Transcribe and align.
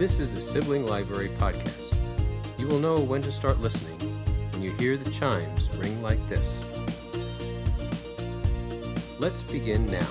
This 0.00 0.18
is 0.18 0.30
the 0.30 0.40
Sibling 0.40 0.86
Library 0.86 1.28
Podcast. 1.28 1.94
You 2.56 2.66
will 2.68 2.78
know 2.78 2.98
when 2.98 3.20
to 3.20 3.30
start 3.30 3.60
listening 3.60 3.98
when 4.50 4.62
you 4.62 4.70
hear 4.70 4.96
the 4.96 5.10
chimes 5.10 5.68
ring 5.74 6.00
like 6.00 6.18
this. 6.26 6.48
Let's 9.18 9.42
begin 9.42 9.84
now. 9.84 10.08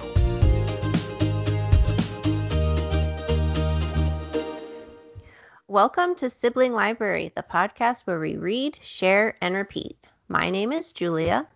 Welcome 5.67 6.13
to 6.17 6.29
Sibling 6.29 6.73
Library, 6.73 7.31
the 7.35 7.41
podcast 7.41 8.05
where 8.05 8.19
we 8.19 8.37
read, 8.37 8.77
share, 8.83 9.37
and 9.41 9.55
repeat. 9.55 9.97
My 10.27 10.51
name 10.51 10.71
is 10.71 10.93
Julia. 10.93 11.47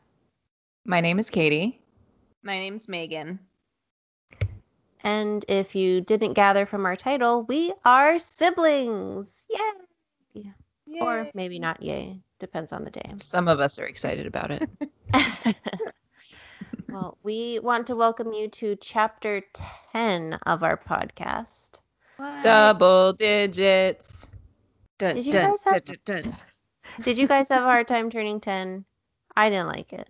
My 0.83 1.01
name 1.01 1.19
is 1.19 1.29
Katie. 1.29 1.79
My 2.41 2.57
name's 2.57 2.87
Megan. 2.87 3.37
And 5.03 5.43
if 5.49 5.75
you 5.75 6.01
didn't 6.01 6.33
gather 6.33 6.65
from 6.65 6.85
our 6.85 6.95
title, 6.95 7.43
we 7.43 7.73
are 7.83 8.19
siblings. 8.19 9.45
Yay! 9.49 10.53
Or 11.01 11.29
maybe 11.33 11.59
not 11.59 11.81
yay. 11.81 12.19
Depends 12.39 12.71
on 12.71 12.83
the 12.83 12.91
day. 12.91 13.13
Some 13.17 13.47
of 13.47 13.59
us 13.59 13.79
are 13.79 13.85
excited 13.85 14.27
about 14.27 14.51
it. 14.51 14.69
well, 16.89 17.17
we 17.23 17.59
want 17.59 17.87
to 17.87 17.95
welcome 17.95 18.31
you 18.33 18.47
to 18.49 18.75
chapter 18.77 19.41
10 19.93 20.33
of 20.45 20.63
our 20.63 20.77
podcast. 20.77 21.79
Double 22.43 23.13
digits. 23.13 24.29
Dun, 24.97 25.15
Did 25.15 25.25
you 25.25 25.31
dun, 25.33 25.49
guys 25.51 25.63
have- 25.65 25.83
dun, 25.83 25.97
dun, 26.05 26.21
dun. 26.23 26.35
Did 27.01 27.17
you 27.17 27.27
guys 27.27 27.49
have 27.49 27.63
a 27.63 27.65
hard 27.65 27.87
time 27.87 28.09
turning 28.11 28.39
10? 28.39 28.85
I 29.35 29.49
didn't 29.49 29.67
like 29.67 29.93
it. 29.93 30.07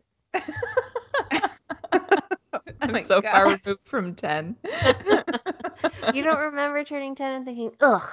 I'm 2.84 2.92
my 2.94 3.02
so 3.02 3.22
far 3.22 3.46
removed 3.46 3.86
from 3.86 4.16
10. 4.16 4.56
You 6.14 6.24
don't 6.24 6.40
remember 6.40 6.84
turning 6.84 7.16
10 7.16 7.32
and 7.34 7.46
thinking, 7.46 7.72
ugh. 7.82 8.10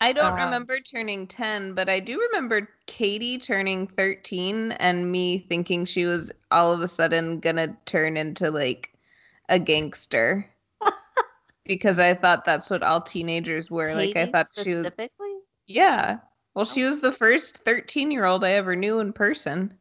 I 0.00 0.12
don't 0.12 0.32
Um, 0.34 0.44
remember 0.44 0.78
turning 0.80 1.26
10, 1.26 1.74
but 1.74 1.88
I 1.88 1.98
do 2.00 2.20
remember 2.20 2.68
Katie 2.86 3.38
turning 3.38 3.86
13 3.88 4.72
and 4.72 5.10
me 5.10 5.38
thinking 5.38 5.84
she 5.86 6.04
was 6.04 6.30
all 6.50 6.72
of 6.72 6.80
a 6.80 6.88
sudden 6.88 7.40
gonna 7.40 7.76
turn 7.84 8.16
into 8.16 8.50
like 8.50 8.92
a 9.48 9.58
gangster. 9.58 10.48
because 11.64 11.98
I 11.98 12.14
thought 12.14 12.44
that's 12.44 12.70
what 12.70 12.82
all 12.82 13.00
teenagers 13.00 13.70
were. 13.70 13.92
like 13.94 14.16
I 14.16 14.26
thought 14.26 14.48
she 14.54 14.74
was 14.74 14.86
specifically? 14.86 15.34
Yeah. 15.66 16.18
Well, 16.54 16.64
she 16.64 16.84
was 16.84 17.00
the 17.00 17.12
first 17.12 17.58
13 17.58 18.10
year 18.10 18.24
old 18.24 18.44
I 18.44 18.52
ever 18.52 18.76
knew 18.76 19.00
in 19.00 19.12
person. 19.12 19.76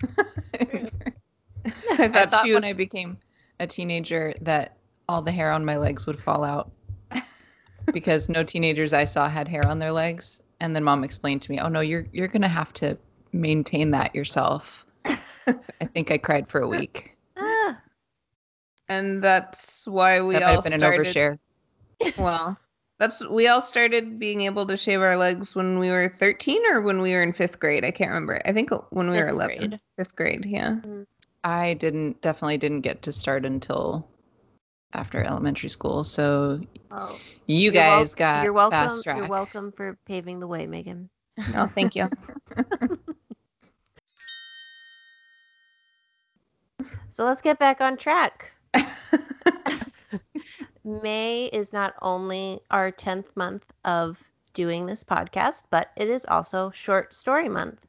I 1.66 1.70
I 1.98 2.08
thought, 2.08 2.30
thought 2.30 2.46
was 2.48 2.54
when 2.54 2.64
I 2.64 2.72
became 2.72 3.18
a 3.58 3.66
teenager 3.66 4.34
that 4.42 4.76
all 5.08 5.22
the 5.22 5.32
hair 5.32 5.50
on 5.50 5.64
my 5.64 5.76
legs 5.76 6.06
would 6.06 6.20
fall 6.20 6.44
out 6.44 6.70
because 7.92 8.28
no 8.28 8.44
teenagers 8.44 8.92
I 8.92 9.04
saw 9.04 9.28
had 9.28 9.48
hair 9.48 9.66
on 9.66 9.78
their 9.78 9.92
legs. 9.92 10.40
And 10.60 10.74
then 10.76 10.84
mom 10.84 11.04
explained 11.04 11.42
to 11.42 11.52
me, 11.52 11.58
"Oh 11.58 11.68
no, 11.68 11.80
you're 11.80 12.06
you're 12.12 12.28
gonna 12.28 12.48
have 12.48 12.72
to 12.74 12.98
maintain 13.32 13.92
that 13.92 14.14
yourself." 14.14 14.84
I 15.06 15.86
think 15.86 16.10
I 16.10 16.18
cried 16.18 16.48
for 16.48 16.60
a 16.60 16.68
week. 16.78 17.16
Ah, 17.36 17.80
and 18.88 19.22
that's 19.22 19.86
why 19.86 20.20
we 20.20 20.34
that 20.34 20.42
all 20.42 20.62
been 20.62 20.72
started 20.72 21.06
an 21.06 21.14
overshare. 21.14 21.38
Well, 22.18 22.58
that's 22.98 23.26
we 23.26 23.48
all 23.48 23.62
started 23.62 24.18
being 24.18 24.42
able 24.42 24.66
to 24.66 24.76
shave 24.76 25.00
our 25.00 25.16
legs 25.16 25.54
when 25.56 25.78
we 25.78 25.90
were 25.90 26.08
13 26.08 26.66
or 26.66 26.82
when 26.82 27.00
we 27.00 27.12
were 27.14 27.22
in 27.22 27.32
5th 27.32 27.58
grade. 27.58 27.84
I 27.84 27.90
can't 27.90 28.10
remember. 28.10 28.40
I 28.44 28.52
think 28.52 28.70
when 28.90 29.10
we 29.10 29.16
were 29.16 29.28
11. 29.28 29.56
grade. 29.56 29.80
5th 29.98 30.14
grade, 30.14 30.44
yeah. 30.46 30.76
I 31.42 31.74
didn't 31.74 32.20
definitely 32.20 32.58
didn't 32.58 32.82
get 32.82 33.02
to 33.02 33.12
start 33.12 33.44
until 33.44 34.06
after 34.92 35.22
elementary 35.22 35.68
school. 35.68 36.04
So 36.04 36.60
oh. 36.90 37.18
you 37.46 37.56
You're 37.70 37.72
wel- 37.74 37.98
guys 38.00 38.14
got 38.14 38.44
you're 38.44 38.52
welcome. 38.52 38.78
fast 38.78 39.04
track. 39.04 39.16
You're 39.18 39.28
welcome 39.28 39.72
for 39.72 39.98
paving 40.06 40.40
the 40.40 40.46
way, 40.48 40.66
Megan. 40.66 41.10
Oh, 41.54 41.66
thank 41.66 41.96
you. 41.96 42.10
So 47.10 47.24
let's 47.24 47.42
get 47.42 47.58
back 47.58 47.80
on 47.80 47.96
track. 47.96 48.52
May 50.84 51.46
is 51.46 51.72
not 51.72 51.94
only 52.00 52.60
our 52.70 52.90
10th 52.92 53.26
month 53.34 53.64
of 53.84 54.22
doing 54.54 54.86
this 54.86 55.04
podcast, 55.04 55.64
but 55.70 55.90
it 55.96 56.08
is 56.08 56.24
also 56.24 56.70
short 56.70 57.12
story 57.12 57.48
month. 57.48 57.84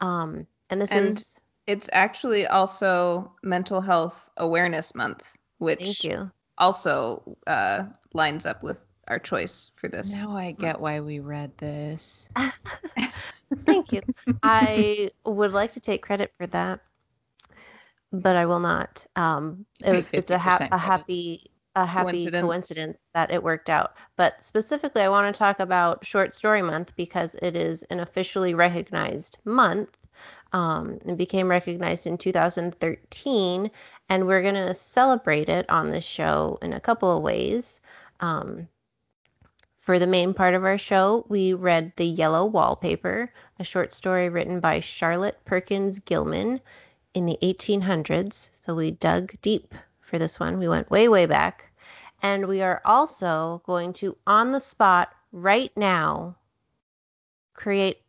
Um, 0.00 0.46
and 0.70 0.80
this 0.80 0.92
And 0.92 1.08
is, 1.08 1.39
it's 1.70 1.88
actually 1.92 2.46
also 2.48 3.32
Mental 3.44 3.80
Health 3.80 4.28
Awareness 4.36 4.92
Month, 4.94 5.36
which 5.58 6.02
thank 6.02 6.04
you. 6.04 6.30
also 6.58 7.36
uh, 7.46 7.84
lines 8.12 8.44
up 8.44 8.64
with 8.64 8.84
our 9.06 9.20
choice 9.20 9.70
for 9.76 9.88
this. 9.88 10.20
Now 10.20 10.36
I 10.36 10.50
get 10.50 10.80
why 10.80 10.98
we 10.98 11.20
read 11.20 11.56
this. 11.58 12.28
Thank 13.66 13.92
you. 13.92 14.02
I 14.42 15.10
would 15.24 15.52
like 15.52 15.72
to 15.72 15.80
take 15.80 16.02
credit 16.02 16.32
for 16.38 16.46
that, 16.48 16.80
but 18.12 18.34
I 18.34 18.46
will 18.46 18.60
not. 18.60 19.06
Um, 19.14 19.64
it 19.84 19.94
was, 19.94 20.06
it's 20.12 20.30
a, 20.30 20.38
ha- 20.38 20.68
a 20.72 20.78
happy 20.78 21.50
a 21.76 21.86
happy 21.86 22.10
Coincidence. 22.10 22.42
coincidence 22.42 22.98
that 23.14 23.30
it 23.30 23.44
worked 23.44 23.70
out. 23.70 23.94
But 24.16 24.44
specifically, 24.44 25.02
I 25.02 25.08
want 25.08 25.32
to 25.32 25.38
talk 25.38 25.60
about 25.60 26.04
Short 26.04 26.34
Story 26.34 26.62
Month 26.62 26.96
because 26.96 27.36
it 27.40 27.54
is 27.54 27.84
an 27.84 28.00
officially 28.00 28.54
recognized 28.54 29.38
month. 29.44 29.96
Um, 30.52 30.98
and 31.06 31.16
became 31.16 31.48
recognized 31.48 32.06
in 32.06 32.18
2013, 32.18 33.70
and 34.08 34.26
we're 34.26 34.42
gonna 34.42 34.74
celebrate 34.74 35.48
it 35.48 35.70
on 35.70 35.90
this 35.90 36.04
show 36.04 36.58
in 36.60 36.72
a 36.72 36.80
couple 36.80 37.16
of 37.16 37.22
ways. 37.22 37.80
Um, 38.18 38.66
for 39.80 39.98
the 39.98 40.06
main 40.06 40.34
part 40.34 40.54
of 40.54 40.64
our 40.64 40.78
show, 40.78 41.24
we 41.28 41.54
read 41.54 41.92
The 41.96 42.04
Yellow 42.04 42.44
Wallpaper, 42.44 43.32
a 43.58 43.64
short 43.64 43.92
story 43.92 44.28
written 44.28 44.60
by 44.60 44.80
Charlotte 44.80 45.44
Perkins 45.44 45.98
Gilman 46.00 46.60
in 47.14 47.26
the 47.26 47.38
1800s. 47.42 48.50
So 48.64 48.74
we 48.74 48.90
dug 48.90 49.32
deep 49.42 49.74
for 50.00 50.18
this 50.18 50.38
one. 50.38 50.58
We 50.58 50.68
went 50.68 50.90
way, 50.90 51.08
way 51.08 51.26
back. 51.26 51.72
And 52.22 52.46
we 52.46 52.62
are 52.62 52.82
also 52.84 53.62
going 53.64 53.94
to, 53.94 54.16
on 54.26 54.52
the 54.52 54.60
spot, 54.60 55.12
right 55.32 55.72
now, 55.76 56.36
create 57.54 58.02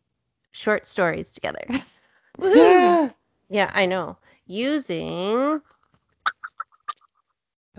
short 0.51 0.85
stories 0.85 1.31
together. 1.31 1.65
Woohoo! 2.39 3.13
yeah, 3.49 3.71
I 3.73 3.85
know. 3.85 4.17
Using 4.47 5.61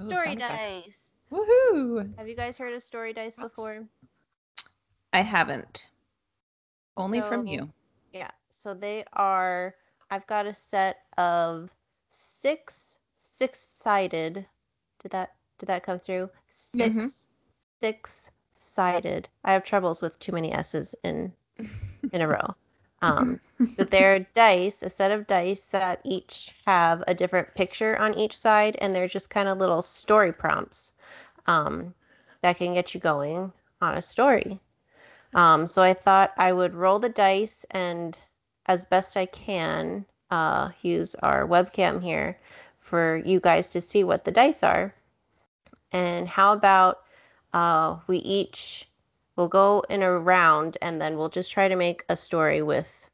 Ooh, 0.00 0.06
story 0.06 0.36
dice. 0.36 1.12
Woohoo! 1.30 2.08
Have 2.16 2.28
you 2.28 2.36
guys 2.36 2.58
heard 2.58 2.72
of 2.74 2.82
story 2.82 3.12
dice 3.12 3.38
Oops. 3.38 3.48
before? 3.48 3.86
I 5.12 5.20
haven't. 5.20 5.86
Only 6.96 7.20
from 7.20 7.46
you. 7.46 7.68
Yeah. 8.12 8.30
So 8.50 8.74
they 8.74 9.04
are. 9.12 9.74
I've 10.10 10.26
got 10.26 10.46
a 10.46 10.54
set 10.54 10.98
of 11.19 11.74
six 12.10 12.98
six-sided. 13.16 14.46
Did 15.00 15.10
that 15.12 15.34
did 15.58 15.66
that 15.66 15.82
come 15.82 15.98
through? 15.98 16.30
6 16.48 16.96
Mhm. 16.96 17.12
six-sided. 17.80 19.28
I 19.44 19.52
have 19.52 19.64
troubles 19.64 20.00
with 20.00 20.19
too 20.19 20.32
many 20.32 20.52
s's 20.52 20.94
in 21.02 21.32
in 22.12 22.20
a 22.20 22.28
row. 22.28 22.54
Um, 23.02 23.40
but 23.76 23.90
they're 23.90 24.20
dice, 24.34 24.82
a 24.82 24.88
set 24.88 25.10
of 25.10 25.26
dice 25.26 25.66
that 25.68 26.00
each 26.04 26.54
have 26.66 27.04
a 27.06 27.14
different 27.14 27.54
picture 27.54 27.98
on 27.98 28.14
each 28.14 28.36
side, 28.36 28.76
and 28.80 28.94
they're 28.94 29.08
just 29.08 29.30
kind 29.30 29.48
of 29.48 29.58
little 29.58 29.82
story 29.82 30.32
prompts 30.32 30.92
um, 31.46 31.94
that 32.40 32.56
can 32.56 32.74
get 32.74 32.94
you 32.94 33.00
going 33.00 33.52
on 33.80 33.94
a 33.94 34.02
story. 34.02 34.60
Um, 35.34 35.66
so 35.66 35.82
I 35.82 35.94
thought 35.94 36.32
I 36.36 36.52
would 36.52 36.74
roll 36.74 36.98
the 36.98 37.08
dice 37.08 37.64
and, 37.70 38.18
as 38.66 38.84
best 38.84 39.16
I 39.16 39.26
can, 39.26 40.04
uh, 40.30 40.70
use 40.82 41.14
our 41.16 41.46
webcam 41.46 42.02
here 42.02 42.38
for 42.80 43.22
you 43.24 43.40
guys 43.40 43.70
to 43.70 43.80
see 43.80 44.04
what 44.04 44.24
the 44.24 44.32
dice 44.32 44.62
are. 44.62 44.94
And 45.93 46.26
how 46.26 46.52
about 46.52 47.00
uh, 47.52 47.98
we 48.06 48.19
each 48.19 48.88
will 49.37 49.49
go 49.49 49.84
in 49.88 50.02
a 50.02 50.19
round 50.19 50.79
and 50.82 51.00
then 51.00 51.17
we'll 51.17 51.29
just 51.29 51.52
try 51.52 51.69
to 51.69 51.76
make 51.76 52.05
a 52.08 52.17
story 52.17 52.62
with 52.62 53.11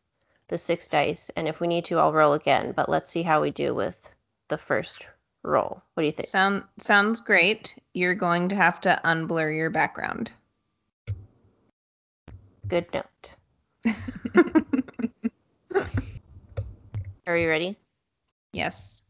the 0.48 0.58
six 0.58 0.88
dice. 0.88 1.30
And 1.36 1.46
if 1.46 1.60
we 1.60 1.68
need 1.68 1.84
to, 1.86 1.98
I'll 1.98 2.12
roll 2.12 2.32
again. 2.32 2.72
But 2.72 2.88
let's 2.88 3.10
see 3.10 3.22
how 3.22 3.40
we 3.40 3.50
do 3.50 3.74
with 3.74 4.14
the 4.48 4.58
first 4.58 5.06
roll. 5.42 5.82
What 5.94 6.02
do 6.02 6.06
you 6.06 6.12
think? 6.12 6.28
Sound 6.28 6.64
sounds 6.78 7.20
great. 7.20 7.74
You're 7.94 8.14
going 8.14 8.48
to 8.50 8.56
have 8.56 8.80
to 8.82 9.00
unblur 9.04 9.54
your 9.56 9.70
background. 9.70 10.32
Good 12.66 12.86
note. 12.92 13.36
Are 17.26 17.36
you 17.36 17.48
ready? 17.48 17.76
Yes. 18.52 19.02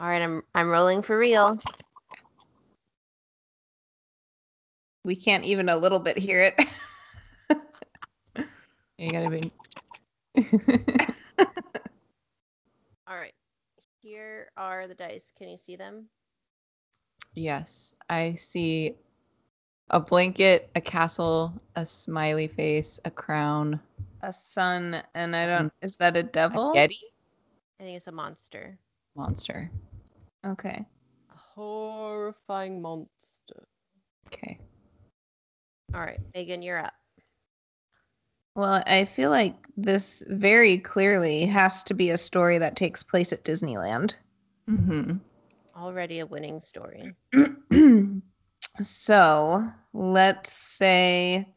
All 0.00 0.06
right, 0.06 0.22
I'm 0.22 0.42
I'm 0.54 0.70
rolling 0.70 1.02
for 1.02 1.18
real. 1.18 1.58
We 5.04 5.16
can't 5.16 5.44
even 5.44 5.68
a 5.68 5.76
little 5.76 5.98
bit 6.00 6.18
hear 6.18 6.42
it. 6.42 6.58
You 8.98 9.12
gotta 9.12 9.28
be. 9.30 9.52
All 13.06 13.16
right. 13.16 13.32
Here 14.02 14.50
are 14.56 14.86
the 14.86 14.94
dice. 14.94 15.32
Can 15.36 15.48
you 15.48 15.56
see 15.56 15.76
them? 15.76 16.08
yes, 17.34 17.94
I 18.08 18.34
see 18.34 18.94
A 19.90 20.00
blanket, 20.00 20.68
a 20.74 20.80
castle, 20.80 21.52
a 21.76 21.86
smiley 21.86 22.48
face, 22.48 23.00
a 23.04 23.10
crown, 23.10 23.80
A 24.20 24.32
sun, 24.32 25.00
and 25.14 25.34
I 25.34 25.46
don't. 25.46 25.72
Is 25.80 25.96
that 25.96 26.16
a 26.16 26.20
a 26.20 26.22
devil? 26.22 26.72
yeti 26.74 26.98
I 27.80 27.84
think 27.84 27.96
it's 27.96 28.06
a 28.08 28.12
monster. 28.12 28.78
monster. 29.16 29.70
Okay. 30.44 30.84
A 31.32 31.36
horrifying 31.36 32.82
monster. 32.82 33.68
Okay. 34.26 34.58
All 35.94 36.00
right, 36.00 36.20
Megan, 36.34 36.62
you're 36.62 36.78
up. 36.78 36.94
Well, 38.54 38.82
I 38.86 39.04
feel 39.04 39.30
like 39.30 39.54
this 39.76 40.24
very 40.26 40.78
clearly 40.78 41.46
has 41.46 41.84
to 41.84 41.94
be 41.94 42.10
a 42.10 42.18
story 42.18 42.58
that 42.58 42.76
takes 42.76 43.02
place 43.04 43.32
at 43.32 43.44
Disneyland. 43.44 44.16
Mm-hmm. 44.68 45.18
Already 45.76 46.18
a 46.18 46.26
winning 46.26 46.60
story. 46.60 47.14
so 48.82 49.70
let's 49.92 50.52
say 50.52 51.54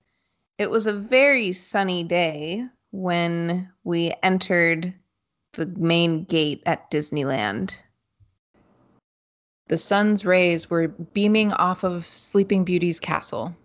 it 0.57 0.69
was 0.69 0.87
a 0.87 0.93
very 0.93 1.53
sunny 1.53 2.03
day 2.03 2.67
when 2.91 3.71
we 3.83 4.13
entered 4.21 4.93
the 5.53 5.65
main 5.65 6.23
gate 6.23 6.63
at 6.65 6.91
Disneyland. 6.91 7.75
The 9.67 9.77
sun's 9.77 10.25
rays 10.25 10.69
were 10.69 10.87
beaming 10.87 11.51
off 11.51 11.83
of 11.83 12.05
Sleeping 12.05 12.63
Beauty's 12.63 12.99
castle. 12.99 13.55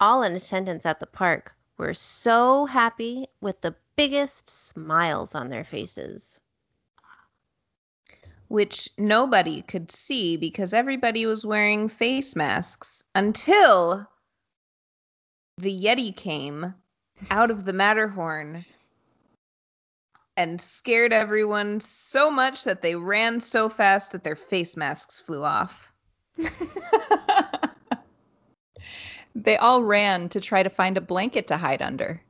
All 0.00 0.22
in 0.22 0.34
attendance 0.34 0.84
at 0.86 1.00
the 1.00 1.06
park 1.06 1.54
were 1.78 1.94
so 1.94 2.66
happy 2.66 3.28
with 3.40 3.60
the 3.60 3.74
biggest 3.96 4.48
smiles 4.50 5.34
on 5.34 5.48
their 5.48 5.64
faces. 5.64 6.40
which 8.48 8.88
nobody 8.96 9.62
could 9.62 9.90
see 9.90 10.36
because 10.36 10.72
everybody 10.72 11.26
was 11.26 11.44
wearing 11.44 11.88
face 11.88 12.36
masks 12.36 13.02
until 13.14 14.08
the 15.58 15.84
Yeti 15.84 16.14
came 16.14 16.74
out 17.30 17.50
of 17.50 17.64
the 17.64 17.72
Matterhorn 17.72 18.64
and 20.36 20.60
scared 20.60 21.12
everyone 21.12 21.80
so 21.80 22.30
much 22.30 22.64
that 22.64 22.82
they 22.82 22.94
ran 22.94 23.40
so 23.40 23.68
fast 23.68 24.12
that 24.12 24.22
their 24.22 24.36
face 24.36 24.76
masks 24.76 25.20
flew 25.20 25.42
off. 25.42 25.92
they 29.36 29.56
all 29.58 29.82
ran 29.82 30.30
to 30.30 30.40
try 30.40 30.62
to 30.62 30.70
find 30.70 30.96
a 30.96 31.02
blanket 31.02 31.48
to 31.48 31.58
hide 31.58 31.82
under. 31.82 32.22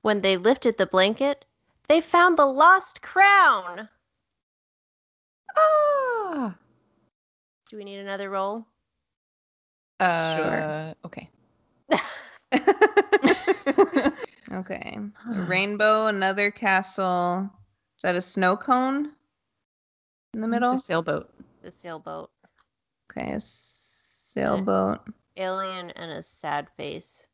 When 0.00 0.22
they 0.22 0.38
lifted 0.38 0.78
the 0.78 0.86
blanket, 0.86 1.44
they 1.88 2.00
found 2.00 2.38
the 2.38 2.46
lost 2.46 3.02
crown. 3.02 3.88
Ah. 5.56 6.54
Do 7.68 7.76
we 7.76 7.84
need 7.84 7.98
another 7.98 8.30
roll? 8.30 8.66
Uh, 10.00 10.94
Okay. 11.04 11.30
okay. 14.52 14.98
A 15.30 15.42
rainbow, 15.42 16.06
another 16.06 16.50
castle. 16.50 17.50
Is 17.98 18.02
that 18.02 18.16
a 18.16 18.20
snow 18.20 18.56
cone 18.56 19.12
in 20.32 20.40
the 20.40 20.48
middle? 20.48 20.72
It's 20.72 20.84
a 20.84 20.86
sailboat. 20.86 21.32
The 21.62 21.70
sailboat. 21.70 22.30
Okay, 23.10 23.32
a 23.32 23.40
sailboat 23.40 25.00
Alien 25.36 25.90
and 25.90 26.10
a 26.10 26.22
sad 26.22 26.68
face. 26.76 27.26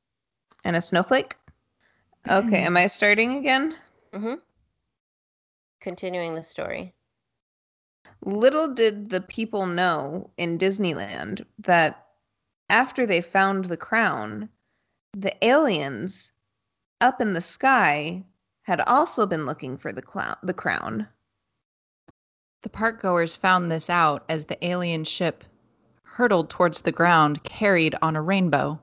and 0.65 0.77
a 0.77 0.83
snowflake. 0.83 1.37
Okay, 2.29 2.65
am 2.65 2.77
I 2.77 2.87
starting 2.87 3.37
again? 3.37 3.75
Mm-hmm. 4.13 4.35
Continuing 5.81 6.35
the 6.35 6.43
story. 6.43 6.95
Little 8.23 8.75
did 8.75 9.09
the 9.09 9.23
people 9.23 9.67
know 9.67 10.31
in 10.37 10.59
Disneyland 10.59 11.47
that 11.61 12.07
after 12.69 13.07
they 13.07 13.23
found 13.23 13.65
the 13.65 13.79
crown, 13.79 14.51
the 15.15 15.35
aliens 15.45 16.33
up 17.01 17.21
in 17.21 17.33
the 17.33 17.41
sky 17.41 18.25
had 18.63 18.81
also 18.83 19.27
been 19.27 19.47
looking 19.47 19.79
for 19.79 19.93
the 19.93 20.03
clown 20.03 20.37
the 20.43 20.55
crown. 20.55 21.09
The 22.63 22.69
park 22.69 23.01
goers 23.01 23.35
found 23.35 23.71
this 23.71 23.89
out 23.89 24.25
as 24.29 24.45
the 24.45 24.63
alien 24.65 25.05
ship 25.05 25.45
hurtled 26.13 26.51
towards 26.51 26.83
the 26.83 26.93
ground, 26.93 27.43
carried 27.43 27.95
on 28.03 28.17
a 28.17 28.23
rainbow. 28.23 28.81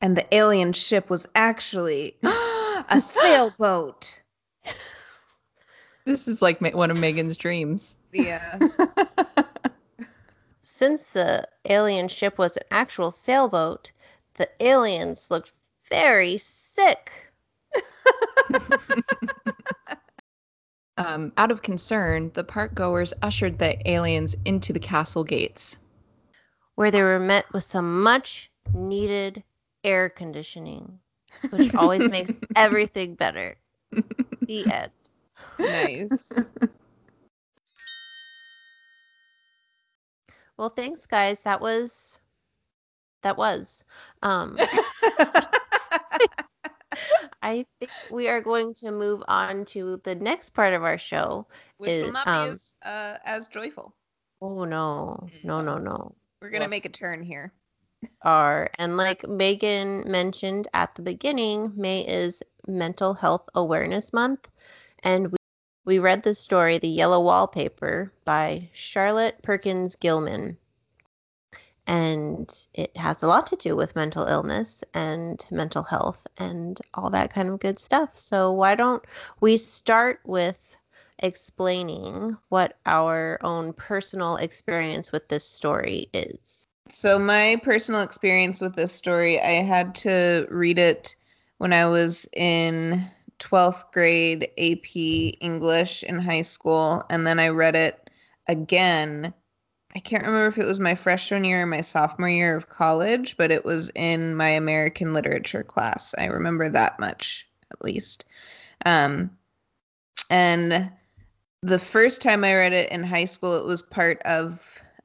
And 0.00 0.16
the 0.16 0.34
alien 0.34 0.72
ship 0.74 1.08
was 1.08 1.26
actually 1.34 2.16
a 2.22 3.00
sailboat. 3.00 4.20
This 6.04 6.28
is 6.28 6.40
like 6.40 6.60
one 6.60 6.90
of 6.90 6.96
Megan's 6.96 7.36
dreams. 7.36 7.96
Yeah. 8.12 8.58
Since 10.62 11.08
the 11.08 11.48
alien 11.68 12.08
ship 12.08 12.38
was 12.38 12.56
an 12.56 12.62
actual 12.70 13.10
sailboat, 13.10 13.92
the 14.34 14.48
aliens 14.60 15.30
looked 15.30 15.52
very 15.90 16.36
sick. 16.36 17.10
Um, 20.98 21.32
out 21.36 21.50
of 21.50 21.62
concern, 21.62 22.30
the 22.32 22.44
park 22.44 22.74
goers 22.74 23.12
ushered 23.20 23.58
the 23.58 23.90
aliens 23.90 24.34
into 24.44 24.72
the 24.72 24.78
castle 24.78 25.24
gates. 25.24 25.78
where 26.74 26.90
they 26.90 27.02
were 27.02 27.20
met 27.20 27.50
with 27.52 27.64
some 27.64 28.02
much 28.02 28.50
needed 28.74 29.42
air 29.84 30.08
conditioning, 30.08 30.98
which 31.50 31.74
always 31.74 32.06
makes 32.10 32.32
everything 32.54 33.14
better. 33.14 33.56
The 34.42 34.66
end. 34.70 34.92
nice. 35.58 36.50
Well, 40.56 40.70
thanks, 40.70 41.06
guys. 41.06 41.42
That 41.42 41.60
was 41.60 42.20
that 43.22 43.36
was. 43.36 43.84
Um, 44.22 44.56
I 47.46 47.64
think 47.78 47.92
we 48.10 48.28
are 48.28 48.40
going 48.40 48.74
to 48.80 48.90
move 48.90 49.22
on 49.28 49.66
to 49.66 50.00
the 50.02 50.16
next 50.16 50.50
part 50.50 50.74
of 50.74 50.82
our 50.82 50.98
show. 50.98 51.46
Which 51.78 51.92
Is, 51.92 52.02
will 52.02 52.12
not 52.12 52.26
um, 52.26 52.48
be 52.48 52.52
as 52.54 52.74
uh, 52.84 53.18
as 53.24 53.46
joyful. 53.46 53.94
Oh 54.42 54.64
no, 54.64 55.28
no, 55.44 55.60
no, 55.60 55.78
no. 55.78 56.16
We're 56.42 56.50
gonna 56.50 56.64
Woof. 56.64 56.70
make 56.70 56.86
a 56.86 56.88
turn 56.88 57.22
here. 57.22 57.52
Are 58.20 58.70
and 58.80 58.96
like 58.96 59.28
Megan 59.28 60.10
mentioned 60.10 60.66
at 60.74 60.96
the 60.96 61.02
beginning, 61.02 61.72
May 61.76 62.00
is 62.00 62.42
Mental 62.66 63.14
Health 63.14 63.48
Awareness 63.54 64.12
Month, 64.12 64.48
and 65.04 65.30
we 65.30 65.38
we 65.84 65.98
read 66.00 66.24
the 66.24 66.34
story 66.34 66.78
"The 66.78 66.88
Yellow 66.88 67.20
Wallpaper" 67.20 68.12
by 68.24 68.70
Charlotte 68.72 69.40
Perkins 69.40 69.94
Gilman, 69.94 70.58
and 71.86 72.52
it 72.74 72.96
has 72.96 73.22
a 73.22 73.28
lot 73.28 73.48
to 73.48 73.56
do 73.56 73.76
with 73.76 73.96
mental 73.96 74.26
illness 74.26 74.82
and 74.92 75.44
mental 75.50 75.82
health 75.82 76.26
and 76.36 76.80
all 76.92 77.10
that 77.10 77.32
kind 77.32 77.48
of 77.48 77.60
good 77.60 77.78
stuff. 77.78 78.16
So 78.16 78.52
why 78.52 78.74
don't 78.74 79.04
we 79.40 79.56
start 79.56 80.20
with 80.24 80.58
explaining 81.18 82.36
what 82.48 82.76
our 82.84 83.38
own 83.42 83.72
personal 83.72 84.36
experience 84.36 85.12
with 85.12 85.28
this 85.28 85.48
story 85.48 86.08
is? 86.12 86.66
So 86.88 87.18
my 87.18 87.60
personal 87.62 88.02
experience 88.02 88.60
with 88.60 88.74
this 88.74 88.92
story, 88.92 89.40
I 89.40 89.62
had 89.62 89.96
to 89.96 90.46
read 90.50 90.78
it 90.78 91.16
when 91.58 91.72
I 91.72 91.86
was 91.86 92.28
in 92.32 93.04
12th 93.38 93.92
grade 93.92 94.50
AP 94.58 94.96
English 95.40 96.04
in 96.04 96.20
high 96.20 96.42
school 96.42 97.02
and 97.10 97.26
then 97.26 97.38
I 97.38 97.48
read 97.48 97.76
it 97.76 98.10
again. 98.46 99.34
I 99.96 99.98
can't 99.98 100.26
remember 100.26 100.48
if 100.48 100.58
it 100.58 100.66
was 100.66 100.78
my 100.78 100.94
freshman 100.94 101.42
year 101.44 101.62
or 101.62 101.66
my 101.66 101.80
sophomore 101.80 102.28
year 102.28 102.54
of 102.54 102.68
college, 102.68 103.38
but 103.38 103.50
it 103.50 103.64
was 103.64 103.90
in 103.94 104.34
my 104.34 104.50
American 104.50 105.14
literature 105.14 105.62
class. 105.62 106.14
I 106.18 106.26
remember 106.26 106.68
that 106.68 107.00
much 107.00 107.48
at 107.72 107.82
least. 107.82 108.26
Um 108.84 109.30
and 110.28 110.92
the 111.62 111.78
first 111.78 112.20
time 112.20 112.44
I 112.44 112.54
read 112.54 112.74
it 112.74 112.92
in 112.92 113.04
high 113.04 113.24
school, 113.24 113.56
it 113.56 113.64
was 113.64 113.80
part 113.80 114.20
of 114.26 114.62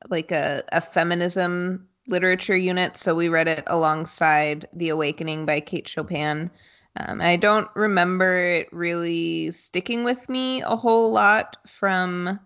like 0.09 0.33
a, 0.33 0.63
a 0.73 0.81
feminism 0.81 1.87
literature 2.07 2.57
unit. 2.57 2.97
So 2.97 3.15
we 3.15 3.29
read 3.29 3.47
it 3.47 3.63
alongside 3.67 4.67
The 4.73 4.89
Awakening 4.89 5.45
by 5.45 5.61
Kate 5.61 5.87
Chopin. 5.87 6.51
Um, 6.97 7.21
I 7.21 7.37
don't 7.37 7.69
remember 7.75 8.35
it 8.35 8.73
really 8.73 9.51
sticking 9.51 10.03
with 10.03 10.27
me 10.27 10.63
a 10.63 10.75
whole 10.75 11.13
lot 11.13 11.55
from 11.65 12.41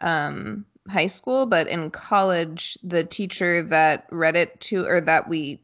um, 0.00 0.64
high 0.88 1.06
school, 1.06 1.46
but 1.46 1.68
in 1.68 1.90
college, 1.90 2.78
the 2.82 3.04
teacher 3.04 3.62
that 3.64 4.06
read 4.10 4.36
it 4.36 4.60
to, 4.60 4.86
or 4.86 5.00
that 5.00 5.28
we, 5.28 5.60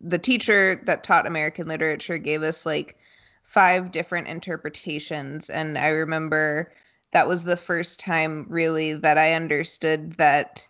the 0.00 0.18
teacher 0.18 0.80
that 0.86 1.04
taught 1.04 1.26
American 1.26 1.68
literature 1.68 2.18
gave 2.18 2.42
us 2.42 2.64
like 2.64 2.96
five 3.42 3.90
different 3.90 4.28
interpretations. 4.28 5.50
And 5.50 5.78
I 5.78 5.88
remember 5.88 6.72
that 7.12 7.28
was 7.28 7.44
the 7.44 7.56
first 7.56 8.00
time 8.00 8.46
really 8.48 8.94
that 8.94 9.18
I 9.18 9.34
understood 9.34 10.14
that 10.14 10.68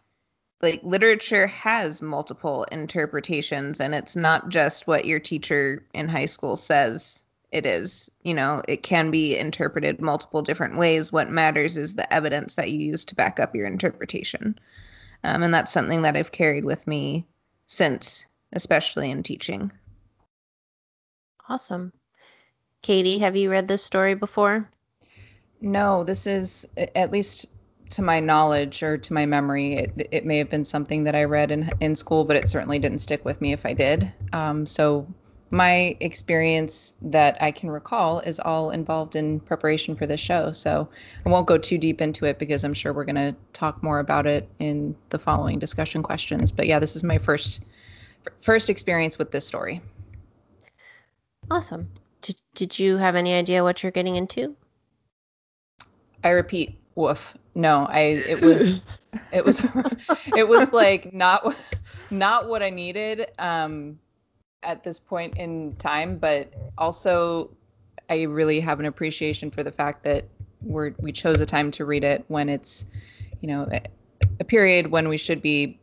like 0.62 0.80
literature 0.82 1.46
has 1.48 2.02
multiple 2.02 2.64
interpretations 2.64 3.80
and 3.80 3.94
it's 3.94 4.16
not 4.16 4.48
just 4.48 4.86
what 4.86 5.04
your 5.04 5.20
teacher 5.20 5.84
in 5.94 6.08
high 6.08 6.26
school 6.26 6.56
says 6.56 7.22
it 7.50 7.66
is. 7.66 8.10
You 8.22 8.34
know, 8.34 8.62
it 8.66 8.82
can 8.82 9.10
be 9.10 9.36
interpreted 9.36 10.00
multiple 10.00 10.42
different 10.42 10.76
ways. 10.76 11.12
What 11.12 11.30
matters 11.30 11.76
is 11.76 11.94
the 11.94 12.12
evidence 12.12 12.56
that 12.56 12.70
you 12.70 12.78
use 12.78 13.06
to 13.06 13.14
back 13.14 13.40
up 13.40 13.54
your 13.54 13.66
interpretation. 13.66 14.58
Um, 15.24 15.42
and 15.42 15.52
that's 15.52 15.72
something 15.72 16.02
that 16.02 16.16
I've 16.16 16.32
carried 16.32 16.64
with 16.64 16.86
me 16.86 17.26
since, 17.66 18.26
especially 18.52 19.10
in 19.10 19.22
teaching. 19.22 19.72
Awesome. 21.48 21.92
Katie, 22.82 23.18
have 23.18 23.36
you 23.36 23.50
read 23.50 23.66
this 23.66 23.82
story 23.82 24.14
before? 24.14 24.68
No, 25.60 26.04
this 26.04 26.26
is 26.26 26.66
at 26.76 27.10
least 27.10 27.46
to 27.90 28.02
my 28.02 28.20
knowledge 28.20 28.82
or 28.82 28.98
to 28.98 29.12
my 29.12 29.26
memory. 29.26 29.74
It, 29.74 30.08
it 30.12 30.26
may 30.26 30.38
have 30.38 30.50
been 30.50 30.64
something 30.64 31.04
that 31.04 31.16
I 31.16 31.24
read 31.24 31.50
in 31.50 31.70
in 31.80 31.96
school, 31.96 32.24
but 32.24 32.36
it 32.36 32.48
certainly 32.48 32.78
didn't 32.78 33.00
stick 33.00 33.24
with 33.24 33.40
me 33.40 33.52
if 33.52 33.66
I 33.66 33.72
did. 33.72 34.12
Um, 34.32 34.66
so 34.66 35.06
my 35.50 35.96
experience 36.00 36.94
that 37.02 37.42
I 37.42 37.52
can 37.52 37.70
recall 37.70 38.20
is 38.20 38.38
all 38.38 38.70
involved 38.70 39.16
in 39.16 39.40
preparation 39.40 39.96
for 39.96 40.06
this 40.06 40.20
show. 40.20 40.52
So 40.52 40.88
I 41.24 41.28
won't 41.28 41.46
go 41.46 41.56
too 41.56 41.78
deep 41.78 42.00
into 42.00 42.26
it 42.26 42.38
because 42.38 42.64
I'm 42.64 42.74
sure 42.74 42.92
we're 42.92 43.04
going 43.04 43.16
to 43.16 43.36
talk 43.52 43.82
more 43.82 43.98
about 43.98 44.26
it 44.26 44.48
in 44.58 44.96
the 45.08 45.18
following 45.18 45.58
discussion 45.58 46.02
questions. 46.02 46.52
But 46.52 46.66
yeah, 46.66 46.78
this 46.78 46.96
is 46.96 47.04
my 47.04 47.18
first 47.18 47.64
first 48.42 48.68
experience 48.68 49.18
with 49.18 49.30
this 49.30 49.46
story. 49.46 49.80
Awesome. 51.50 51.88
Did, 52.20 52.36
did 52.54 52.78
you 52.78 52.96
have 52.98 53.16
any 53.16 53.32
idea 53.34 53.62
what 53.62 53.82
you're 53.82 53.92
getting 53.92 54.16
into? 54.16 54.54
I 56.22 56.30
repeat, 56.30 56.78
woof. 56.94 57.36
No, 57.54 57.86
I 57.86 58.00
it 58.00 58.42
was 58.42 58.84
it 59.32 59.44
was 59.44 59.64
it 60.36 60.46
was 60.46 60.72
like 60.72 61.12
not 61.14 61.56
not 62.10 62.48
what 62.48 62.62
I 62.62 62.70
needed. 62.70 63.26
Um 63.38 63.98
at 64.62 64.84
this 64.84 64.98
point 64.98 65.36
in 65.36 65.76
time, 65.76 66.18
but 66.18 66.52
also 66.76 67.50
I 68.08 68.22
really 68.22 68.60
have 68.60 68.80
an 68.80 68.86
appreciation 68.86 69.50
for 69.50 69.62
the 69.62 69.72
fact 69.72 70.04
that 70.04 70.24
we're 70.60 70.94
we 70.98 71.12
chose 71.12 71.40
a 71.40 71.46
time 71.46 71.70
to 71.72 71.84
read 71.84 72.04
it 72.04 72.24
when 72.28 72.48
it's, 72.48 72.86
you 73.40 73.48
know, 73.48 73.68
a 74.40 74.44
period 74.44 74.88
when 74.88 75.08
we 75.08 75.18
should 75.18 75.42
be 75.42 75.78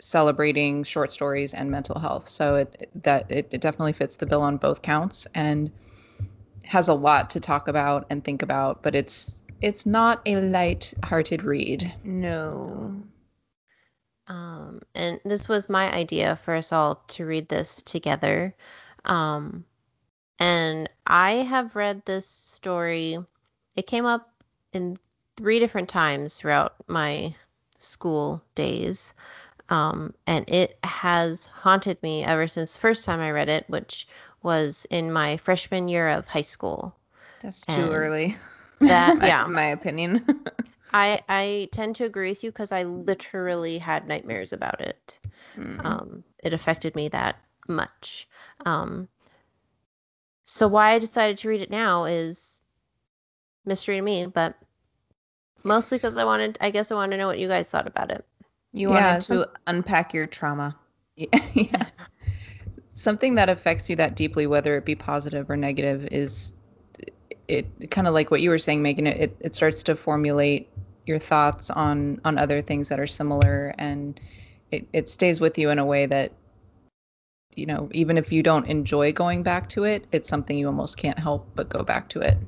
celebrating 0.00 0.82
short 0.84 1.12
stories 1.12 1.52
and 1.52 1.70
mental 1.70 1.98
health. 1.98 2.28
So 2.28 2.56
it 2.56 2.90
that 3.02 3.30
it, 3.30 3.48
it 3.52 3.60
definitely 3.60 3.92
fits 3.92 4.16
the 4.16 4.26
bill 4.26 4.42
on 4.42 4.56
both 4.56 4.82
counts 4.82 5.26
and 5.34 5.70
has 6.64 6.88
a 6.88 6.94
lot 6.94 7.30
to 7.30 7.40
talk 7.40 7.68
about 7.68 8.06
and 8.10 8.24
think 8.24 8.42
about, 8.42 8.82
but 8.82 8.94
it's 8.94 9.42
it's 9.60 9.84
not 9.84 10.22
a 10.24 10.36
light-hearted 10.36 11.42
read. 11.42 11.92
No. 12.02 13.02
Um, 14.30 14.82
and 14.94 15.20
this 15.24 15.48
was 15.48 15.68
my 15.68 15.92
idea 15.92 16.36
for 16.36 16.54
us 16.54 16.72
all 16.72 17.02
to 17.08 17.26
read 17.26 17.48
this 17.48 17.82
together. 17.82 18.54
Um, 19.04 19.64
and 20.38 20.88
I 21.04 21.32
have 21.32 21.74
read 21.74 22.04
this 22.04 22.28
story. 22.28 23.18
It 23.74 23.88
came 23.88 24.06
up 24.06 24.30
in 24.72 24.98
three 25.36 25.58
different 25.58 25.88
times 25.88 26.36
throughout 26.36 26.74
my 26.86 27.34
school 27.78 28.40
days. 28.54 29.14
Um, 29.68 30.14
and 30.28 30.48
it 30.48 30.78
has 30.84 31.46
haunted 31.46 32.00
me 32.00 32.24
ever 32.24 32.46
since 32.46 32.74
the 32.74 32.80
first 32.80 33.04
time 33.04 33.18
I 33.18 33.32
read 33.32 33.48
it, 33.48 33.64
which 33.68 34.06
was 34.44 34.86
in 34.90 35.12
my 35.12 35.38
freshman 35.38 35.88
year 35.88 36.08
of 36.08 36.28
high 36.28 36.42
school. 36.42 36.94
That's 37.40 37.62
too 37.62 37.80
And 37.80 37.92
early. 37.92 38.36
That 38.78 39.16
yeah, 39.24 39.44
In 39.44 39.54
my 39.54 39.66
opinion. 39.66 40.44
I 40.92 41.20
I 41.28 41.68
tend 41.72 41.96
to 41.96 42.04
agree 42.04 42.30
with 42.30 42.44
you 42.44 42.50
because 42.50 42.72
I 42.72 42.82
literally 42.84 43.78
had 43.78 44.06
nightmares 44.08 44.52
about 44.52 44.80
it. 44.80 45.20
Mm. 45.56 45.84
Um, 45.84 46.24
it 46.42 46.52
affected 46.52 46.94
me 46.94 47.08
that 47.08 47.36
much. 47.68 48.28
Um, 48.64 49.08
so 50.44 50.68
why 50.68 50.92
I 50.92 50.98
decided 50.98 51.38
to 51.38 51.48
read 51.48 51.60
it 51.60 51.70
now 51.70 52.04
is 52.04 52.60
mystery 53.64 53.96
to 53.96 54.02
me, 54.02 54.26
but 54.26 54.56
mostly 55.62 55.98
because 55.98 56.16
I 56.16 56.24
wanted, 56.24 56.58
I 56.60 56.70
guess 56.70 56.90
I 56.90 56.96
wanted 56.96 57.12
to 57.12 57.18
know 57.18 57.28
what 57.28 57.38
you 57.38 57.48
guys 57.48 57.68
thought 57.68 57.86
about 57.86 58.10
it. 58.10 58.24
you 58.72 58.90
Yeah, 58.90 59.08
wanted 59.08 59.22
some- 59.22 59.38
to 59.38 59.50
unpack 59.66 60.14
your 60.14 60.26
trauma. 60.26 60.76
Yeah. 61.16 61.26
yeah. 61.54 61.86
Something 62.94 63.36
that 63.36 63.48
affects 63.48 63.88
you 63.88 63.96
that 63.96 64.16
deeply, 64.16 64.46
whether 64.46 64.76
it 64.76 64.84
be 64.84 64.94
positive 64.94 65.48
or 65.50 65.56
negative, 65.56 66.08
is 66.10 66.52
it 67.50 67.90
kind 67.90 68.06
of 68.06 68.14
like 68.14 68.30
what 68.30 68.40
you 68.40 68.50
were 68.50 68.58
saying, 68.58 68.82
Megan. 68.82 69.06
It, 69.06 69.36
it 69.40 69.54
starts 69.54 69.84
to 69.84 69.96
formulate 69.96 70.68
your 71.06 71.18
thoughts 71.18 71.70
on 71.70 72.20
on 72.24 72.38
other 72.38 72.62
things 72.62 72.90
that 72.90 73.00
are 73.00 73.06
similar, 73.06 73.74
and 73.76 74.18
it, 74.70 74.86
it 74.92 75.08
stays 75.08 75.40
with 75.40 75.58
you 75.58 75.70
in 75.70 75.78
a 75.78 75.84
way 75.84 76.06
that 76.06 76.32
you 77.56 77.66
know, 77.66 77.88
even 77.92 78.16
if 78.16 78.32
you 78.32 78.42
don't 78.42 78.66
enjoy 78.66 79.12
going 79.12 79.42
back 79.42 79.68
to 79.70 79.84
it, 79.84 80.06
it's 80.12 80.28
something 80.28 80.56
you 80.56 80.68
almost 80.68 80.96
can't 80.96 81.18
help 81.18 81.48
but 81.54 81.68
go 81.68 81.82
back 81.82 82.08
to 82.10 82.20
it. 82.20 82.38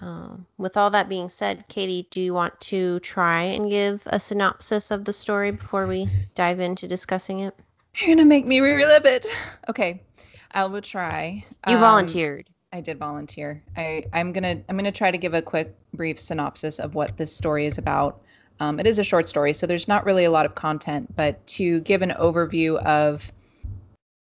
Um, 0.00 0.46
with 0.56 0.78
all 0.78 0.90
that 0.90 1.10
being 1.10 1.28
said, 1.28 1.68
Katie, 1.68 2.08
do 2.10 2.22
you 2.22 2.32
want 2.32 2.58
to 2.62 3.00
try 3.00 3.42
and 3.42 3.68
give 3.68 4.02
a 4.06 4.18
synopsis 4.18 4.90
of 4.90 5.04
the 5.04 5.12
story 5.12 5.52
before 5.52 5.86
we 5.86 6.08
dive 6.34 6.58
into 6.58 6.88
discussing 6.88 7.40
it? 7.40 7.54
You're 7.94 8.16
gonna 8.16 8.26
make 8.26 8.46
me 8.46 8.60
relive 8.60 9.04
it. 9.04 9.26
Okay, 9.68 10.02
I 10.50 10.64
will 10.66 10.80
try. 10.80 11.44
You 11.68 11.76
Um, 11.76 11.80
volunteered. 11.80 12.48
I 12.72 12.82
did 12.82 12.98
volunteer. 12.98 13.62
I, 13.76 14.04
I'm 14.12 14.32
gonna 14.32 14.62
I'm 14.68 14.76
gonna 14.76 14.92
try 14.92 15.10
to 15.10 15.18
give 15.18 15.34
a 15.34 15.42
quick 15.42 15.76
brief 15.92 16.20
synopsis 16.20 16.78
of 16.78 16.94
what 16.94 17.16
this 17.16 17.34
story 17.34 17.66
is 17.66 17.78
about. 17.78 18.22
Um, 18.60 18.78
it 18.78 18.86
is 18.86 18.98
a 18.98 19.04
short 19.04 19.28
story, 19.28 19.54
so 19.54 19.66
there's 19.66 19.88
not 19.88 20.04
really 20.04 20.24
a 20.24 20.30
lot 20.30 20.46
of 20.46 20.54
content, 20.54 21.14
but 21.14 21.46
to 21.48 21.80
give 21.80 22.02
an 22.02 22.10
overview 22.10 22.76
of 22.76 23.30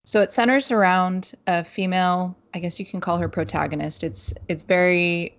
so 0.05 0.21
it 0.21 0.31
centers 0.31 0.71
around 0.71 1.33
a 1.47 1.63
female, 1.63 2.37
I 2.53 2.59
guess 2.59 2.79
you 2.79 2.85
can 2.85 3.01
call 3.01 3.17
her 3.17 3.29
protagonist. 3.29 4.03
It's 4.03 4.35
it's 4.47 4.61
very 4.61 5.37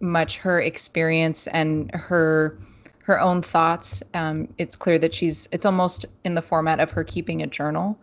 much 0.00 0.38
her 0.38 0.60
experience 0.60 1.46
and 1.46 1.90
her 1.94 2.58
her 3.00 3.20
own 3.20 3.42
thoughts. 3.42 4.02
Um, 4.14 4.54
it's 4.56 4.76
clear 4.76 4.98
that 4.98 5.12
she's 5.12 5.48
it's 5.52 5.66
almost 5.66 6.06
in 6.24 6.34
the 6.34 6.42
format 6.42 6.80
of 6.80 6.92
her 6.92 7.04
keeping 7.04 7.42
a 7.42 7.46
journal. 7.46 7.98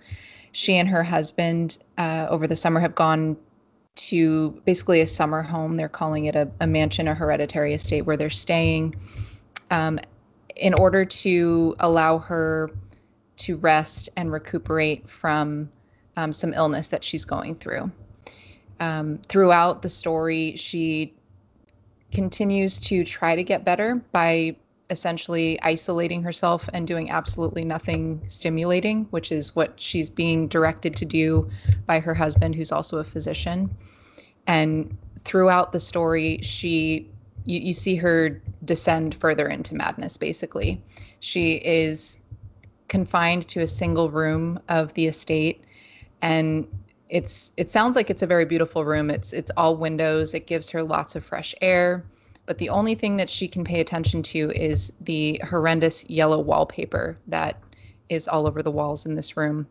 She 0.51 0.75
and 0.75 0.89
her 0.89 1.03
husband 1.03 1.77
uh, 1.97 2.27
over 2.29 2.45
the 2.45 2.55
summer 2.55 2.79
have 2.79 2.93
gone 2.93 3.37
to 3.95 4.61
basically 4.65 5.01
a 5.01 5.07
summer 5.07 5.41
home. 5.41 5.77
They're 5.77 5.89
calling 5.89 6.25
it 6.25 6.35
a, 6.35 6.49
a 6.59 6.67
mansion, 6.67 7.07
a 7.07 7.15
hereditary 7.15 7.73
estate 7.73 8.01
where 8.01 8.17
they're 8.17 8.29
staying 8.29 8.95
um, 9.69 9.99
in 10.55 10.73
order 10.73 11.05
to 11.05 11.75
allow 11.79 12.19
her 12.19 12.71
to 13.37 13.57
rest 13.57 14.09
and 14.17 14.31
recuperate 14.31 15.09
from 15.09 15.69
um, 16.17 16.33
some 16.33 16.53
illness 16.53 16.89
that 16.89 17.03
she's 17.03 17.25
going 17.25 17.55
through. 17.55 17.91
Um, 18.79 19.19
throughout 19.27 19.81
the 19.81 19.89
story, 19.89 20.55
she 20.55 21.13
continues 22.11 22.79
to 22.79 23.03
try 23.03 23.35
to 23.35 23.43
get 23.43 23.63
better 23.63 23.95
by 24.11 24.55
essentially 24.89 25.61
isolating 25.61 26.23
herself 26.23 26.69
and 26.73 26.87
doing 26.87 27.11
absolutely 27.11 27.63
nothing 27.63 28.23
stimulating, 28.27 29.05
which 29.05 29.31
is 29.31 29.55
what 29.55 29.79
she's 29.79 30.09
being 30.09 30.47
directed 30.47 30.97
to 30.97 31.05
do 31.05 31.51
by 31.85 31.99
her 31.99 32.13
husband, 32.13 32.55
who's 32.55 32.71
also 32.71 32.99
a 32.99 33.03
physician. 33.03 33.75
And 34.47 34.97
throughout 35.23 35.71
the 35.71 35.79
story, 35.79 36.39
she 36.41 37.11
you, 37.45 37.59
you 37.59 37.73
see 37.73 37.95
her 37.97 38.41
descend 38.63 39.15
further 39.15 39.47
into 39.47 39.75
madness, 39.75 40.17
basically. 40.17 40.83
She 41.19 41.53
is 41.53 42.19
confined 42.87 43.47
to 43.49 43.61
a 43.61 43.67
single 43.67 44.09
room 44.09 44.59
of 44.67 44.93
the 44.93 45.05
estate 45.05 45.63
and 46.21 46.67
it's 47.07 47.51
it 47.57 47.71
sounds 47.71 47.95
like 47.95 48.09
it's 48.09 48.21
a 48.21 48.27
very 48.27 48.45
beautiful 48.45 48.85
room. 48.85 49.09
It's 49.09 49.33
it's 49.33 49.51
all 49.55 49.75
windows. 49.75 50.33
It 50.33 50.45
gives 50.45 50.71
her 50.71 50.83
lots 50.83 51.15
of 51.15 51.25
fresh 51.25 51.55
air 51.59 52.03
but 52.49 52.57
the 52.57 52.69
only 52.69 52.95
thing 52.95 53.17
that 53.17 53.29
she 53.29 53.47
can 53.47 53.63
pay 53.63 53.79
attention 53.79 54.23
to 54.23 54.49
is 54.49 54.91
the 54.99 55.39
horrendous 55.47 56.09
yellow 56.09 56.39
wallpaper 56.39 57.15
that 57.27 57.61
is 58.09 58.27
all 58.27 58.47
over 58.47 58.63
the 58.63 58.71
walls 58.71 59.05
in 59.05 59.13
this 59.13 59.37
room. 59.37 59.67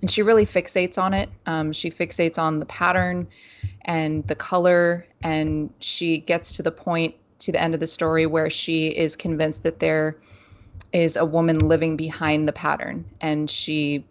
And 0.00 0.10
she 0.10 0.22
really 0.22 0.46
fixates 0.46 0.96
on 0.96 1.12
it. 1.12 1.28
Um, 1.44 1.72
she 1.72 1.90
fixates 1.90 2.38
on 2.38 2.60
the 2.60 2.64
pattern 2.64 3.28
and 3.82 4.26
the 4.26 4.34
color, 4.34 5.06
and 5.22 5.68
she 5.80 6.16
gets 6.16 6.56
to 6.56 6.62
the 6.62 6.70
point 6.70 7.14
to 7.40 7.52
the 7.52 7.60
end 7.60 7.74
of 7.74 7.80
the 7.80 7.86
story 7.86 8.24
where 8.24 8.48
she 8.48 8.86
is 8.86 9.16
convinced 9.16 9.64
that 9.64 9.78
there 9.78 10.16
is 10.94 11.16
a 11.16 11.26
woman 11.26 11.58
living 11.58 11.98
behind 11.98 12.48
the 12.48 12.54
pattern, 12.54 13.04
and 13.20 13.50
she 13.50 14.06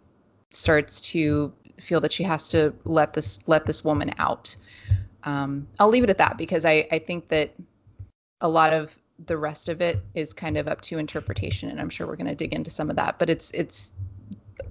starts 0.52 1.02
to 1.02 1.52
feel 1.80 2.02
that 2.02 2.14
she 2.14 2.26
has 2.26 2.50
to 2.50 2.76
let 2.86 3.16
this 3.16 3.40
let 3.48 3.66
this 3.66 3.84
woman 3.84 4.14
out. 4.20 4.56
Um, 5.24 5.68
I'll 5.80 5.90
leave 5.90 6.04
it 6.04 6.12
at 6.12 6.20
that 6.20 6.38
because 6.38 6.64
I, 6.64 6.88
I 6.92 7.00
think 7.00 7.30
that 7.30 7.54
a 8.42 8.50
lot 8.50 8.74
of 8.74 8.94
the 9.26 9.38
rest 9.38 9.70
of 9.70 9.82
it 9.82 10.04
is 10.16 10.34
kind 10.34 10.58
of 10.58 10.68
up 10.68 10.82
to 10.82 10.98
interpretation 10.98 11.70
and 11.70 11.80
i'm 11.80 11.90
sure 11.90 12.08
we're 12.08 12.16
going 12.16 12.28
to 12.28 12.36
dig 12.36 12.54
into 12.54 12.70
some 12.70 12.90
of 12.90 12.96
that 12.98 13.20
but 13.20 13.30
it's 13.30 13.52
it's 13.52 13.94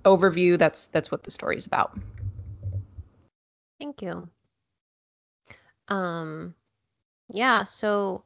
overview 0.05 0.59
that's 0.59 0.89
that's 0.89 1.11
what 1.11 1.23
the 1.23 1.31
story 1.31 1.57
is 1.57 1.67
about 1.67 1.97
Thank 3.81 4.03
you. 4.03 4.29
Um, 5.89 6.55
yeah, 7.31 7.65
so 7.65 8.25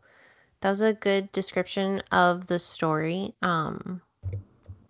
that 0.61 0.71
was 0.71 0.81
a 0.81 0.93
good 0.93 1.31
description 1.31 2.03
of 2.11 2.49
the 2.49 2.59
story, 2.59 3.37
um, 3.41 4.03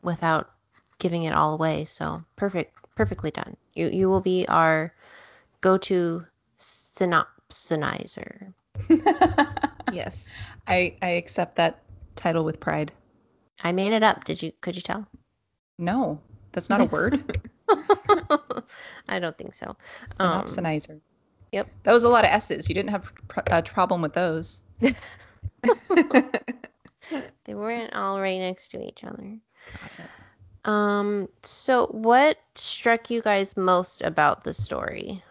without 0.02 0.50
giving 0.98 1.24
it 1.24 1.34
all 1.34 1.52
away. 1.54 1.84
So 1.84 2.24
perfect. 2.34 2.74
perfectly 2.96 3.30
done. 3.30 3.58
You 3.74 3.88
you 3.90 4.08
will 4.08 4.22
be 4.22 4.48
our 4.48 4.94
go-to 5.60 6.24
synopsinizer. 6.58 8.54
Yes. 9.94 10.50
I 10.66 10.96
I 11.00 11.08
accept 11.10 11.56
that 11.56 11.82
title 12.14 12.44
with 12.44 12.60
pride. 12.60 12.92
I 13.62 13.72
made 13.72 13.92
it 13.92 14.02
up. 14.02 14.24
Did 14.24 14.42
you? 14.42 14.52
Could 14.60 14.76
you 14.76 14.82
tell? 14.82 15.06
No, 15.78 16.20
that's 16.52 16.70
not 16.70 16.80
a 16.80 16.84
word. 16.84 17.40
I 19.08 19.18
don't 19.18 19.36
think 19.36 19.54
so. 19.54 19.76
Um, 20.18 20.46
yep. 21.52 21.68
That 21.82 21.92
was 21.92 22.04
a 22.04 22.08
lot 22.08 22.24
of 22.24 22.30
S's. 22.30 22.68
You 22.68 22.74
didn't 22.74 22.90
have 22.90 23.12
a 23.50 23.62
problem 23.62 24.02
with 24.02 24.12
those. 24.12 24.62
They 27.44 27.54
weren't 27.54 27.94
all 27.94 28.18
right 28.20 28.38
next 28.38 28.68
to 28.68 28.82
each 28.82 29.04
other. 29.04 29.38
Um. 30.64 31.28
So, 31.42 31.86
what 31.86 32.38
struck 32.54 33.10
you 33.10 33.20
guys 33.20 33.56
most 33.56 34.02
about 34.02 34.44
the 34.44 34.54
story? 34.54 35.22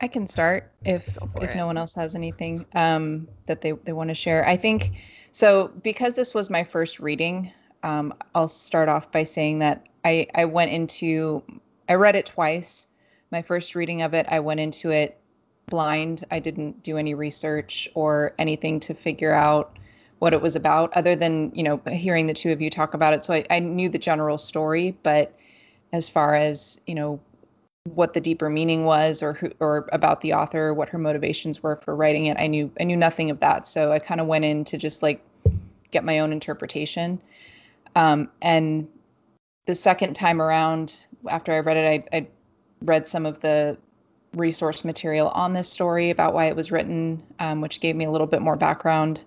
I 0.00 0.08
can 0.08 0.26
start 0.26 0.72
if 0.84 1.16
if 1.36 1.50
it. 1.50 1.56
no 1.56 1.66
one 1.66 1.76
else 1.76 1.94
has 1.94 2.14
anything 2.14 2.66
um, 2.74 3.28
that 3.46 3.60
they, 3.60 3.72
they 3.72 3.92
want 3.92 4.10
to 4.10 4.14
share. 4.14 4.46
I 4.46 4.56
think 4.56 4.92
so 5.32 5.68
because 5.68 6.14
this 6.14 6.34
was 6.34 6.50
my 6.50 6.64
first 6.64 7.00
reading. 7.00 7.52
Um, 7.82 8.14
I'll 8.34 8.48
start 8.48 8.88
off 8.88 9.12
by 9.12 9.24
saying 9.24 9.60
that 9.60 9.86
I 10.04 10.26
I 10.34 10.46
went 10.46 10.72
into 10.72 11.42
I 11.88 11.94
read 11.94 12.16
it 12.16 12.26
twice. 12.26 12.86
My 13.30 13.42
first 13.42 13.74
reading 13.74 14.02
of 14.02 14.14
it, 14.14 14.26
I 14.28 14.40
went 14.40 14.60
into 14.60 14.90
it 14.90 15.18
blind. 15.66 16.24
I 16.30 16.40
didn't 16.40 16.82
do 16.82 16.98
any 16.98 17.14
research 17.14 17.88
or 17.94 18.34
anything 18.38 18.80
to 18.80 18.94
figure 18.94 19.32
out 19.32 19.78
what 20.18 20.32
it 20.32 20.40
was 20.40 20.56
about, 20.56 20.96
other 20.96 21.16
than 21.16 21.52
you 21.54 21.62
know 21.62 21.80
hearing 21.90 22.26
the 22.26 22.34
two 22.34 22.52
of 22.52 22.60
you 22.60 22.70
talk 22.70 22.94
about 22.94 23.14
it. 23.14 23.24
So 23.24 23.34
I, 23.34 23.44
I 23.50 23.58
knew 23.60 23.88
the 23.88 23.98
general 23.98 24.38
story, 24.38 24.96
but 25.02 25.36
as 25.92 26.08
far 26.08 26.34
as 26.34 26.80
you 26.86 26.94
know 26.94 27.20
what 27.90 28.14
the 28.14 28.20
deeper 28.20 28.48
meaning 28.48 28.84
was 28.86 29.22
or 29.22 29.34
who 29.34 29.50
or 29.60 29.88
about 29.92 30.22
the 30.22 30.34
author 30.34 30.72
what 30.72 30.88
her 30.88 30.98
motivations 30.98 31.62
were 31.62 31.76
for 31.76 31.94
writing 31.94 32.24
it. 32.26 32.38
I 32.38 32.46
knew 32.46 32.70
i 32.80 32.84
knew 32.84 32.96
nothing 32.96 33.30
of 33.30 33.40
that. 33.40 33.68
So 33.68 33.92
i 33.92 33.98
kind 33.98 34.22
of 34.22 34.26
went 34.26 34.46
in 34.46 34.64
to 34.66 34.78
just 34.78 35.02
like 35.02 35.22
get 35.90 36.02
my 36.02 36.20
own 36.20 36.32
interpretation. 36.32 37.20
Um, 37.94 38.30
and 38.40 38.88
the 39.66 39.74
second 39.74 40.14
time 40.14 40.40
around 40.40 40.96
after 41.28 41.52
i 41.52 41.58
read 41.58 41.76
it 41.76 42.08
I, 42.12 42.16
I 42.16 42.26
read 42.80 43.06
some 43.06 43.26
of 43.26 43.40
the 43.40 43.76
resource 44.32 44.82
material 44.84 45.28
on 45.28 45.52
this 45.52 45.68
story 45.68 46.08
about 46.08 46.32
why 46.32 46.46
it 46.46 46.56
was 46.56 46.72
written 46.72 47.22
um, 47.38 47.60
which 47.60 47.80
gave 47.80 47.94
me 47.94 48.06
a 48.06 48.10
little 48.10 48.26
bit 48.26 48.40
more 48.40 48.56
background. 48.56 49.22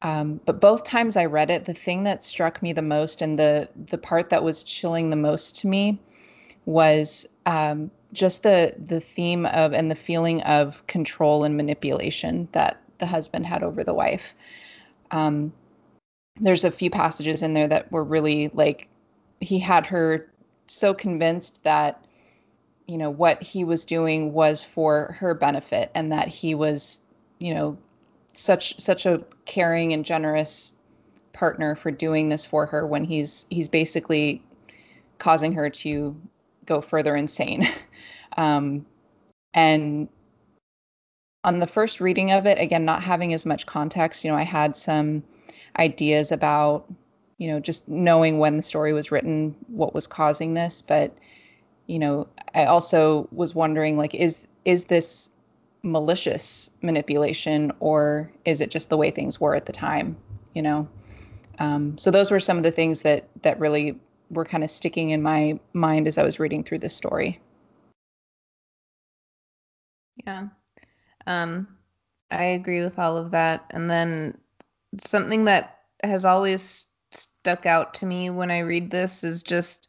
Um, 0.00 0.40
but 0.46 0.58
both 0.58 0.84
times 0.84 1.18
i 1.18 1.26
read 1.26 1.50
it 1.50 1.66
the 1.66 1.74
thing 1.74 2.04
that 2.04 2.24
struck 2.24 2.62
me 2.62 2.72
the 2.72 2.80
most 2.80 3.20
and 3.20 3.38
the 3.38 3.68
the 3.76 3.98
part 3.98 4.30
that 4.30 4.42
was 4.42 4.64
chilling 4.64 5.10
the 5.10 5.16
most 5.16 5.56
to 5.56 5.66
me 5.66 6.00
was 6.64 7.26
um, 7.46 7.90
just 8.12 8.42
the 8.42 8.74
the 8.78 9.00
theme 9.00 9.46
of 9.46 9.72
and 9.72 9.90
the 9.90 9.94
feeling 9.94 10.42
of 10.42 10.86
control 10.86 11.44
and 11.44 11.56
manipulation 11.56 12.48
that 12.52 12.80
the 12.98 13.06
husband 13.06 13.46
had 13.46 13.62
over 13.62 13.84
the 13.84 13.94
wife. 13.94 14.34
Um, 15.10 15.52
there's 16.36 16.64
a 16.64 16.70
few 16.70 16.90
passages 16.90 17.42
in 17.42 17.54
there 17.54 17.68
that 17.68 17.90
were 17.90 18.04
really 18.04 18.50
like 18.52 18.88
he 19.40 19.58
had 19.58 19.86
her 19.86 20.30
so 20.66 20.94
convinced 20.94 21.64
that 21.64 22.04
you 22.86 22.98
know 22.98 23.10
what 23.10 23.42
he 23.42 23.64
was 23.64 23.84
doing 23.84 24.32
was 24.32 24.62
for 24.64 25.16
her 25.20 25.34
benefit 25.34 25.90
and 25.94 26.12
that 26.12 26.28
he 26.28 26.54
was 26.54 27.04
you 27.38 27.54
know 27.54 27.78
such 28.32 28.78
such 28.78 29.06
a 29.06 29.24
caring 29.44 29.92
and 29.92 30.04
generous 30.04 30.74
partner 31.32 31.74
for 31.74 31.90
doing 31.90 32.28
this 32.28 32.46
for 32.46 32.66
her 32.66 32.86
when 32.86 33.04
he's 33.04 33.46
he's 33.50 33.68
basically 33.68 34.42
causing 35.18 35.54
her 35.54 35.70
to 35.70 36.16
go 36.66 36.80
further 36.80 37.14
insane. 37.14 37.68
Um, 38.36 38.86
and 39.52 40.08
on 41.42 41.58
the 41.58 41.66
first 41.66 42.00
reading 42.00 42.32
of 42.32 42.46
it, 42.46 42.58
again, 42.58 42.84
not 42.84 43.02
having 43.02 43.32
as 43.32 43.46
much 43.46 43.66
context, 43.66 44.24
you 44.24 44.30
know, 44.30 44.36
I 44.36 44.42
had 44.42 44.76
some 44.76 45.24
ideas 45.76 46.32
about, 46.32 46.90
you 47.38 47.48
know, 47.48 47.60
just 47.60 47.88
knowing 47.88 48.38
when 48.38 48.56
the 48.56 48.62
story 48.62 48.92
was 48.92 49.10
written, 49.10 49.56
what 49.68 49.94
was 49.94 50.06
causing 50.06 50.54
this. 50.54 50.82
But, 50.82 51.16
you 51.86 51.98
know, 51.98 52.28
I 52.54 52.66
also 52.66 53.28
was 53.32 53.54
wondering, 53.54 53.96
like, 53.96 54.14
is 54.14 54.46
is 54.64 54.84
this 54.84 55.30
malicious 55.82 56.70
manipulation 56.82 57.72
or 57.80 58.30
is 58.44 58.60
it 58.60 58.70
just 58.70 58.90
the 58.90 58.96
way 58.98 59.10
things 59.10 59.40
were 59.40 59.54
at 59.54 59.66
the 59.66 59.72
time? 59.72 60.16
You 60.54 60.62
know. 60.62 60.88
Um, 61.58 61.98
so 61.98 62.10
those 62.10 62.30
were 62.30 62.40
some 62.40 62.56
of 62.56 62.62
the 62.62 62.70
things 62.70 63.02
that 63.02 63.28
that 63.42 63.60
really 63.60 63.98
were 64.30 64.44
kind 64.44 64.64
of 64.64 64.70
sticking 64.70 65.10
in 65.10 65.22
my 65.22 65.58
mind 65.72 66.06
as 66.06 66.18
I 66.18 66.22
was 66.22 66.38
reading 66.40 66.64
through 66.64 66.78
this 66.78 66.96
story. 66.96 67.40
Yeah. 70.26 70.48
Um, 71.26 71.68
I 72.30 72.44
agree 72.44 72.80
with 72.80 72.98
all 72.98 73.16
of 73.16 73.32
that. 73.32 73.66
And 73.70 73.90
then 73.90 74.38
something 74.98 75.44
that 75.44 75.78
has 76.02 76.24
always 76.24 76.86
stuck 77.12 77.66
out 77.66 77.94
to 77.94 78.06
me 78.06 78.30
when 78.30 78.50
I 78.50 78.60
read 78.60 78.90
this 78.90 79.24
is 79.24 79.42
just 79.42 79.88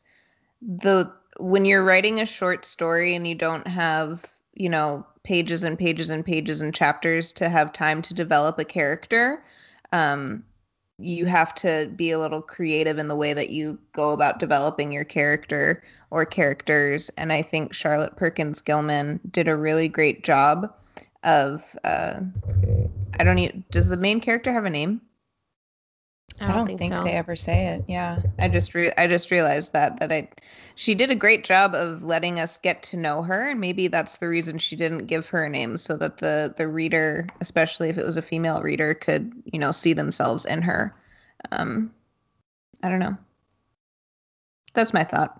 the 0.61 1.11
when 1.37 1.65
you're 1.65 1.83
writing 1.83 2.19
a 2.19 2.25
short 2.25 2.65
story 2.65 3.15
and 3.15 3.25
you 3.25 3.35
don't 3.35 3.67
have, 3.67 4.23
you 4.53 4.69
know, 4.69 5.05
pages 5.23 5.63
and 5.63 5.77
pages 5.77 6.09
and 6.09 6.25
pages 6.25 6.61
and 6.61 6.73
chapters 6.73 7.33
to 7.33 7.47
have 7.47 7.73
time 7.73 8.01
to 8.03 8.13
develop 8.13 8.59
a 8.59 8.65
character, 8.65 9.43
um, 9.91 10.43
you 11.01 11.25
have 11.25 11.53
to 11.55 11.91
be 11.95 12.11
a 12.11 12.19
little 12.19 12.41
creative 12.41 12.97
in 12.97 13.07
the 13.07 13.15
way 13.15 13.33
that 13.33 13.49
you 13.49 13.79
go 13.93 14.11
about 14.11 14.39
developing 14.39 14.91
your 14.91 15.03
character 15.03 15.83
or 16.09 16.25
characters. 16.25 17.09
And 17.17 17.31
I 17.31 17.41
think 17.41 17.73
Charlotte 17.73 18.15
Perkins 18.15 18.61
Gilman 18.61 19.19
did 19.29 19.47
a 19.47 19.55
really 19.55 19.87
great 19.87 20.23
job 20.23 20.73
of. 21.23 21.75
Uh, 21.83 22.21
I 23.19 23.23
don't 23.23 23.35
need. 23.35 23.63
Does 23.71 23.87
the 23.87 23.97
main 23.97 24.21
character 24.21 24.51
have 24.51 24.65
a 24.65 24.69
name? 24.69 25.01
I 26.39 26.53
don't, 26.53 26.65
think, 26.65 26.93
so. 26.93 27.03
they 27.03 27.11
ever 27.11 27.35
say 27.35 27.67
it. 27.67 27.85
Yeah. 27.87 28.19
I 28.39 28.47
just 28.47 28.73
re- 28.73 28.91
I 28.97 29.07
just 29.07 29.29
realized 29.31 29.73
that 29.73 29.99
that 29.99 30.11
I 30.11 30.29
she 30.75 30.95
did 30.95 31.11
a 31.11 31.15
great 31.15 31.43
job 31.43 31.75
of 31.75 32.03
letting 32.03 32.39
us 32.39 32.57
get 32.57 32.83
to 32.83 32.97
know 32.97 33.21
her 33.21 33.49
and 33.49 33.59
maybe 33.59 33.87
that's 33.87 34.17
the 34.17 34.27
reason 34.27 34.57
she 34.57 34.75
didn't 34.75 35.05
give 35.05 35.27
her 35.29 35.43
a 35.43 35.49
name 35.49 35.77
so 35.77 35.97
that 35.97 36.17
the 36.17 36.53
the 36.55 36.67
reader 36.67 37.27
especially 37.41 37.89
if 37.89 37.97
it 37.97 38.05
was 38.05 38.17
a 38.17 38.21
female 38.21 38.61
reader 38.61 38.93
could 38.93 39.31
you 39.45 39.59
know 39.59 39.71
see 39.71 39.93
themselves 39.93 40.45
in 40.45 40.63
her 40.63 40.95
um 41.51 41.91
I 42.81 42.89
don't 42.89 42.99
know 42.99 43.17
that's 44.73 44.93
my 44.93 45.03
thought 45.03 45.37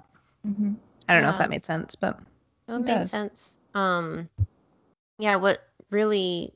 Mm-hmm. 0.47 0.73
I 1.07 1.13
don't 1.13 1.23
know 1.23 1.29
if 1.29 1.37
that 1.37 1.49
made 1.49 1.65
sense 1.65 1.95
but 1.95 2.19
That 2.67 2.75
It 2.75 2.79
makes 2.79 2.87
does. 2.87 3.11
sense. 3.11 3.57
Um, 3.73 4.29
yeah, 5.19 5.37
what 5.37 5.59
really 5.89 6.53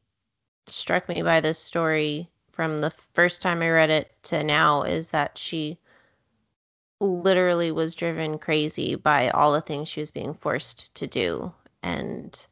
struck 0.68 1.08
me 1.08 1.22
by 1.22 1.42
this 1.42 1.60
story 1.60 2.30
from 2.56 2.82
the 2.82 2.92
first 3.14 3.42
time 3.42 3.62
I 3.62 3.70
read 3.70 3.90
it 3.90 4.12
to 4.24 4.44
now 4.44 4.84
is 4.84 5.12
that 5.12 5.38
she 5.38 5.78
literally 7.02 7.72
was 7.72 7.96
driven 7.96 8.40
crazy 8.40 8.96
by 8.96 9.30
all 9.30 9.52
the 9.54 9.62
things 9.62 9.90
she 9.90 10.00
was 10.00 10.12
being 10.12 10.34
forced 10.34 10.96
to 10.96 11.08
do. 11.08 11.54
And 11.84 12.48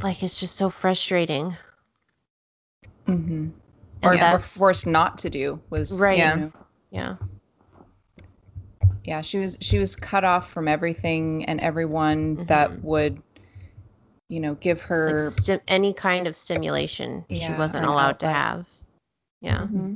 like, 0.00 0.22
it's 0.22 0.38
just 0.38 0.54
so 0.54 0.70
frustrating. 0.70 1.56
Mm-hmm. 3.06 3.48
Or, 4.02 4.16
that's, 4.16 4.56
forced 4.56 4.86
not 4.86 5.18
to 5.18 5.30
do 5.30 5.60
was 5.68 6.00
Right. 6.00 6.18
Yeah. 6.18 6.48
yeah. 6.90 7.16
yeah. 9.04 9.20
She 9.20 9.38
was 9.38 9.58
she 9.60 9.78
was 9.78 9.96
cut 9.96 10.24
off 10.24 10.50
from 10.50 10.68
everything 10.68 11.44
and 11.44 11.60
everyone 11.60 12.46
that 12.46 12.70
Mhm. 12.70 12.82
would, 12.82 13.22
you 14.30 14.38
know, 14.38 14.54
give 14.54 14.78
Like 14.78 14.86
her. 14.88 15.18
sti- 15.18 15.60
any 15.66 15.92
kind 15.92 16.28
of 16.28 16.36
stimulation 16.36 17.26
she 17.28 17.50
wasn't 17.50 17.84
allowed 17.84 18.20
to 18.20 18.28
have. 18.28 18.66
Yeah. 19.40 19.58
Mm-hmm. 19.58 19.94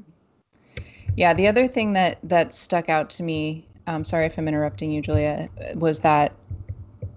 Yeah, 1.17 1.35
the 1.35 1.47
other 1.49 1.69
thing 1.69 1.93
that 1.93 2.19
that 2.25 2.53
stuck 2.53 2.89
out 2.89 3.11
to 3.11 3.23
me, 3.23 3.69
um, 3.87 4.05
sorry 4.05 4.27
if 4.27 4.37
I'm 4.37 4.49
interrupting 4.49 4.91
you, 4.91 5.01
Julia, 5.03 5.49
was 5.75 6.01
that 6.01 6.35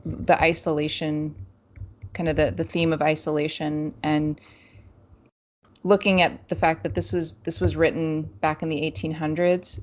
the 0.05 0.39
isolation, 0.39 1.35
kind 2.13 2.29
of 2.29 2.35
the 2.35 2.51
the 2.51 2.63
theme 2.63 2.93
of 2.93 3.01
isolation, 3.01 3.95
and 4.03 4.39
looking 5.83 6.21
at 6.21 6.47
the 6.49 6.55
fact 6.55 6.83
that 6.83 6.93
this 6.93 7.11
was 7.11 7.31
this 7.43 7.59
was 7.59 7.75
written 7.75 8.21
back 8.21 8.61
in 8.61 8.69
the 8.69 8.79
1800s. 8.81 9.81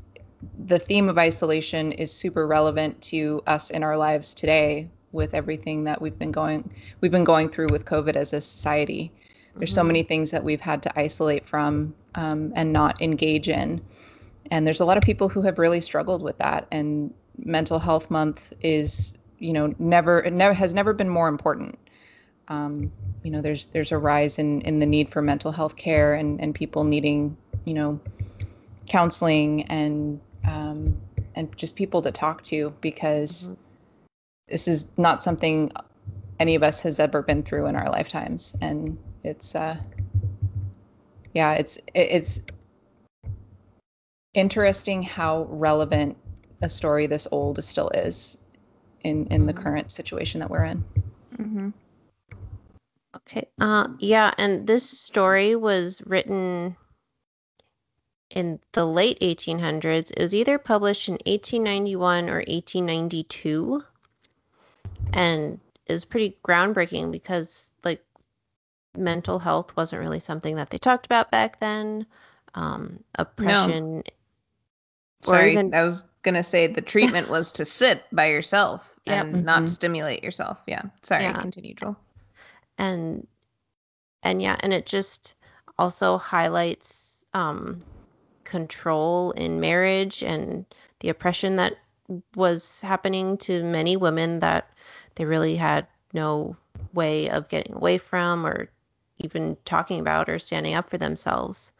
The 0.57 0.79
theme 0.79 1.09
of 1.09 1.19
isolation 1.19 1.91
is 1.91 2.13
super 2.13 2.47
relevant 2.47 3.03
to 3.03 3.43
us 3.45 3.71
in 3.71 3.83
our 3.83 3.97
lives 3.97 4.35
today 4.35 4.91
with 5.15 5.33
everything 5.33 5.85
that 5.85 6.03
we've 6.03 6.19
been 6.19 6.33
going 6.33 6.71
we've 7.01 7.13
been 7.13 7.25
going 7.25 7.49
through 7.49 7.71
with 7.71 7.85
COVID 7.85 8.17
as 8.17 8.33
a 8.33 8.41
society. 8.41 9.13
There's 9.57 9.73
so 9.73 9.83
Mhm. 9.83 9.87
many 9.87 10.03
things 10.03 10.33
that 10.33 10.43
we've 10.45 10.61
had 10.61 10.83
to 10.83 10.99
isolate 10.99 11.47
from 11.47 11.95
um, 12.15 12.53
and 12.57 12.73
not 12.73 13.01
engage 13.01 13.49
in. 13.49 13.81
And 14.51 14.67
there's 14.67 14.81
a 14.81 14.85
lot 14.85 14.99
of 14.99 15.05
people 15.05 15.29
who 15.29 15.43
have 15.43 15.59
really 15.59 15.81
struggled 15.81 16.23
with 16.23 16.39
that. 16.39 16.67
And 16.71 17.15
mental 17.39 17.79
health 17.79 18.11
month 18.11 18.53
is, 18.61 19.17
you 19.39 19.53
know, 19.53 19.75
never, 19.79 20.19
it 20.19 20.33
never 20.33 20.55
has 20.55 20.75
never 20.75 20.93
been 20.93 21.09
more 21.09 21.29
important. 21.29 21.79
Um, 22.49 22.93
you 23.23 23.31
know, 23.31 23.41
there's 23.41 23.67
there's 23.67 23.93
a 23.93 23.99
rise 23.99 24.39
in 24.39 24.61
in 24.63 24.81
the 24.81 24.87
need 24.87 25.09
for 25.11 25.23
mental 25.23 25.51
health 25.51 25.77
care 25.77 26.13
and 26.15 26.41
and 26.41 26.55
people 26.55 26.85
needing, 26.85 27.37
you 27.65 27.75
know, 27.75 28.01
counseling 28.87 29.63
and 29.63 30.21
um, 30.45 31.01
and 31.35 31.57
just 31.57 31.75
people 31.75 32.03
to 32.03 32.13
talk 32.13 32.43
to 32.45 32.75
because 32.81 33.49
Mhm. 33.49 33.57
This 34.49 34.69
is 34.69 34.91
not 34.97 35.23
something 35.23 35.71
any 36.39 36.55
of 36.57 36.63
us 36.63 36.83
has 36.83 37.01
ever 37.01 37.23
been 37.23 37.43
through 37.43 37.67
in 37.67 37.77
our 37.77 37.91
lifetimes 37.91 38.55
and 38.61 38.99
it's 39.23 39.55
uh 39.55 39.77
yeah 41.33 41.53
it's 41.55 41.79
it's 41.95 42.41
interesting 44.35 45.03
how 45.03 45.45
relevant 45.45 46.17
a 46.61 46.69
story 46.69 47.07
this 47.07 47.29
old 47.31 47.63
still 47.63 47.89
is 47.91 48.37
in 49.03 49.27
in 49.29 49.47
the 49.47 49.53
Mhm. 49.53 49.63
current 49.63 49.93
situation 49.93 50.41
that 50.41 50.51
we're 50.51 50.65
in 50.65 50.85
Mm-hmm. 51.39 51.71
Okay. 53.17 53.49
Uh, 53.61 53.89
yeah, 53.99 54.31
and 54.39 54.67
this 54.67 54.89
story 54.89 55.57
was 55.57 56.01
written 56.07 56.77
in 58.31 58.61
the 58.73 58.85
late 58.85 59.19
1800s. 59.21 60.11
It 60.13 60.19
was 60.19 60.35
either 60.35 60.59
published 60.59 61.09
in 61.09 61.15
1891 61.27 62.29
or 62.29 62.39
1892, 62.47 63.83
and 65.15 65.61
it 65.87 65.93
was 65.93 66.05
pretty 66.05 66.37
groundbreaking 66.47 67.13
because 67.13 67.71
like 67.83 68.05
mental 68.97 69.39
health 69.39 69.77
wasn't 69.77 70.01
really 70.01 70.21
something 70.21 70.57
that 70.57 70.71
they 70.71 70.79
talked 70.79 71.07
about 71.07 71.31
back 71.31 71.61
then. 71.61 72.07
Um, 72.55 73.03
oppression. 73.15 74.03
Or 75.27 75.31
Sorry, 75.31 75.53
even- 75.53 75.75
I 75.75 75.83
was 75.85 76.05
gonna 76.23 76.43
say 76.43 76.67
the 76.67 76.81
treatment 76.83 77.29
was 77.31 77.53
to 77.53 77.65
sit 77.81 78.05
by 78.13 78.27
yourself 78.27 78.91
Yep. 79.07 79.25
and 79.25 79.45
not 79.45 79.63
Mhm. 79.65 79.69
stimulate 79.69 80.25
yourself. 80.25 80.61
Yeah. 80.67 80.83
Sorry, 81.03 81.25
Yeah. 81.25 81.41
continue, 81.41 81.75
Joel. 81.75 81.97
and 82.79 83.27
and 84.23 84.41
yeah 84.43 84.57
and 84.61 84.73
it 84.73 84.85
just 84.87 85.35
also 85.79 86.19
highlights 86.19 87.25
um 87.35 87.83
control 88.45 89.31
in 89.33 89.61
marriage 89.61 90.23
and 90.23 90.65
the 91.01 91.09
oppression 91.11 91.57
that 91.57 91.77
was 92.35 92.81
happening 92.81 93.39
to 93.39 93.63
many 93.63 93.97
women 93.97 94.41
that 94.41 94.69
they 95.15 95.25
really 95.25 95.57
had 95.57 95.87
no 96.13 96.57
way 96.93 97.29
of 97.29 97.49
getting 97.49 97.75
away 97.75 97.99
from 97.99 98.47
or 98.47 98.69
even 99.19 99.57
talking 99.65 100.01
about 100.01 100.29
or 100.29 100.39
standing 100.39 100.75
up 100.75 100.91
for 100.91 100.99
themselves. 100.99 101.73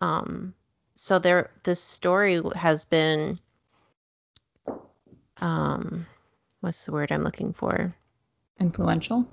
Um 0.00 0.54
so 0.96 1.18
there 1.18 1.50
this 1.62 1.82
story 1.82 2.40
has 2.54 2.84
been 2.84 3.38
um 5.38 6.06
what's 6.60 6.86
the 6.86 6.92
word 6.92 7.12
i'm 7.12 7.22
looking 7.22 7.52
for? 7.52 7.94
Influential? 8.58 9.26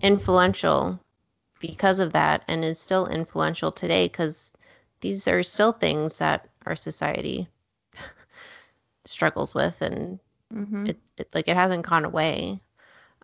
Influential 0.00 1.00
because 1.58 1.98
of 1.98 2.12
that 2.12 2.42
and 2.48 2.64
is 2.64 2.78
still 2.78 3.06
influential 3.06 3.72
today 3.72 4.06
because 4.06 4.52
these 5.00 5.28
are 5.28 5.42
still 5.42 5.72
things 5.72 6.18
that 6.18 6.48
our 6.64 6.76
society 6.76 7.48
struggles 9.04 9.54
with 9.54 9.80
and 9.82 10.18
Mm-hmm. 10.52 10.86
it, 10.86 10.98
it 11.16 11.34
like 11.34 11.46
it 11.48 11.56
hasn't 11.56 11.86
gone 11.86 12.04
away 12.04 12.60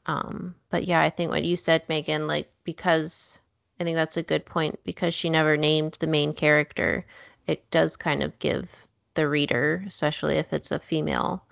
um 0.06 0.54
but 0.70 0.84
yeah 0.84 1.00
i 1.00 1.10
think 1.10 1.30
what 1.30 1.44
you 1.44 1.56
said 1.56 1.82
megan 1.88 2.26
like 2.26 2.50
because 2.64 3.40
i 3.80 3.84
think 3.84 3.96
that's 3.96 4.16
a 4.16 4.22
good 4.22 4.44
point 4.46 4.78
because 4.84 5.14
she 5.14 5.30
never 5.30 5.56
named 5.56 5.96
the 6.00 6.06
main 6.06 6.32
character 6.32 7.04
it 7.46 7.70
does 7.70 7.96
kind 7.96 8.22
of 8.22 8.38
give 8.38 8.70
the 9.14 9.26
reader 9.28 9.84
especially 9.86 10.36
if 10.36 10.52
it's 10.52 10.70
a 10.70 10.78
female 10.78 11.44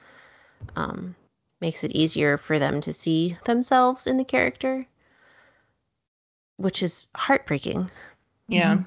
um 0.77 1.15
makes 1.61 1.85
it 1.85 1.93
easier 1.93 2.37
for 2.37 2.59
them 2.59 2.81
to 2.81 2.93
see 2.93 3.37
themselves 3.45 4.07
in 4.07 4.17
the 4.17 4.25
character 4.25 4.87
which 6.57 6.83
is 6.83 7.07
heartbreaking 7.17 7.91
Yeah. 8.49 8.75
Mhm. 8.77 8.87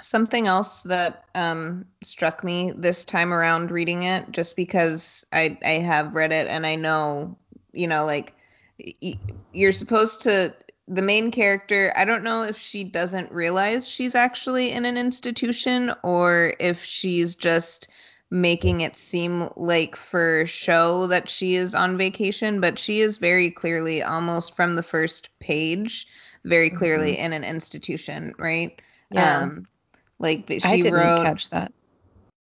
Something 0.00 0.46
else 0.46 0.84
that 0.84 1.24
um, 1.34 1.86
struck 2.02 2.42
me 2.44 2.72
this 2.76 3.04
time 3.04 3.32
around 3.32 3.70
reading 3.70 4.02
it, 4.04 4.30
just 4.30 4.54
because 4.56 5.24
I 5.32 5.58
I 5.64 5.72
have 5.72 6.14
read 6.14 6.32
it 6.32 6.46
and 6.48 6.64
I 6.64 6.76
know, 6.76 7.36
you 7.72 7.86
know, 7.86 8.04
like 8.04 8.34
you're 9.52 9.72
supposed 9.72 10.22
to. 10.22 10.54
The 10.90 11.02
main 11.02 11.32
character, 11.32 11.92
I 11.94 12.06
don't 12.06 12.24
know 12.24 12.44
if 12.44 12.56
she 12.56 12.82
doesn't 12.82 13.30
realize 13.30 13.86
she's 13.90 14.14
actually 14.14 14.70
in 14.72 14.86
an 14.86 14.96
institution 14.96 15.92
or 16.02 16.54
if 16.58 16.82
she's 16.82 17.36
just 17.36 17.88
making 18.30 18.80
it 18.80 18.96
seem 18.96 19.50
like 19.54 19.96
for 19.96 20.46
show 20.46 21.08
that 21.08 21.28
she 21.28 21.56
is 21.56 21.74
on 21.74 21.98
vacation, 21.98 22.62
but 22.62 22.78
she 22.78 23.00
is 23.00 23.18
very 23.18 23.50
clearly, 23.50 24.02
almost 24.02 24.56
from 24.56 24.76
the 24.76 24.82
first 24.82 25.28
page, 25.40 26.06
very 26.44 26.70
clearly 26.70 27.18
in 27.18 27.34
an 27.34 27.44
institution, 27.44 28.32
right? 28.38 28.80
Yeah. 29.10 29.40
Um, 29.42 29.66
like 30.18 30.50
i 30.50 30.56
she 30.58 30.80
didn't 30.80 30.94
wrote. 30.94 31.22
catch 31.24 31.50
that 31.50 31.72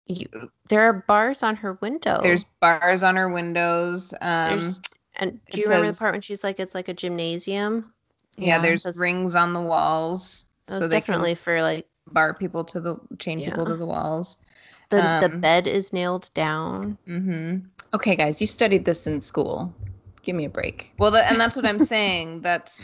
you, 0.07 0.27
there 0.69 0.83
are 0.83 0.93
bars 1.07 1.43
on 1.43 1.57
her 1.57 1.75
window 1.75 2.19
There's 2.23 2.45
bars 2.61 3.03
on 3.03 3.17
her 3.17 3.29
windows. 3.29 4.13
Um, 4.15 4.19
There's- 4.49 4.81
and 5.17 5.41
it 5.47 5.53
do 5.53 5.61
you 5.61 5.67
remember 5.69 5.91
the 5.93 5.99
part 5.99 6.13
when 6.15 6.21
she's 6.21 6.43
like 6.45 6.59
it's 6.61 6.75
like 6.75 6.89
a 6.89 6.95
gymnasium? 6.95 7.93
Yeah, 8.37 8.47
yeah, 8.57 8.59
there's 8.61 8.85
that's- 8.85 8.99
rings 8.99 9.35
on 9.35 9.53
the 9.53 9.61
walls, 9.61 10.47
that 10.67 10.75
so 10.75 10.81
was 10.81 10.89
they 10.91 11.01
definitely 11.01 11.35
for 11.35 11.61
like 11.63 11.87
bar 12.07 12.35
people 12.35 12.65
to 12.65 12.81
the 12.81 12.97
chain 13.19 13.41
people 13.41 13.67
to 13.67 13.77
the 13.77 13.87
walls. 13.87 14.39
the, 14.91 14.97
the 14.97 15.31
Um, 15.35 15.41
bed 15.41 15.67
is 15.67 15.93
nailed 15.93 16.31
down. 16.35 16.99
Hmm 17.07 17.59
okay 17.95 18.17
guys 18.17 18.41
you 18.41 18.47
studied 18.47 18.85
this 18.85 19.07
in 19.07 19.21
school. 19.21 19.75
Give 20.23 20.35
me 20.37 20.45
a 20.45 20.51
break. 20.51 20.93
Well, 20.99 21.11
that, 21.11 21.31
and 21.31 21.41
that's 21.41 21.57
what 21.57 21.67
I'm 21.67 21.79
saying. 21.95 22.41
That's 22.43 22.83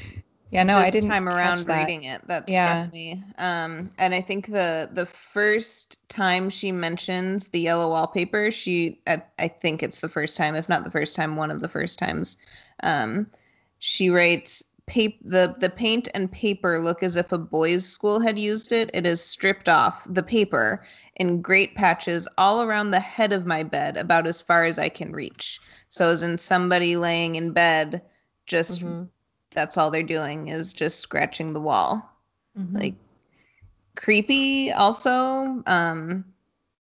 yeah 0.51 0.63
no 0.63 0.77
i 0.77 0.91
didn't 0.91 1.11
time 1.11 1.25
catch 1.27 1.35
around 1.35 1.59
that. 1.67 1.87
reading 1.87 2.05
it 2.05 2.27
that 2.29 2.49
Yeah. 2.49 2.83
struck 2.83 2.93
me. 2.93 3.23
Um, 3.39 3.91
and 3.99 4.15
I 4.15 4.21
think 4.21 4.47
the 4.47 4.89
the 4.93 5.07
first 5.07 5.99
time 6.09 6.51
she 6.51 6.73
mentions 6.73 7.49
the 7.49 7.61
yellow 7.61 7.89
wallpaper, 7.89 8.51
she 8.51 9.01
I, 9.07 9.23
I 9.39 9.49
think 9.49 9.83
it's 9.83 10.01
the 10.01 10.09
first 10.09 10.37
time, 10.37 10.55
if 10.57 10.69
not 10.69 10.85
the 10.85 10.91
first 10.91 11.17
time, 11.17 11.37
one 11.37 11.51
of 11.51 11.61
the 11.61 11.69
first 11.69 11.99
times. 11.99 12.39
Um, 12.83 13.27
she 13.79 14.11
writes. 14.11 14.63
Pap- 14.87 15.21
the 15.21 15.55
the 15.59 15.69
paint 15.69 16.09
and 16.15 16.33
paper 16.33 16.79
look 16.79 17.03
as 17.03 17.17
if 17.17 17.31
a 17.33 17.37
boys' 17.39 17.85
school 17.85 18.21
had 18.21 18.39
used 18.39 18.73
it. 18.73 18.91
It 18.95 19.07
is 19.07 19.21
stripped 19.23 19.69
off 19.69 20.07
the 20.09 20.23
paper 20.23 20.83
in 21.15 21.43
great 21.43 21.75
patches 21.75 22.27
all 22.39 22.63
around 22.63 22.91
the 22.91 23.01
head 23.01 23.35
of 23.35 23.45
my 23.45 23.65
bed, 23.65 23.99
about 23.99 24.27
as 24.27 24.41
far 24.41 24.65
as 24.65 24.79
I 24.79 24.89
can 24.89 25.13
reach. 25.13 25.61
So, 25.91 26.09
as 26.09 26.23
in 26.23 26.39
somebody 26.39 26.97
laying 26.97 27.35
in 27.35 27.53
bed, 27.53 28.01
just 28.47 28.81
Mhm. 28.81 29.11
That's 29.51 29.77
all 29.79 29.91
they're 29.91 30.03
doing 30.03 30.49
is 30.49 30.73
just 30.75 31.01
scratching 31.01 31.53
the 31.53 31.61
wall 31.61 32.11
Mhm. 32.59 32.75
like 32.75 32.95
creepy 33.95 34.73
also 34.73 35.63
um 35.67 36.25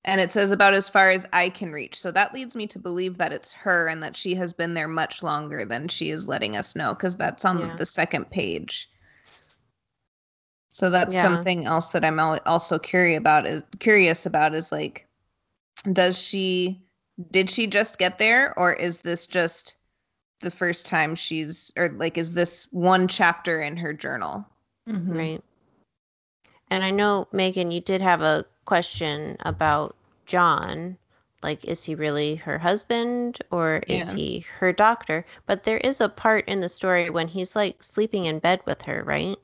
and 0.05 0.21
it 0.21 0.33
says 0.33 0.51
about 0.51 0.75
as 0.75 0.89
far 0.89 1.11
as 1.11 1.27
i 1.33 1.49
can 1.49 1.73
reach 1.73 1.99
so 1.99 2.11
that 2.11 2.33
leads 2.33 2.55
me 2.55 2.67
to 2.69 2.79
believe 2.79 3.19
that 3.19 3.33
it's 3.33 3.53
her 3.53 3.89
and 3.89 4.03
that 4.03 4.17
she 4.17 4.35
has 4.35 4.53
been 4.53 4.75
there 4.75 4.89
much 4.89 5.23
longer 5.23 5.65
than 5.65 5.89
she 5.89 6.11
is 6.11 6.29
letting 6.29 6.57
us 6.57 6.77
know 6.77 6.95
because 6.95 7.17
that's 7.17 7.45
on 7.45 7.59
Yeah. 7.59 7.75
the 7.77 7.87
second 7.87 8.31
page 8.31 8.91
so 10.71 10.91
that's 10.91 11.15
Yeah. 11.15 11.23
something 11.23 11.67
else 11.67 11.93
that 11.93 12.05
i'm 12.05 12.21
also 12.21 12.79
curious 12.79 13.19
about 13.19 13.47
is 13.47 13.65
curious 13.79 14.27
about 14.27 14.55
is 14.55 14.71
like 14.71 15.07
does 15.93 16.19
she 16.19 16.81
did 17.31 17.51
she 17.51 17.67
just 17.67 17.99
get 17.99 18.19
there 18.19 18.57
or 18.59 18.73
is 18.73 19.01
this 19.01 19.27
just 19.27 19.77
the 20.41 20.51
first 20.51 20.87
time 20.87 21.15
she's 21.15 21.73
or 21.77 21.89
like 21.91 22.19
is 22.19 22.35
this 22.35 22.67
one 22.71 23.09
chapter 23.09 23.61
in 23.61 23.77
her 23.77 23.93
journal? 23.93 24.47
Mhm. 24.89 25.17
right. 25.17 25.45
And 26.71 26.83
i 26.85 26.91
know 26.91 27.27
megan 27.33 27.71
you 27.71 27.81
did 27.81 28.01
have 28.03 28.23
a 28.23 28.45
question 28.65 29.37
about 29.41 29.97
john. 30.27 30.97
Like 31.43 31.65
is 31.65 31.83
he 31.85 31.95
really 31.95 32.37
her 32.37 32.59
husband 32.59 33.39
or 33.51 33.83
is 33.87 34.11
Yeah. 34.11 34.17
he 34.17 34.41
her 34.59 34.73
doctor? 34.73 35.25
But 35.47 35.63
there 35.65 35.79
is 35.79 36.01
a 36.01 36.09
part 36.09 36.49
in 36.49 36.61
the 36.61 36.69
story 36.69 37.09
when 37.11 37.29
he's 37.29 37.57
like 37.57 37.83
sleeping 37.83 38.27
in 38.27 38.39
bed 38.41 38.61
with 38.67 38.83
her 38.83 39.03
right? 39.05 39.39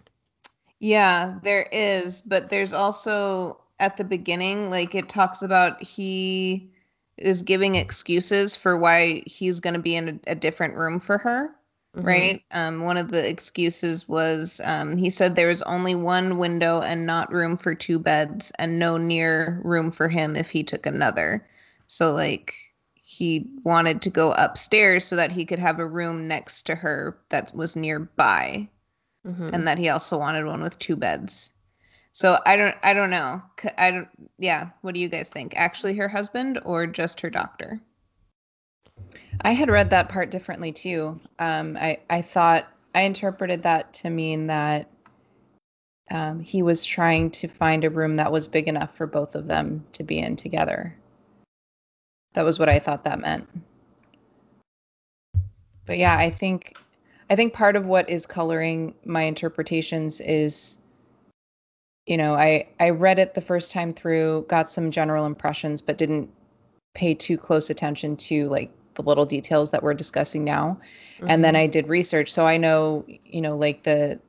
Yeah, 0.78 1.38
there 1.42 1.62
is, 1.72 2.20
but 2.20 2.50
there's 2.50 2.72
also 2.74 3.60
at 3.80 3.96
the 3.96 4.04
beginning, 4.04 4.70
like 4.70 4.94
it 4.94 5.08
talks 5.08 5.42
about 5.42 5.82
he 5.82 6.70
is 7.16 7.42
giving 7.42 7.74
excuses 7.74 8.54
for 8.54 8.76
why 8.76 9.22
he's 9.26 9.60
going 9.60 9.74
to 9.74 9.80
be 9.82 9.96
in 9.96 10.20
a, 10.26 10.32
a 10.32 10.34
different 10.34 10.76
room 10.76 10.98
for 11.00 11.18
her, 11.18 11.50
Mhm. 11.96 12.04
right? 12.04 12.42
Um, 12.50 12.80
one 12.82 12.98
of 12.98 13.10
the 13.10 13.26
excuses 13.26 14.06
was 14.08 14.60
um, 14.62 14.96
he 14.96 15.10
said 15.10 15.34
there 15.34 15.48
was 15.48 15.62
only 15.62 15.94
one 15.94 16.38
window 16.38 16.80
and 16.82 17.06
not 17.06 17.32
room 17.32 17.56
for 17.56 17.74
two 17.74 17.98
beds, 17.98 18.52
and 18.58 18.78
no 18.78 18.96
near 18.98 19.60
room 19.64 19.90
for 19.90 20.08
him 20.08 20.36
if 20.36 20.50
he 20.50 20.62
took 20.62 20.86
another. 20.86 21.46
So, 21.86 22.12
like, 22.12 22.54
he 22.94 23.48
wanted 23.62 24.02
to 24.02 24.10
go 24.10 24.32
upstairs 24.32 25.04
so 25.04 25.16
that 25.16 25.32
he 25.32 25.44
could 25.44 25.60
have 25.60 25.78
a 25.78 25.86
room 25.86 26.28
next 26.28 26.66
to 26.66 26.74
her 26.74 27.16
that 27.30 27.54
was 27.54 27.76
nearby 27.76 28.68
Mhm. 29.26 29.54
and 29.54 29.68
that 29.68 29.78
he 29.78 29.88
also 29.88 30.18
wanted 30.18 30.44
one 30.44 30.60
with 30.62 30.78
two 30.78 30.96
beds. 30.96 31.52
So 32.16 32.38
I 32.46 32.56
don't 32.56 32.74
I 32.82 32.94
don't 32.94 33.10
know. 33.10 33.42
I 33.76 33.90
don't 33.90 34.08
yeah, 34.38 34.70
what 34.80 34.94
do 34.94 35.00
you 35.00 35.08
guys 35.10 35.28
think? 35.28 35.52
Actually 35.54 35.96
her 35.96 36.08
husband 36.08 36.58
or 36.64 36.86
just 36.86 37.20
her 37.20 37.28
doctor? 37.28 37.78
I 39.38 39.50
had 39.50 39.68
read 39.68 39.90
that 39.90 40.08
part 40.08 40.30
differently 40.30 40.72
too. 40.72 41.20
Um, 41.38 41.76
I 41.78 41.98
I 42.08 42.22
thought 42.22 42.66
I 42.94 43.02
interpreted 43.02 43.64
that 43.64 43.92
to 44.00 44.08
mean 44.08 44.46
that 44.46 44.88
um, 46.10 46.40
he 46.40 46.62
was 46.62 46.86
trying 46.86 47.32
to 47.32 47.48
find 47.48 47.84
a 47.84 47.90
room 47.90 48.14
that 48.14 48.32
was 48.32 48.48
big 48.48 48.68
enough 48.68 48.96
for 48.96 49.06
both 49.06 49.34
of 49.34 49.46
them 49.46 49.84
to 49.92 50.02
be 50.02 50.18
in 50.18 50.36
together. 50.36 50.96
That 52.32 52.46
was 52.46 52.58
what 52.58 52.70
I 52.70 52.78
thought 52.78 53.04
that 53.04 53.20
meant. 53.20 53.46
But 55.84 55.98
yeah, 55.98 56.16
I 56.16 56.30
think 56.30 56.78
I 57.28 57.36
think 57.36 57.52
part 57.52 57.76
of 57.76 57.84
what 57.84 58.08
is 58.08 58.24
coloring 58.24 58.94
my 59.04 59.24
interpretations 59.24 60.22
is 60.22 60.78
you 62.06 62.16
know, 62.16 62.34
I 62.34 62.68
I 62.78 62.90
read 62.90 63.18
it 63.18 63.34
the 63.34 63.40
first 63.40 63.72
time 63.72 63.92
through, 63.92 64.46
got 64.48 64.70
some 64.70 64.90
general 64.90 65.26
impressions, 65.26 65.82
but 65.82 65.98
didn't 65.98 66.30
pay 66.94 67.14
too 67.14 67.36
close 67.36 67.68
attention 67.68 68.16
to 68.16 68.48
like 68.48 68.70
the 68.94 69.02
little 69.02 69.26
details 69.26 69.72
that 69.72 69.82
we're 69.82 69.94
discussing 69.94 70.44
now. 70.44 70.80
Mm-hmm. 71.16 71.30
And 71.30 71.44
then 71.44 71.56
I 71.56 71.66
did 71.66 71.88
research, 71.88 72.32
so 72.32 72.46
I 72.46 72.56
know, 72.56 73.04
you 73.24 73.40
know, 73.42 73.56
like 73.56 73.82
the 73.82 74.20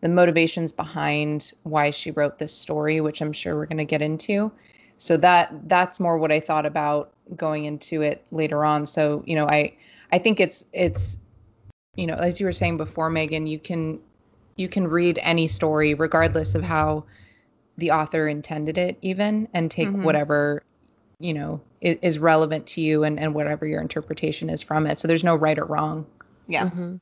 the 0.00 0.08
motivations 0.08 0.72
behind 0.72 1.52
why 1.62 1.90
she 1.90 2.10
wrote 2.10 2.38
this 2.38 2.54
story, 2.54 3.00
which 3.00 3.22
I'm 3.22 3.32
sure 3.32 3.54
we're 3.54 3.66
going 3.66 3.78
to 3.78 3.84
get 3.84 4.02
into. 4.02 4.52
So 4.96 5.16
that 5.18 5.68
that's 5.68 6.00
more 6.00 6.18
what 6.18 6.32
I 6.32 6.40
thought 6.40 6.66
about 6.66 7.12
going 7.34 7.64
into 7.64 8.02
it 8.02 8.24
later 8.30 8.64
on. 8.64 8.86
So, 8.86 9.22
you 9.26 9.36
know, 9.36 9.46
I 9.46 9.76
I 10.10 10.18
think 10.18 10.40
it's 10.40 10.64
it's 10.72 11.18
you 11.96 12.06
know, 12.06 12.14
as 12.14 12.40
you 12.40 12.46
were 12.46 12.52
saying 12.52 12.76
before 12.76 13.10
Megan, 13.10 13.46
you 13.46 13.58
can 13.58 14.00
you 14.56 14.68
can 14.68 14.86
read 14.86 15.18
any 15.20 15.48
story 15.48 15.94
regardless 15.94 16.54
of 16.54 16.62
how 16.62 17.04
the 17.76 17.92
author 17.92 18.28
intended 18.28 18.78
it 18.78 18.98
even 19.02 19.48
and 19.52 19.70
take 19.70 19.88
mm-hmm. 19.88 20.04
whatever 20.04 20.62
you 21.18 21.34
know 21.34 21.60
is, 21.80 21.98
is, 22.02 22.18
relevant 22.18 22.66
to 22.66 22.80
you 22.80 23.04
and, 23.04 23.18
and 23.18 23.34
whatever 23.34 23.66
your 23.66 23.80
interpretation 23.80 24.50
is 24.50 24.62
from 24.62 24.86
it 24.86 24.98
so 24.98 25.08
there's 25.08 25.24
no 25.24 25.34
right 25.34 25.58
or 25.58 25.64
wrong 25.64 26.06
yeah 26.46 26.64
mm-hmm. 26.64 26.96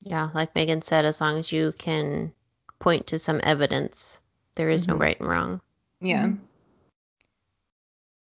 yeah 0.00 0.28
like 0.34 0.54
megan 0.54 0.82
said 0.82 1.04
as 1.04 1.20
long 1.20 1.38
as 1.38 1.50
you 1.50 1.72
can 1.78 2.32
point 2.78 3.08
to 3.08 3.18
some 3.18 3.40
evidence 3.42 4.20
there 4.54 4.70
is 4.70 4.86
mm-hmm. 4.86 4.92
no 4.92 4.98
right 4.98 5.20
and 5.20 5.28
wrong 5.28 5.60
yeah 6.00 6.28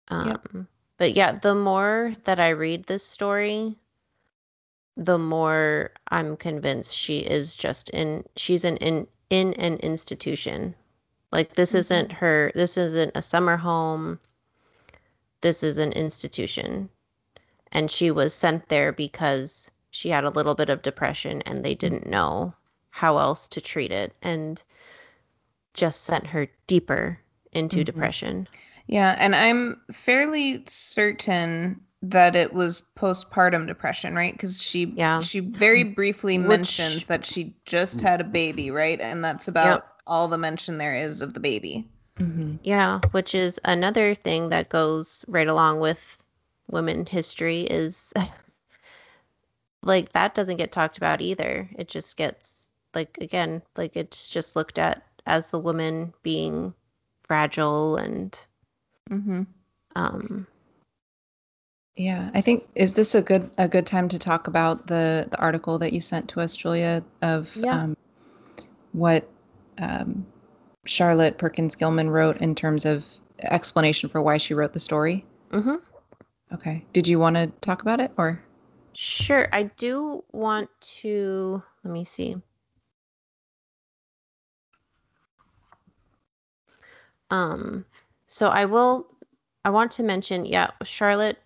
um, 0.09 0.29
yep. 0.29 0.49
but 0.99 1.15
yeah 1.15 1.33
the 1.33 1.55
more 1.55 2.15
that 2.25 2.41
i 2.41 2.51
read 2.51 2.85
this 2.85 3.05
story 3.05 3.77
the 4.97 5.19
more 5.19 5.91
I'm 6.09 6.37
convinced 6.37 6.95
she 6.95 7.19
is 7.19 7.57
just 7.57 7.91
in 7.91 8.25
she's 8.37 8.65
an 8.65 8.77
in 8.79 9.07
in 9.31 9.55
an 9.55 9.77
institution. 9.79 10.75
Like 11.31 11.55
this 11.55 11.71
mm-hmm. 11.71 11.79
isn't 11.79 12.13
her 12.13 12.53
this 12.55 12.77
isn't 12.77 13.13
a 13.15 13.23
summer 13.23 13.57
home. 13.57 14.19
This 15.41 15.63
is 15.63 15.79
an 15.79 15.93
institution. 15.93 16.89
And 17.73 17.91
she 17.91 18.11
was 18.11 18.35
sent 18.35 18.69
there 18.69 18.93
because 18.93 19.71
she 19.91 20.11
had 20.11 20.25
a 20.25 20.31
little 20.31 20.55
bit 20.55 20.69
of 20.69 20.83
depression 20.83 21.43
and 21.43 21.65
they 21.65 21.75
didn't 21.75 22.07
know 22.07 22.55
how 22.91 23.17
else 23.17 23.49
to 23.49 23.61
treat 23.61 23.91
it 23.91 24.15
and 24.21 24.63
just 25.73 26.05
sent 26.05 26.27
her 26.27 26.49
deeper 26.67 27.19
into 27.53 27.77
mm-hmm. 27.77 27.85
depression. 27.85 28.47
Yeah, 28.87 29.15
and 29.19 29.35
I'm 29.35 29.81
fairly 29.91 30.65
certain 30.67 31.81
that 32.03 32.35
it 32.35 32.53
was 32.53 32.83
postpartum 32.99 33.67
depression, 33.67 34.15
right? 34.15 34.33
Because 34.33 34.61
she 34.61 34.85
yeah. 34.85 35.21
she 35.21 35.41
very 35.41 35.85
briefly 35.85 36.39
Which, 36.39 36.49
mentions 36.49 37.07
that 37.07 37.25
she 37.25 37.55
just 37.65 38.01
had 38.01 38.21
a 38.21 38.25
baby, 38.25 38.71
right? 38.71 39.01
And 39.01 39.25
that's 39.25 39.49
about 39.49 39.67
yep. 39.67 39.89
all 40.07 40.29
the 40.29 40.39
mention 40.39 40.79
there 40.79 40.97
is 40.97 41.23
of 41.23 41.33
the 41.33 41.41
baby. 41.41 41.89
Mm-hmm. 42.19 42.57
Yeah, 42.63 43.01
which 43.13 43.35
is 43.35 43.61
another 43.65 44.15
thing 44.15 44.51
that 44.51 44.69
goes 44.69 45.25
right 45.29 45.47
along 45.47 45.81
with 45.81 46.19
women 46.69 47.07
history 47.07 47.61
is 47.61 48.13
like 49.83 50.13
that 50.13 50.35
doesn't 50.35 50.57
get 50.57 50.73
talked 50.73 50.97
about 50.97 51.21
either. 51.21 51.71
It 51.77 51.89
just 51.89 52.17
gets 52.17 52.69
like 52.95 53.19
again, 53.21 53.63
like 53.77 53.97
it's 53.97 54.29
just 54.29 54.57
looked 54.57 54.79
at 54.79 55.05
as 55.25 55.51
the 55.51 55.59
woman 55.59 56.13
being 56.25 56.75
fragile 57.29 57.97
and 57.97 58.39
mm-hmm. 59.09 59.43
um 59.95 60.49
yeah, 61.97 62.31
I 62.35 62.41
think 62.41 62.67
is 62.75 62.95
this 62.95 63.15
a 63.15 63.23
good 63.23 63.51
a 63.59 63.69
good 63.69 63.87
time 63.87 64.09
to 64.11 64.19
talk 64.19 64.47
about 64.47 64.87
the 64.87 65.29
the 65.31 65.39
article 65.39 65.79
that 65.79 65.93
you 65.93 66.01
sent 66.01 66.31
to 66.31 66.41
us, 66.41 66.57
Julia, 66.57 67.05
of 67.21 67.55
yeah. 67.55 67.83
um, 67.83 67.97
what 68.93 69.29
um, 69.79 70.27
Charlotte 70.87 71.37
Perkins 71.37 71.77
Gilman 71.77 72.09
wrote 72.09 72.39
in 72.39 72.55
terms 72.55 72.87
of 72.87 73.07
explanation 73.39 74.09
for 74.09 74.23
why 74.23 74.39
she 74.39 74.55
wrote 74.55 74.73
the 74.73 74.81
story. 74.81 75.27
Mm-hmm. 75.51 75.75
Okay. 76.55 76.85
Did 76.93 77.09
you 77.09 77.19
want 77.19 77.37
to 77.37 77.49
talk 77.61 77.83
about 77.83 78.01
it 78.01 78.13
or? 78.17 78.43
Sure. 78.95 79.47
I 79.53 79.65
do 79.65 80.25
want 80.33 80.71
to. 81.01 81.63
Let 81.85 81.93
me 81.93 82.05
see. 82.05 82.37
Um. 87.31 87.85
So 88.29 88.49
I 88.49 88.65
will. 88.65 89.07
I 89.63 89.71
want 89.71 89.93
to 89.93 90.03
mention, 90.03 90.45
yeah, 90.47 90.71
Charlotte 90.83 91.39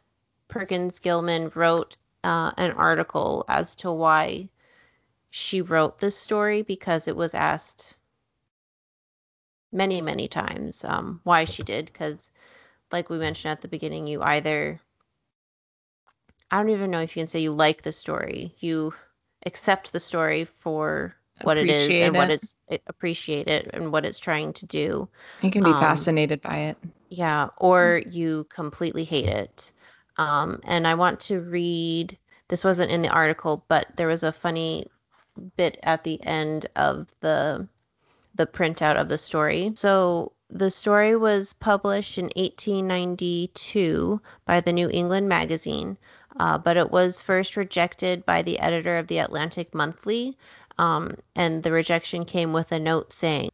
Perkins 0.56 1.00
Gilman 1.00 1.50
wrote 1.54 1.96
uh, 2.24 2.50
an 2.56 2.72
article 2.72 3.44
as 3.46 3.76
to 3.76 3.92
why 3.92 4.48
she 5.30 5.60
wrote 5.60 5.98
this 5.98 6.16
story 6.16 6.62
because 6.62 7.08
it 7.08 7.16
was 7.16 7.34
asked 7.34 7.96
many, 9.70 10.00
many 10.00 10.28
times 10.28 10.82
um, 10.82 11.20
why 11.24 11.44
she 11.44 11.62
did. 11.62 11.86
Because, 11.86 12.30
like 12.90 13.10
we 13.10 13.18
mentioned 13.18 13.52
at 13.52 13.60
the 13.60 13.68
beginning, 13.68 14.06
you 14.06 14.22
either, 14.22 14.80
I 16.50 16.56
don't 16.56 16.70
even 16.70 16.90
know 16.90 17.02
if 17.02 17.14
you 17.16 17.20
can 17.20 17.26
say 17.26 17.40
you 17.40 17.52
like 17.52 17.82
the 17.82 17.92
story, 17.92 18.54
you 18.58 18.94
accept 19.44 19.92
the 19.92 20.00
story 20.00 20.44
for 20.44 21.14
what 21.42 21.58
it 21.58 21.68
is 21.68 21.90
and 21.90 22.14
it. 22.14 22.18
what 22.18 22.30
it's 22.30 22.56
it, 22.66 22.82
appreciate 22.86 23.48
it 23.48 23.70
and 23.74 23.92
what 23.92 24.06
it's 24.06 24.18
trying 24.18 24.54
to 24.54 24.66
do. 24.66 25.08
You 25.42 25.50
can 25.50 25.62
be 25.62 25.70
um, 25.70 25.80
fascinated 25.80 26.40
by 26.40 26.56
it. 26.56 26.78
Yeah, 27.10 27.48
or 27.58 28.02
you 28.08 28.44
completely 28.44 29.04
hate 29.04 29.28
it. 29.28 29.72
Um, 30.18 30.61
and 30.64 30.87
I 30.87 30.94
want 30.94 31.20
to 31.20 31.40
read, 31.40 32.18
this 32.48 32.64
wasn't 32.64 32.90
in 32.90 33.02
the 33.02 33.11
article, 33.11 33.64
but 33.68 33.87
there 33.96 34.09
was 34.09 34.22
a 34.22 34.33
funny 34.33 34.87
bit 35.57 35.79
at 35.83 36.05
the 36.05 36.22
end 36.22 36.66
of 36.76 37.09
the 37.20 37.68
the 38.35 38.46
printout 38.46 39.00
of 39.00 39.09
the 39.09 39.18
story. 39.18 39.72
So 39.76 40.33
the 40.50 40.70
story 40.70 41.16
was 41.16 41.55
published 41.55 42.18
in 42.18 42.26
1892 42.37 44.20
by 44.44 44.61
the 44.61 44.72
New 44.72 44.88
England 44.90 45.29
Magazine, 45.29 45.96
uh, 46.38 46.59
but 46.59 46.76
it 46.76 46.90
was 46.90 47.22
first 47.22 47.57
rejected 47.57 48.26
by 48.26 48.42
the 48.42 48.59
editor 48.59 48.98
of 48.98 49.07
the 49.07 49.18
Atlantic 49.18 49.74
Monthly, 49.74 50.37
um, 50.79 51.16
and 51.35 51.62
the 51.62 51.72
rejection 51.72 52.26
came 52.26 52.52
with 52.52 52.72
a 52.72 52.79
note 52.79 53.12
saying, 53.12 53.50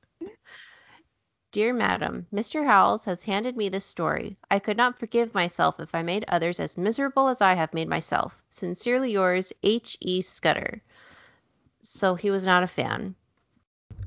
Dear 1.53 1.75
Madam, 1.75 2.27
Mr. 2.33 2.65
Howells 2.65 3.05
has 3.05 3.25
handed 3.25 3.59
me 3.59 3.69
this 3.69 3.85
story. 3.85 4.39
I 4.51 4.59
could 4.59 4.79
not 4.79 4.99
forgive 4.99 5.35
myself 5.35 5.81
if 5.81 5.95
I 5.95 6.01
made 6.01 6.25
others 6.27 6.59
as 6.59 6.79
miserable 6.79 7.29
as 7.29 7.43
I 7.43 7.53
have 7.53 7.75
made 7.75 7.89
myself. 7.91 8.43
Sincerely 8.49 9.13
yours, 9.13 9.53
H. 9.63 9.99
E. 10.01 10.23
Scudder. 10.23 10.83
So 11.83 12.15
he 12.15 12.31
was 12.31 12.47
not 12.47 12.63
a 12.63 12.67
fan 12.67 13.15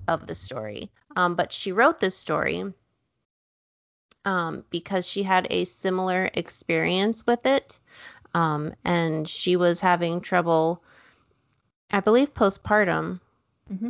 of 0.08 0.26
the 0.26 0.34
story. 0.34 0.92
Um, 1.16 1.36
but 1.36 1.54
she 1.54 1.72
wrote 1.72 2.00
this 2.00 2.18
story 2.18 2.74
um, 4.26 4.66
because 4.72 5.08
she 5.08 5.22
had 5.22 5.46
a 5.52 5.66
similar 5.66 6.28
experience 6.34 7.28
with 7.28 7.46
it. 7.46 7.80
Um, 8.34 8.74
and 8.84 9.30
she 9.30 9.56
was 9.56 9.82
having 9.82 10.22
trouble, 10.22 10.82
I 11.92 12.00
believe, 12.00 12.34
postpartum. 12.34 13.20
Mm-hmm. 13.72 13.90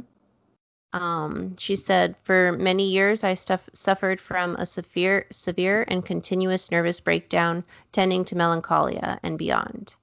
Um, 0.96 1.58
she 1.58 1.76
said, 1.76 2.16
For 2.22 2.54
many 2.54 2.88
years, 2.92 3.26
I 3.26 3.34
stuff- 3.34 3.70
suffered 3.74 4.22
from 4.22 4.56
a 4.56 4.66
severe, 4.66 5.26
severe 5.30 5.84
and 5.86 6.06
continuous 6.06 6.72
nervous 6.72 7.02
breakdown 7.02 7.66
tending 7.92 8.24
to 8.26 8.38
melancholia 8.38 9.20
and 9.22 9.38
beyond. 9.38 9.98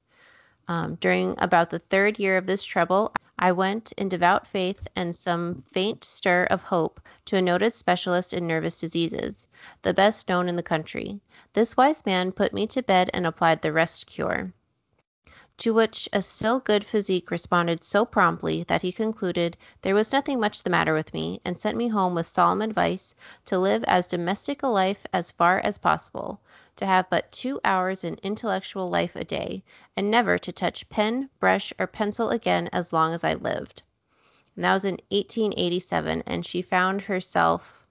Um, 0.68 0.96
during 0.96 1.34
about 1.38 1.70
the 1.70 1.78
third 1.78 2.18
year 2.18 2.36
of 2.36 2.44
this 2.44 2.62
trouble, 2.62 3.14
I 3.38 3.52
went 3.52 3.92
in 3.92 4.10
devout 4.10 4.46
faith 4.46 4.86
and 4.94 5.16
some 5.16 5.64
faint 5.72 6.04
stir 6.04 6.44
of 6.44 6.62
hope 6.62 7.00
to 7.24 7.38
a 7.38 7.42
noted 7.42 7.74
specialist 7.74 8.34
in 8.34 8.46
nervous 8.46 8.78
diseases, 8.78 9.46
the 9.80 9.94
best 9.94 10.28
known 10.28 10.46
in 10.46 10.56
the 10.56 10.62
country. 10.62 11.22
This 11.54 11.74
wise 11.74 12.04
man 12.04 12.32
put 12.32 12.52
me 12.52 12.66
to 12.66 12.82
bed 12.82 13.08
and 13.14 13.26
applied 13.26 13.62
the 13.62 13.72
rest 13.72 14.06
cure 14.06 14.52
to 15.62 15.72
which 15.72 16.08
a 16.12 16.20
still 16.20 16.58
good 16.58 16.84
physique 16.84 17.30
responded 17.30 17.84
so 17.84 18.04
promptly 18.04 18.64
that 18.64 18.82
he 18.82 18.90
concluded 18.90 19.56
there 19.82 19.94
was 19.94 20.10
nothing 20.10 20.40
much 20.40 20.64
the 20.64 20.70
matter 20.70 20.92
with 20.92 21.14
me, 21.14 21.40
and 21.44 21.56
sent 21.56 21.76
me 21.76 21.86
home 21.86 22.16
with 22.16 22.26
solemn 22.26 22.60
advice 22.60 23.14
to 23.44 23.56
live 23.56 23.84
as 23.84 24.08
domestic 24.08 24.64
a 24.64 24.66
life 24.66 25.06
as 25.12 25.30
far 25.30 25.60
as 25.60 25.78
possible, 25.78 26.40
to 26.74 26.84
have 26.84 27.08
but 27.10 27.30
two 27.30 27.60
hours 27.64 28.02
in 28.02 28.18
intellectual 28.24 28.90
life 28.90 29.14
a 29.14 29.22
day, 29.22 29.62
and 29.96 30.10
never 30.10 30.36
to 30.36 30.50
touch 30.50 30.88
pen, 30.88 31.30
brush, 31.38 31.72
or 31.78 31.86
pencil 31.86 32.30
again 32.30 32.68
as 32.72 32.92
long 32.92 33.14
as 33.14 33.22
I 33.22 33.34
lived. 33.34 33.84
And 34.56 34.64
that 34.64 34.74
was 34.74 34.84
in 34.84 34.98
1887, 35.10 36.24
and 36.26 36.44
she 36.44 36.62
found 36.62 37.02
herself 37.02 37.86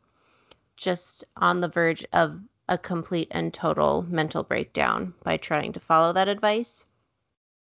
just 0.75 1.23
on 1.37 1.61
the 1.61 1.69
verge 1.69 2.03
of 2.11 2.37
a 2.67 2.77
complete 2.77 3.29
and 3.31 3.53
total 3.53 4.01
mental 4.09 4.43
breakdown 4.43 5.13
by 5.23 5.37
trying 5.37 5.71
to 5.71 5.79
follow 5.79 6.11
that 6.11 6.27
advice. 6.27 6.83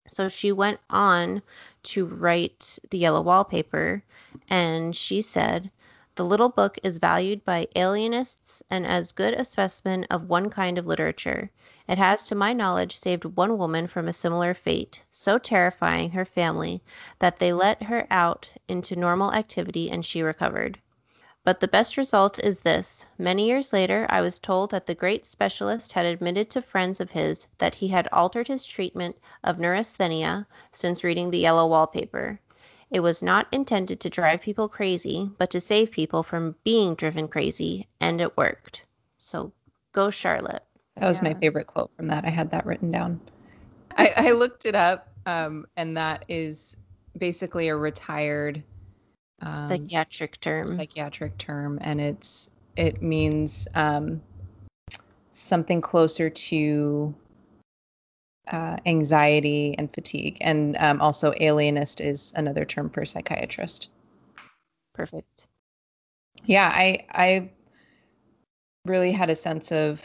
So 0.07 0.29
she 0.29 0.51
went 0.51 0.79
on 0.89 1.41
to 1.83 2.05
write 2.05 2.79
the 2.89 2.97
yellow 2.97 3.21
wallpaper, 3.21 4.03
and 4.49 4.95
she 4.95 5.21
said, 5.21 5.71
The 6.15 6.25
little 6.25 6.49
book 6.49 6.79
is 6.83 6.99
valued 6.99 7.43
by 7.45 7.67
alienists 7.75 8.63
and 8.69 8.87
as 8.87 9.11
good 9.11 9.33
a 9.33 9.45
specimen 9.45 10.05
of 10.09 10.29
one 10.29 10.49
kind 10.49 10.77
of 10.77 10.87
literature. 10.87 11.51
It 11.87 11.97
has, 11.97 12.27
to 12.27 12.35
my 12.35 12.53
knowledge, 12.53 12.97
saved 12.97 13.25
one 13.25 13.57
woman 13.57 13.87
from 13.87 14.07
a 14.07 14.13
similar 14.13 14.53
fate, 14.53 15.03
so 15.11 15.37
terrifying 15.37 16.11
her 16.11 16.25
family 16.25 16.81
that 17.19 17.39
they 17.39 17.53
let 17.53 17.83
her 17.83 18.07
out 18.09 18.53
into 18.67 18.95
normal 18.95 19.33
activity 19.33 19.91
and 19.91 20.03
she 20.05 20.21
recovered. 20.21 20.79
But 21.49 21.61
the 21.61 21.67
best 21.67 21.97
result 21.97 22.37
is 22.37 22.59
this: 22.59 23.07
many 23.17 23.47
years 23.47 23.73
later 23.73 24.05
I 24.07 24.21
was 24.21 24.37
told 24.37 24.69
that 24.69 24.85
the 24.85 24.93
great 24.93 25.25
specialist 25.25 25.93
had 25.93 26.05
admitted 26.05 26.51
to 26.51 26.61
friends 26.61 27.01
of 27.01 27.09
his 27.09 27.47
that 27.57 27.73
he 27.73 27.87
had 27.87 28.07
altered 28.11 28.47
his 28.47 28.67
treatment 28.67 29.17
of 29.43 29.57
neurasthenia 29.57 30.45
since 30.71 31.03
reading 31.03 31.31
the 31.31 31.39
yellow 31.39 31.65
wallpaper. 31.65 32.39
It 32.91 32.99
was 32.99 33.23
not 33.23 33.47
intended 33.51 33.99
to 34.01 34.11
drive 34.11 34.41
people 34.41 34.69
crazy, 34.69 35.31
but 35.39 35.49
to 35.49 35.59
save 35.59 35.89
people 35.89 36.21
from 36.21 36.55
being 36.63 36.93
driven 36.93 37.27
crazy, 37.27 37.87
and 37.99 38.21
it 38.21 38.37
worked. 38.37 38.85
So 39.17 39.51
go 39.91 40.11
Charlotte. 40.11 40.63
That 40.97 41.07
was 41.07 41.23
my 41.23 41.33
favorite 41.33 41.65
quote 41.65 41.89
from 41.97 42.09
that. 42.09 42.25
I 42.25 42.29
had 42.29 42.51
that 42.51 42.67
written 42.67 42.91
down. 42.91 43.19
I, 43.97 44.13
I 44.15 44.31
looked 44.33 44.67
it 44.67 44.75
up, 44.75 45.09
um, 45.25 45.65
and 45.75 45.97
that 45.97 46.25
is 46.27 46.77
basically 47.17 47.69
a 47.69 47.75
retired 47.75 48.61
um, 49.41 49.67
Psychiatric 49.67 50.39
term. 50.39 50.67
psychiatric 50.67 51.37
term, 51.37 51.79
and 51.81 52.01
it's 52.01 52.49
it 52.75 53.01
means 53.01 53.67
um, 53.75 54.21
something 55.33 55.81
closer 55.81 56.29
to 56.29 57.13
uh, 58.47 58.77
anxiety 58.85 59.75
and 59.77 59.93
fatigue, 59.93 60.37
and 60.41 60.75
um, 60.77 61.01
also 61.01 61.33
alienist 61.37 62.01
is 62.01 62.33
another 62.35 62.65
term 62.65 62.89
for 62.89 63.05
psychiatrist. 63.05 63.89
Perfect. 64.93 65.47
Yeah, 66.45 66.67
I 66.67 67.05
I 67.11 67.49
really 68.85 69.11
had 69.11 69.29
a 69.29 69.35
sense 69.35 69.71
of 69.71 70.01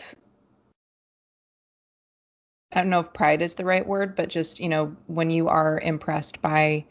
I 2.74 2.80
don't 2.80 2.90
know 2.90 3.00
if 3.00 3.12
pride 3.12 3.40
is 3.40 3.54
the 3.54 3.64
right 3.64 3.86
word, 3.86 4.16
but 4.16 4.28
just, 4.28 4.58
you 4.58 4.68
know, 4.68 4.96
when 5.06 5.30
you 5.30 5.48
are 5.48 5.78
impressed 5.78 6.42
by 6.42 6.86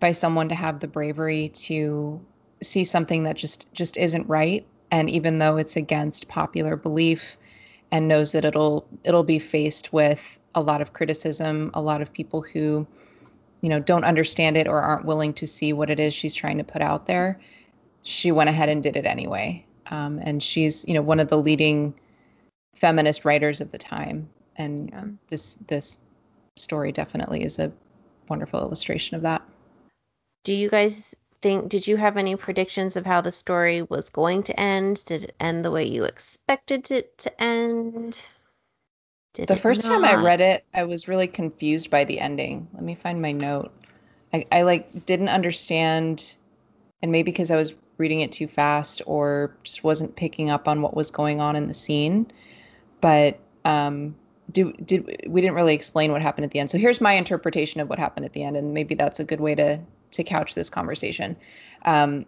by 0.00 0.12
someone 0.12 0.50
to 0.50 0.54
have 0.54 0.80
the 0.80 0.88
bravery 0.88 1.50
to 1.50 2.20
see 2.62 2.84
something 2.84 3.24
that 3.24 3.36
just 3.36 3.72
just 3.72 3.96
isn't 3.96 4.28
right 4.28 4.66
and 4.90 5.08
even 5.10 5.38
though 5.38 5.56
it's 5.58 5.76
against 5.76 6.28
popular 6.28 6.76
belief 6.76 7.36
and 7.90 8.08
knows 8.08 8.32
that 8.32 8.44
it'll 8.44 8.86
it'll 9.04 9.24
be 9.24 9.38
faced 9.38 9.92
with 9.92 10.40
a 10.54 10.60
lot 10.60 10.80
of 10.80 10.92
criticism, 10.92 11.70
a 11.74 11.80
lot 11.80 12.02
of 12.02 12.12
people 12.12 12.42
who 12.42 12.86
you 13.60 13.68
know 13.68 13.80
don't 13.80 14.04
understand 14.04 14.56
it 14.56 14.66
or 14.68 14.80
aren't 14.80 15.04
willing 15.04 15.34
to 15.34 15.46
see 15.46 15.72
what 15.72 15.90
it 15.90 16.00
is 16.00 16.14
she's 16.14 16.34
trying 16.34 16.58
to 16.58 16.64
put 16.64 16.82
out 16.82 17.06
there 17.06 17.40
she 18.02 18.32
went 18.32 18.48
ahead 18.48 18.68
and 18.68 18.82
did 18.82 18.96
it 18.96 19.04
anyway. 19.04 19.66
Um, 19.86 20.18
and 20.22 20.42
she's, 20.42 20.86
you 20.86 20.94
know, 20.94 21.02
one 21.02 21.20
of 21.20 21.28
the 21.28 21.36
leading 21.36 21.94
feminist 22.74 23.24
writers 23.24 23.60
of 23.60 23.70
the 23.70 23.78
time. 23.78 24.30
And 24.56 24.90
Yeah. 24.90 25.04
this 25.28 25.54
this 25.66 25.98
story 26.56 26.92
definitely 26.92 27.44
is 27.44 27.58
a 27.58 27.72
wonderful 28.28 28.60
illustration 28.60 29.16
of 29.16 29.22
that. 29.22 29.42
Do 30.44 30.52
you 30.52 30.68
guys 30.68 31.14
think, 31.40 31.68
did 31.68 31.86
you 31.86 31.96
have 31.96 32.16
any 32.16 32.36
predictions 32.36 32.96
of 32.96 33.06
how 33.06 33.20
the 33.20 33.32
story 33.32 33.82
was 33.82 34.10
going 34.10 34.44
to 34.44 34.58
end? 34.58 35.04
Did 35.04 35.24
it 35.24 35.36
end 35.38 35.64
the 35.64 35.70
way 35.70 35.86
you 35.86 36.04
expected 36.04 36.90
it 36.90 37.18
to 37.18 37.42
end? 37.42 38.28
Did 39.34 39.48
The 39.48 39.56
first 39.56 39.84
time 39.84 40.04
I 40.04 40.14
read 40.14 40.40
it, 40.40 40.64
I 40.74 40.84
was 40.84 41.06
really 41.06 41.26
confused 41.26 41.90
by 41.90 42.04
the 42.04 42.20
ending. 42.20 42.68
Let 42.72 42.82
me 42.82 42.94
find 42.94 43.22
my 43.22 43.32
note. 43.32 43.72
I, 44.32 44.46
I 44.50 44.62
like 44.62 45.06
didn't 45.06 45.28
understand, 45.28 46.34
and 47.02 47.12
maybe 47.12 47.30
because 47.30 47.50
I 47.50 47.56
was 47.56 47.74
reading 47.98 48.20
it 48.20 48.32
too 48.32 48.48
fast 48.48 49.02
or 49.06 49.54
just 49.62 49.84
wasn't 49.84 50.16
picking 50.16 50.50
up 50.50 50.68
on 50.68 50.82
what 50.82 50.94
was 50.94 51.10
going 51.10 51.40
on 51.40 51.56
in 51.56 51.68
the 51.68 51.74
scene. 51.74 52.30
But 53.00 53.38
um, 53.64 54.16
do, 54.50 54.72
did 54.72 55.26
we 55.26 55.40
didn't 55.40 55.56
really 55.56 55.74
explain 55.74 56.10
what 56.12 56.22
happened 56.22 56.46
at 56.46 56.50
the 56.50 56.58
end. 56.58 56.70
So 56.70 56.78
here's 56.78 57.00
my 57.00 57.12
interpretation 57.12 57.80
of 57.80 57.88
what 57.88 57.98
happened 57.98 58.26
at 58.26 58.32
the 58.32 58.42
end, 58.42 58.56
and 58.56 58.74
maybe 58.74 58.94
that's 58.94 59.20
a 59.20 59.24
good 59.24 59.40
way 59.40 59.54
to 59.54 59.80
to 60.12 60.24
couch 60.24 60.54
this 60.54 60.70
conversation. 60.70 61.36
Um, 61.84 62.26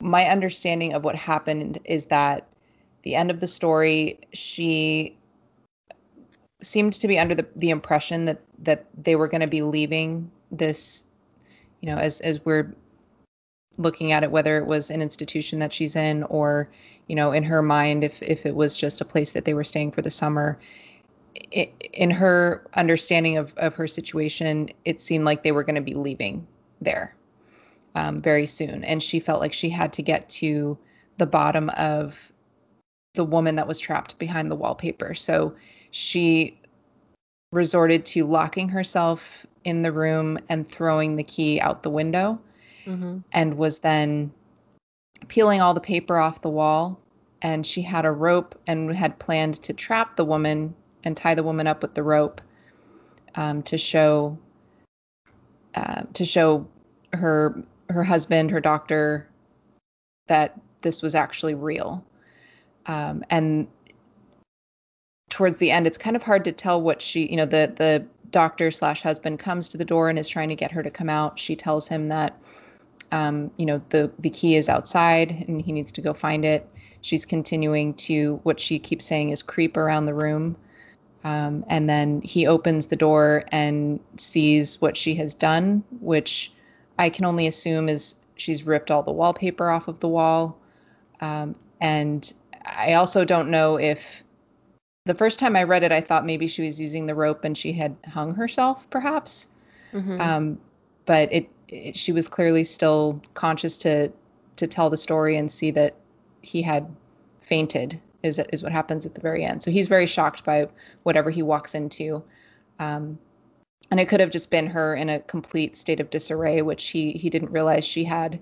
my 0.00 0.26
understanding 0.26 0.94
of 0.94 1.04
what 1.04 1.14
happened 1.14 1.80
is 1.84 2.06
that 2.06 2.48
the 3.02 3.14
end 3.14 3.30
of 3.30 3.40
the 3.40 3.46
story, 3.46 4.20
she 4.32 5.16
seemed 6.62 6.94
to 6.94 7.08
be 7.08 7.18
under 7.18 7.34
the, 7.34 7.46
the 7.54 7.70
impression 7.70 8.26
that 8.26 8.40
that 8.60 8.86
they 8.96 9.14
were 9.14 9.28
going 9.28 9.42
to 9.42 9.46
be 9.46 9.62
leaving 9.62 10.30
this 10.50 11.04
you 11.80 11.90
know 11.90 11.98
as 11.98 12.20
as 12.20 12.44
we're 12.44 12.74
looking 13.78 14.12
at 14.12 14.24
it 14.24 14.30
whether 14.30 14.56
it 14.56 14.66
was 14.66 14.90
an 14.90 15.02
institution 15.02 15.58
that 15.58 15.72
she's 15.72 15.96
in 15.96 16.22
or 16.22 16.70
you 17.06 17.14
know 17.14 17.32
in 17.32 17.44
her 17.44 17.62
mind 17.62 18.04
if 18.04 18.22
if 18.22 18.46
it 18.46 18.54
was 18.54 18.76
just 18.76 19.00
a 19.00 19.04
place 19.04 19.32
that 19.32 19.44
they 19.44 19.54
were 19.54 19.64
staying 19.64 19.92
for 19.92 20.02
the 20.02 20.10
summer 20.10 20.58
in 21.92 22.10
her 22.10 22.66
understanding 22.74 23.36
of 23.38 23.54
of 23.56 23.74
her 23.74 23.86
situation 23.86 24.70
it 24.84 25.00
seemed 25.00 25.24
like 25.24 25.42
they 25.42 25.52
were 25.52 25.64
going 25.64 25.76
to 25.76 25.80
be 25.80 25.94
leaving 25.94 26.46
there 26.80 27.14
um, 27.94 28.18
very 28.20 28.46
soon. 28.46 28.84
And 28.84 29.02
she 29.02 29.20
felt 29.20 29.40
like 29.40 29.52
she 29.52 29.70
had 29.70 29.94
to 29.94 30.02
get 30.02 30.28
to 30.30 30.78
the 31.16 31.26
bottom 31.26 31.70
of 31.70 32.32
the 33.14 33.24
woman 33.24 33.56
that 33.56 33.66
was 33.66 33.80
trapped 33.80 34.18
behind 34.18 34.50
the 34.50 34.56
wallpaper. 34.56 35.14
So 35.14 35.56
she 35.90 36.60
resorted 37.52 38.04
to 38.06 38.26
locking 38.26 38.68
herself 38.68 39.46
in 39.64 39.80
the 39.82 39.92
room 39.92 40.38
and 40.48 40.68
throwing 40.68 41.16
the 41.16 41.22
key 41.24 41.60
out 41.60 41.82
the 41.82 41.90
window 41.90 42.38
Mhm. 42.86 43.24
and 43.32 43.56
was 43.56 43.78
then 43.78 44.32
peeling 45.28 45.60
all 45.60 45.72
the 45.72 45.80
paper 45.80 46.18
off 46.18 46.42
the 46.42 46.50
wall. 46.50 47.00
And 47.40 47.66
she 47.66 47.82
had 47.82 48.04
a 48.04 48.10
rope 48.12 48.60
and 48.66 48.94
had 48.94 49.18
planned 49.18 49.54
to 49.64 49.72
trap 49.72 50.16
the 50.16 50.24
woman 50.24 50.74
and 51.06 51.16
tie 51.16 51.36
the 51.36 51.42
woman 51.44 51.68
up 51.68 51.82
with 51.82 51.94
the 51.94 52.02
rope 52.02 52.40
um, 53.36 53.62
to 53.62 53.78
show 53.78 54.36
uh, 55.74 56.02
to 56.14 56.24
show 56.24 56.66
her 57.12 57.62
her 57.88 58.02
husband 58.02 58.50
her 58.50 58.60
doctor 58.60 59.28
that 60.26 60.60
this 60.82 61.02
was 61.02 61.14
actually 61.14 61.54
real. 61.54 62.04
Um, 62.86 63.24
and 63.30 63.68
towards 65.30 65.58
the 65.58 65.70
end 65.70 65.86
it's 65.86 65.98
kind 65.98 66.16
of 66.16 66.22
hard 66.22 66.44
to 66.44 66.52
tell 66.52 66.80
what 66.82 67.00
she 67.00 67.30
you 67.30 67.36
know 67.36 67.46
the 67.46 67.72
the 67.74 68.06
doctor 68.28 68.72
slash 68.72 69.02
husband 69.02 69.38
comes 69.38 69.70
to 69.70 69.78
the 69.78 69.84
door 69.84 70.08
and 70.08 70.18
is 70.18 70.28
trying 70.28 70.48
to 70.48 70.56
get 70.56 70.72
her 70.72 70.82
to 70.82 70.90
come 70.90 71.08
out. 71.08 71.38
She 71.38 71.54
tells 71.54 71.86
him 71.86 72.08
that 72.08 72.36
um, 73.12 73.52
you 73.56 73.66
know 73.66 73.80
the 73.90 74.10
the 74.18 74.30
key 74.30 74.56
is 74.56 74.68
outside 74.68 75.30
and 75.30 75.62
he 75.62 75.70
needs 75.70 75.92
to 75.92 76.00
go 76.00 76.14
find 76.14 76.44
it. 76.44 76.68
She's 77.00 77.26
continuing 77.26 77.94
to 77.94 78.40
what 78.42 78.58
she 78.58 78.80
keeps 78.80 79.06
saying 79.06 79.30
is 79.30 79.44
creep 79.44 79.76
around 79.76 80.06
the 80.06 80.14
room 80.14 80.56
um, 81.26 81.64
and 81.66 81.90
then 81.90 82.22
he 82.22 82.46
opens 82.46 82.86
the 82.86 82.94
door 82.94 83.44
and 83.50 83.98
sees 84.16 84.80
what 84.80 84.96
she 84.96 85.16
has 85.16 85.34
done 85.34 85.82
which 86.00 86.52
i 86.98 87.10
can 87.10 87.24
only 87.24 87.46
assume 87.48 87.88
is 87.88 88.14
she's 88.36 88.64
ripped 88.64 88.90
all 88.90 89.02
the 89.02 89.12
wallpaper 89.12 89.68
off 89.70 89.88
of 89.88 89.98
the 89.98 90.08
wall. 90.08 90.58
Um, 91.20 91.56
and 91.80 92.32
i 92.64 92.94
also 92.94 93.24
don't 93.24 93.50
know 93.50 93.78
if 93.78 94.22
the 95.04 95.14
first 95.14 95.38
time 95.40 95.56
i 95.56 95.64
read 95.64 95.82
it 95.82 95.92
i 95.92 96.00
thought 96.00 96.24
maybe 96.24 96.46
she 96.46 96.62
was 96.62 96.80
using 96.80 97.06
the 97.06 97.14
rope 97.14 97.44
and 97.44 97.58
she 97.58 97.72
had 97.72 97.96
hung 98.06 98.34
herself 98.34 98.88
perhaps. 98.90 99.48
Mhm. 99.92 100.20
um, 100.20 100.58
but 101.06 101.32
it, 101.32 101.48
it 101.68 101.96
she 101.96 102.12
was 102.12 102.28
clearly 102.28 102.64
still 102.64 103.20
conscious 103.34 103.78
to 103.78 104.12
to 104.56 104.66
tell 104.66 104.90
the 104.90 104.96
story 104.96 105.36
and 105.36 105.50
see 105.50 105.72
that 105.72 105.94
he 106.42 106.62
had 106.62 106.94
fainted 107.42 108.00
is 108.26 108.40
is 108.52 108.62
what 108.62 108.72
happens 108.72 109.06
at 109.06 109.14
the 109.14 109.20
very 109.20 109.44
end. 109.44 109.62
So 109.62 109.70
he's 109.70 109.88
very 109.88 110.06
shocked 110.06 110.44
by 110.44 110.68
whatever 111.02 111.30
he 111.30 111.42
walks 111.42 111.74
into. 111.74 112.22
Um, 112.78 113.18
and 113.90 114.00
it 114.00 114.08
could 114.08 114.20
have 114.20 114.30
just 114.30 114.50
been 114.50 114.66
her 114.68 114.94
in 114.94 115.08
a 115.08 115.20
complete 115.20 115.76
state 115.76 116.00
of 116.00 116.10
disarray 116.10 116.60
which 116.62 116.88
he 116.88 117.12
he 117.12 117.30
didn't 117.30 117.52
realize 117.52 117.84
she 117.84 118.04
had 118.04 118.40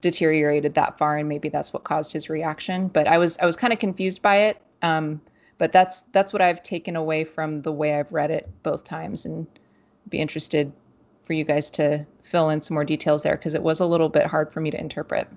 deteriorated 0.00 0.74
that 0.74 0.98
far 0.98 1.16
and 1.16 1.28
maybe 1.28 1.48
that's 1.48 1.72
what 1.72 1.84
caused 1.84 2.12
his 2.12 2.28
reaction. 2.28 2.88
But 2.88 3.06
i 3.06 3.18
was 3.18 3.38
i 3.38 3.46
was 3.46 3.56
kind 3.56 3.72
of 3.72 3.78
confused 3.78 4.20
by 4.20 4.36
it. 4.48 4.60
Um, 4.82 5.20
but 5.58 5.70
that's 5.70 6.02
that's 6.12 6.32
what 6.32 6.42
i've 6.42 6.62
taken 6.62 6.96
away 6.96 7.22
from 7.22 7.62
the 7.62 7.70
way 7.70 7.94
i've 7.94 8.12
read 8.12 8.32
it 8.32 8.50
both 8.64 8.82
times 8.82 9.26
and 9.26 9.46
be 10.08 10.18
interested 10.18 10.72
for 11.22 11.32
you 11.32 11.44
guys 11.44 11.70
to 11.72 12.06
fill 12.22 12.50
in 12.50 12.60
some 12.60 12.74
more 12.74 12.84
details 12.84 13.22
there 13.22 13.36
because 13.36 13.54
it 13.54 13.62
was 13.62 13.80
a 13.80 13.86
little 13.86 14.08
bit 14.08 14.26
hard 14.26 14.52
for 14.52 14.60
me 14.60 14.70
to 14.70 14.80
interpret. 14.80 15.28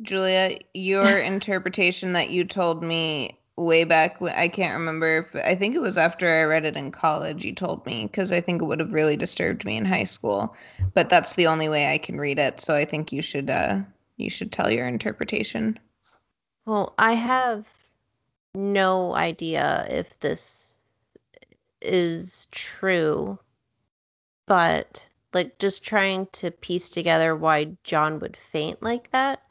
Julia, 0.00 0.58
your 0.72 1.18
interpretation 1.18 2.14
that 2.14 2.30
you 2.30 2.44
told 2.44 2.82
me 2.82 3.38
way 3.56 3.84
back 3.84 4.20
when 4.20 4.32
I 4.32 4.48
can't 4.48 4.78
remember 4.78 5.18
if 5.18 5.36
I 5.36 5.54
think 5.54 5.74
it 5.74 5.80
was 5.80 5.98
after 5.98 6.28
I 6.28 6.44
read 6.44 6.64
it 6.64 6.76
in 6.76 6.90
college 6.90 7.44
you 7.44 7.54
told 7.54 7.84
me 7.84 8.04
because 8.04 8.32
I 8.32 8.40
think 8.40 8.62
it 8.62 8.64
would 8.64 8.80
have 8.80 8.94
really 8.94 9.16
disturbed 9.16 9.64
me 9.64 9.76
in 9.76 9.84
high 9.84 10.04
school. 10.04 10.56
But 10.94 11.10
that's 11.10 11.34
the 11.34 11.48
only 11.48 11.68
way 11.68 11.92
I 11.92 11.98
can 11.98 12.18
read 12.18 12.38
it, 12.38 12.60
so 12.60 12.74
I 12.74 12.84
think 12.84 13.12
you 13.12 13.22
should 13.22 13.50
uh 13.50 13.80
you 14.16 14.30
should 14.30 14.52
tell 14.52 14.70
your 14.70 14.88
interpretation. 14.88 15.78
Well, 16.64 16.94
I 16.98 17.12
have 17.12 17.66
no 18.54 19.14
idea 19.14 19.86
if 19.90 20.18
this 20.20 20.76
is 21.80 22.46
true, 22.50 23.38
but 24.46 25.08
like 25.32 25.58
just 25.58 25.84
trying 25.84 26.26
to 26.32 26.50
piece 26.50 26.90
together 26.90 27.34
why 27.34 27.76
John 27.84 28.20
would 28.20 28.36
faint 28.36 28.82
like 28.82 29.10
that. 29.10 29.41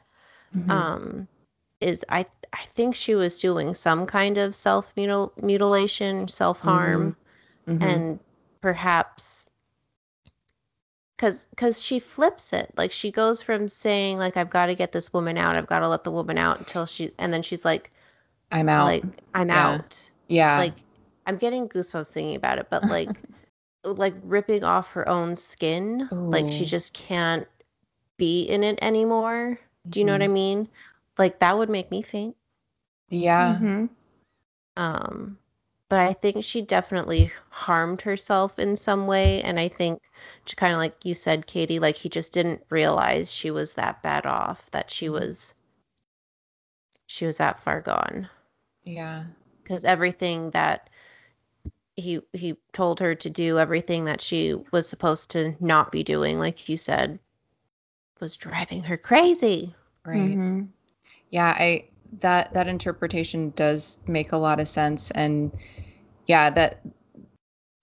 Mhm. 0.56 0.70
um 0.70 1.28
is 1.80 2.04
i 2.08 2.24
i 2.52 2.62
think 2.74 2.94
she 2.94 3.14
was 3.14 3.40
doing 3.40 3.74
some 3.74 4.06
kind 4.06 4.38
of 4.38 4.54
self 4.54 4.92
mutilation 4.96 6.28
self 6.28 6.60
harm 6.60 7.16
Mhm. 7.66 7.82
and 7.82 8.20
perhaps 8.60 9.46
because 11.16 11.44
because 11.50 11.82
she 11.82 11.98
flips 12.00 12.52
it 12.52 12.72
like 12.76 12.92
she 12.92 13.10
goes 13.10 13.42
from 13.42 13.68
saying 13.68 14.18
like 14.18 14.36
i've 14.36 14.50
got 14.50 14.66
to 14.66 14.74
get 14.74 14.92
this 14.92 15.12
woman 15.12 15.38
out 15.38 15.56
i've 15.56 15.66
got 15.66 15.80
to 15.80 15.88
let 15.88 16.04
the 16.04 16.10
woman 16.10 16.38
out 16.38 16.58
until 16.58 16.86
she 16.86 17.12
and 17.18 17.32
then 17.32 17.42
she's 17.42 17.64
like 17.64 17.90
I'm 18.50 18.68
out. 18.68 18.84
like 18.84 19.04
i'm 19.34 19.48
Yeah. 19.48 19.68
out 19.68 20.10
yeah. 20.28 20.58
like 20.58 20.74
i'm 21.26 21.36
getting 21.36 21.68
goosebumps 21.68 22.12
thinking 22.12 22.36
about 22.36 22.58
it 22.58 22.66
but 22.70 22.84
like 22.88 23.10
like 23.84 24.14
ripping 24.22 24.64
off 24.64 24.92
her 24.92 25.08
own 25.08 25.36
skin 25.36 26.08
like 26.12 26.48
she 26.48 26.64
just 26.64 26.94
can't 26.94 27.48
be 28.16 28.44
in 28.44 28.62
it 28.64 28.78
anymore 28.82 29.58
do 29.88 30.00
you 30.00 30.06
know 30.06 30.12
what 30.12 30.22
i 30.22 30.28
Mhm. 30.28 30.32
mean 30.32 30.68
like 31.18 31.38
that 31.40 31.56
would 31.56 31.70
make 31.70 31.90
me 31.90 32.02
faint 32.02 32.36
yeah. 33.10 33.58
Mhm. 33.58 33.88
um 34.76 35.38
but 35.88 36.00
i 36.00 36.12
think 36.14 36.42
she 36.44 36.62
definitely 36.62 37.30
harmed 37.50 38.02
herself 38.02 38.58
in 38.58 38.76
some 38.76 39.06
way 39.06 39.42
and 39.42 39.58
i 39.60 39.68
think 39.68 40.00
kind 40.56 40.72
of 40.72 40.78
like 40.78 41.04
you 41.04 41.14
said 41.14 41.46
katie 41.46 41.78
like 41.78 41.96
he 41.96 42.08
just 42.08 42.32
didn't 42.32 42.62
realize 42.70 43.30
she 43.32 43.50
was 43.50 43.74
that 43.74 44.02
bad 44.02 44.26
off 44.26 44.70
that 44.70 44.90
she 44.90 45.08
was 45.08 45.54
she 47.06 47.26
was 47.26 47.38
that 47.38 47.62
far 47.62 47.80
gone 47.80 48.28
Yeah. 48.84 49.24
because 49.62 49.84
everything 49.84 50.50
that 50.50 50.88
he 51.96 52.20
he 52.32 52.56
told 52.72 53.00
her 53.00 53.14
to 53.14 53.30
do 53.30 53.58
everything 53.58 54.06
that 54.06 54.20
she 54.20 54.54
was 54.70 54.88
supposed 54.88 55.30
to 55.30 55.54
not 55.60 55.92
be 55.92 56.02
doing 56.02 56.38
like 56.38 56.68
you 56.68 56.76
said 56.76 57.18
was 58.22 58.36
driving 58.36 58.84
her 58.84 58.96
crazy 58.96 59.74
Right. 60.06 60.36
Mhm. 60.38 60.68
Yeah, 61.30 61.48
I 61.48 61.88
that 62.20 62.54
that 62.54 62.68
interpretation 62.68 63.50
does 63.50 63.98
make 64.06 64.32
a 64.32 64.36
lot 64.36 64.60
of 64.60 64.68
sense 64.68 65.10
and 65.10 65.50
yeah, 66.26 66.50
that 66.50 66.80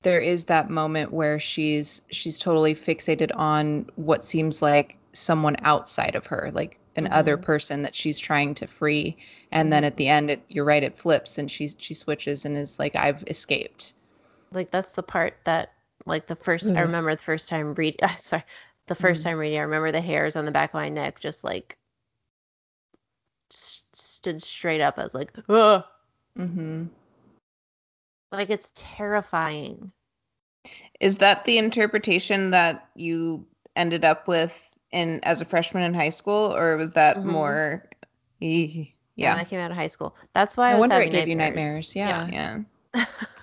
there 0.01 0.19
is 0.19 0.45
that 0.45 0.69
moment 0.69 1.11
where 1.11 1.39
she's 1.39 2.01
she's 2.09 2.39
totally 2.39 2.73
fixated 2.73 3.31
on 3.35 3.89
what 3.95 4.23
seems 4.23 4.61
like 4.61 4.97
someone 5.11 5.57
outside 5.61 6.15
of 6.15 6.27
her, 6.27 6.51
like 6.53 6.79
an 6.95 7.07
other 7.11 7.37
Mhm. 7.37 7.41
person 7.41 7.81
that 7.83 7.95
she's 7.95 8.17
trying 8.19 8.53
to 8.55 8.67
free 8.67 9.17
and 9.51 9.71
then 9.71 9.83
at 9.83 9.95
the 9.97 10.07
end 10.07 10.31
it 10.31 10.41
you're 10.47 10.65
right 10.65 10.83
it 10.83 10.97
flips 10.97 11.37
and 11.37 11.49
she 11.51 11.67
she 11.67 11.93
switches 11.93 12.45
and 12.45 12.57
is 12.57 12.79
like 12.79 12.95
I've 12.95 13.23
escaped. 13.27 13.93
like 14.51 14.71
that's 14.71 14.93
the 14.93 15.03
part 15.03 15.35
that 15.45 15.73
like 16.05 16.27
the 16.27 16.35
first 16.35 16.71
I 16.71 16.81
remember 16.81 17.11
the 17.15 17.21
first 17.21 17.49
time 17.49 17.73
reading 17.75 18.07
sorry 18.17 18.43
the 18.89 18.95
1st 18.95 19.21
Mhm. 19.21 19.23
time 19.23 19.37
reading 19.37 19.59
I 19.59 19.63
remember 19.63 19.91
the 19.91 20.01
hairs 20.01 20.35
on 20.35 20.45
the 20.45 20.51
back 20.51 20.71
of 20.71 20.75
my 20.75 20.89
neck 20.89 21.19
just 21.19 21.43
like 21.43 21.77
s- 23.51 23.85
stood 23.93 24.41
straight 24.41 24.81
up 24.81 24.99
I 24.99 25.03
was 25.03 25.13
like 25.15 25.31
Ugh! 25.47 25.83
Mhm. 26.37 26.89
like 28.31 28.49
it's 28.49 28.71
terrifying 28.75 29.91
Is 30.99 31.19
that 31.19 31.45
the 31.45 31.57
interpretation 31.57 32.51
that 32.51 32.89
you 32.95 33.47
ended 33.75 34.03
up 34.03 34.27
with 34.27 34.53
in 34.91 35.21
as 35.23 35.41
a 35.41 35.45
freshman 35.45 35.83
in 35.83 35.93
high 35.93 36.09
school, 36.09 36.53
or 36.55 36.75
was 36.77 36.93
that 36.93 37.17
Mhm. 37.17 37.25
more? 37.25 37.89
Eh, 38.41 38.67
when 38.75 38.89
Yeah, 39.15 39.35
I 39.35 39.43
came 39.45 39.59
out 39.59 39.71
of 39.71 39.77
high 39.77 39.87
school 39.87 40.15
that's 40.33 40.55
why 40.57 40.67
I 40.69 40.73
No 40.73 40.79
was 40.79 40.89
wonder 40.89 40.99
it 40.99 41.11
gave 41.11 41.27
you 41.27 41.35
nightmares. 41.35 41.95
nightmares, 41.95 41.95
yeah. 41.95 42.27
yeah, 42.31 42.59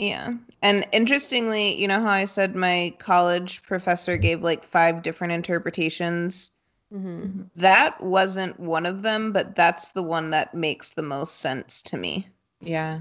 yeah. 0.00 0.32
And 0.62 0.86
interestingly, 0.92 1.80
you 1.80 1.88
know 1.88 2.00
how 2.00 2.10
I 2.10 2.24
said 2.24 2.56
my 2.56 2.94
college 2.98 3.62
professor 3.62 4.16
gave 4.16 4.42
like 4.42 4.64
five 4.64 5.02
different 5.02 5.34
interpretations. 5.34 6.50
hmm 6.90 7.42
That 7.56 8.02
wasn't 8.02 8.58
one 8.58 8.86
of 8.86 9.02
them, 9.02 9.32
but 9.32 9.54
that's 9.54 9.92
the 9.92 10.02
one 10.02 10.30
that 10.30 10.54
makes 10.54 10.90
the 10.94 11.02
most 11.02 11.38
sense 11.38 11.82
to 11.82 11.96
me. 11.96 12.28
Yeah. 12.60 13.00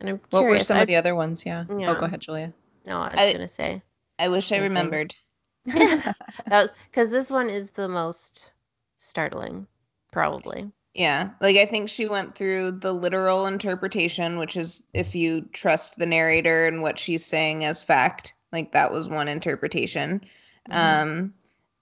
and 0.00 0.08
I'm 0.08 0.20
What 0.30 0.40
curious 0.40 0.60
were 0.60 0.64
some 0.64 0.78
I, 0.78 0.80
of 0.82 0.86
the 0.86 0.96
other 0.96 1.14
ones? 1.14 1.44
Yeah. 1.44 1.64
Oh, 1.68 1.94
go 1.94 2.06
ahead, 2.06 2.20
Julia. 2.20 2.52
no 2.86 2.98
I 3.00 3.24
was 3.24 3.32
gonna 3.32 3.48
say 3.48 3.82
I 4.18 4.28
wish 4.28 4.52
I 4.52 4.58
remembered. 4.58 5.14
that 5.66 6.14
was 6.50 6.70
because 6.90 7.10
this 7.10 7.30
one 7.30 7.50
is 7.50 7.70
the 7.70 7.88
most 7.88 8.52
startling 8.98 9.66
probably 10.12 10.70
Yeah, 10.94 11.30
like 11.40 11.56
I 11.56 11.66
think 11.66 11.88
she 11.88 12.06
went 12.06 12.34
through 12.34 12.72
the 12.72 12.92
literal 12.92 13.46
interpretation, 13.46 14.38
which 14.38 14.56
is 14.56 14.82
if 14.92 15.14
you 15.14 15.42
trust 15.42 15.96
the 15.98 16.06
narrator 16.06 16.66
and 16.66 16.82
what 16.82 16.98
she's 16.98 17.24
saying 17.24 17.64
as 17.64 17.82
fact. 17.82 18.34
Like 18.52 18.72
that 18.72 18.90
was 18.92 19.08
one 19.08 19.28
interpretation. 19.28 20.22
Mhm. 20.68 20.74
Um, 20.74 21.34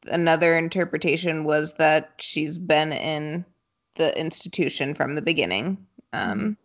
another 0.07 0.57
interpretation 0.59 1.45
was 1.45 1.75
that 1.75 2.15
she's 2.19 2.59
been 2.59 2.93
in 2.93 3.47
the 3.95 4.19
institution 4.19 4.95
from 4.95 5.15
the 5.15 5.23
beginning. 5.23 5.87
Um, 6.13 6.57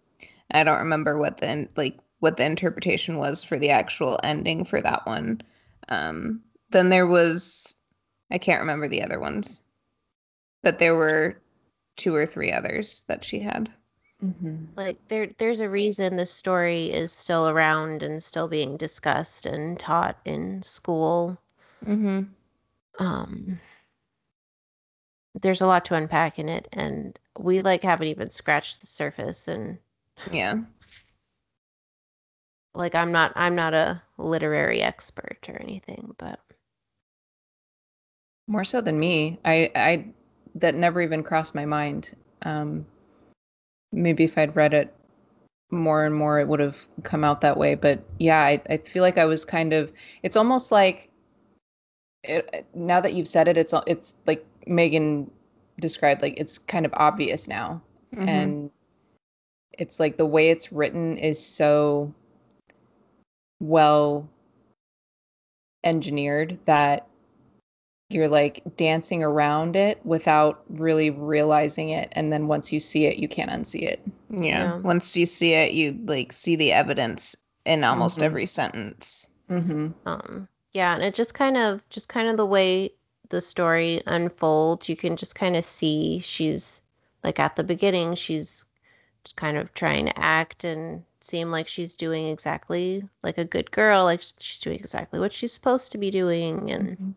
I 0.51 0.63
don't 0.63 0.79
remember 0.79 1.17
what 1.17 1.37
the 1.37 1.49
in- 1.49 1.69
like 1.75 1.99
what 2.19 2.35
the 2.37 2.45
interpretation 2.45 3.17
was 3.17 3.43
for 3.43 3.57
the 3.57 3.69
actual 3.71 4.19
ending 4.21 4.65
for 4.65 4.81
that 4.81 5.05
one. 5.05 5.41
Um, 5.87 6.41
then 6.71 6.89
there 6.89 7.07
was 7.07 7.75
I 8.29 8.37
can't 8.39 8.61
remember 8.61 8.87
the 8.87 9.03
other 9.03 9.19
ones, 9.19 9.61
but 10.63 10.79
there 10.79 10.95
were 10.95 11.37
two 11.95 12.15
or 12.15 12.25
three 12.25 12.51
others 12.51 13.03
that 13.07 13.23
she 13.23 13.39
had. 13.39 13.71
Mhm. 14.23 14.67
like 14.77 15.07
there 15.07 15.27
there's 15.39 15.61
a 15.61 15.69
reason 15.69 16.15
this 16.15 16.31
story 16.31 16.85
is 16.91 17.11
still 17.11 17.49
around 17.49 18.03
and 18.03 18.21
still 18.21 18.47
being 18.47 18.77
discussed 18.77 19.47
and 19.47 19.79
taught 19.79 20.17
in 20.25 20.61
school 20.61 21.37
Mm-hmm. 21.83 22.21
um 23.03 23.59
there's 25.41 25.61
a 25.61 25.65
lot 25.67 25.85
to 25.85 25.95
unpack 25.95 26.37
in 26.37 26.49
it 26.49 26.67
and 26.71 27.19
we 27.39 27.61
like 27.63 27.81
haven't 27.81 28.09
even 28.09 28.29
scratched 28.29 28.81
the 28.81 28.87
surface 28.87 29.47
and 29.47 29.79
Yeah. 30.31 30.61
like 32.75 32.93
i'm 32.93 33.11
not 33.11 33.33
i'm 33.35 33.55
not 33.55 33.73
a 33.73 34.01
literary 34.19 34.81
expert 34.81 35.49
or 35.49 35.59
anything 35.59 36.13
but 36.19 36.39
More 38.47 38.63
so 38.65 38.81
than 38.81 38.99
me. 38.99 39.39
I 39.45 39.71
I 39.75 40.13
that 40.55 40.75
never 40.75 41.01
even 41.01 41.23
crossed 41.23 41.55
my 41.55 41.65
mind. 41.65 42.15
Um 42.41 42.85
maybe 43.91 44.23
if 44.23 44.37
I'd 44.37 44.55
read 44.55 44.73
it 44.73 44.93
more 45.69 46.05
and 46.05 46.13
more 46.15 46.39
it 46.39 46.47
would 46.47 46.59
have 46.59 46.85
come 47.03 47.23
out 47.23 47.41
that 47.41 47.57
way, 47.57 47.75
but 47.75 48.03
yeah, 48.19 48.39
I 48.39 48.61
I 48.69 48.77
feel 48.77 49.03
like 49.03 49.17
I 49.17 49.25
was 49.25 49.45
kind 49.45 49.73
of 49.73 49.91
it's 50.23 50.35
almost 50.37 50.71
like 50.71 51.09
it, 52.23 52.65
now 52.73 53.01
that 53.01 53.13
you've 53.13 53.27
said 53.27 53.47
it 53.47 53.57
it's 53.57 53.73
it's 53.87 54.13
like 54.27 54.45
Megan 54.67 55.31
described 55.79 56.21
like 56.21 56.35
it's 56.37 56.59
kind 56.59 56.85
of 56.85 56.93
obvious 56.95 57.47
now 57.47 57.81
Mhm. 58.13 58.27
and 58.27 58.71
it's 59.71 59.99
like 59.99 60.17
the 60.17 60.25
way 60.25 60.49
it's 60.49 60.71
written 60.71 61.17
is 61.17 61.43
so 61.43 62.13
well 63.59 64.29
engineered 65.83 66.59
that 66.65 67.07
you're 68.11 68.29
like 68.29 68.61
dancing 68.77 69.23
around 69.23 69.75
it 69.75 69.99
without 70.05 70.63
really 70.69 71.09
realizing 71.09 71.89
it 71.89 72.09
and 72.13 72.31
then 72.31 72.47
once 72.47 72.71
you 72.73 72.79
see 72.79 73.05
it 73.05 73.17
you 73.17 73.27
can't 73.27 73.51
unsee 73.51 73.83
it 73.83 74.01
yeah. 74.29 74.39
Yeah. 74.39 74.75
Once 74.77 75.17
you 75.17 75.25
see 75.25 75.53
it, 75.53 75.73
you 75.73 75.99
like 76.05 76.31
see 76.31 76.55
the 76.55 76.71
evidence 76.71 77.35
in 77.65 77.83
almost 77.83 78.19
Mhm. 78.19 78.23
every 78.23 78.45
sentence. 78.45 79.27
mm-hmm. 79.49 79.89
um 80.05 80.47
yeah 80.73 80.93
and 80.93 81.03
it 81.03 81.13
just 81.13 81.33
kind 81.33 81.57
of 81.57 81.87
just 81.89 82.07
kind 82.09 82.29
of 82.29 82.37
the 82.37 82.45
way 82.45 82.91
the 83.29 83.41
story 83.41 84.01
unfolds 84.07 84.87
you 84.89 84.95
can 84.95 85.15
just 85.17 85.35
kind 85.35 85.55
of 85.55 85.63
see 85.65 86.19
she's 86.19 86.81
like 87.23 87.39
at 87.39 87.55
the 87.55 87.63
beginning 87.63 88.15
she's 88.15 88.65
just 89.23 89.35
kind 89.35 89.57
of 89.57 89.73
trying 89.73 90.05
to 90.05 90.19
act 90.19 90.63
and 90.63 91.03
seem 91.19 91.51
like 91.51 91.67
she's 91.67 91.97
doing 91.97 92.27
exactly 92.29 93.03
like 93.21 93.37
a 93.37 93.45
good 93.45 93.69
girl 93.69 94.03
like 94.05 94.21
she's 94.21 94.59
doing 94.59 94.79
exactly 94.79 95.19
what 95.19 95.31
she's 95.33 95.51
supposed 95.53 95.91
to 95.91 95.97
be 95.99 96.09
doing 96.09 96.71
and 96.71 97.15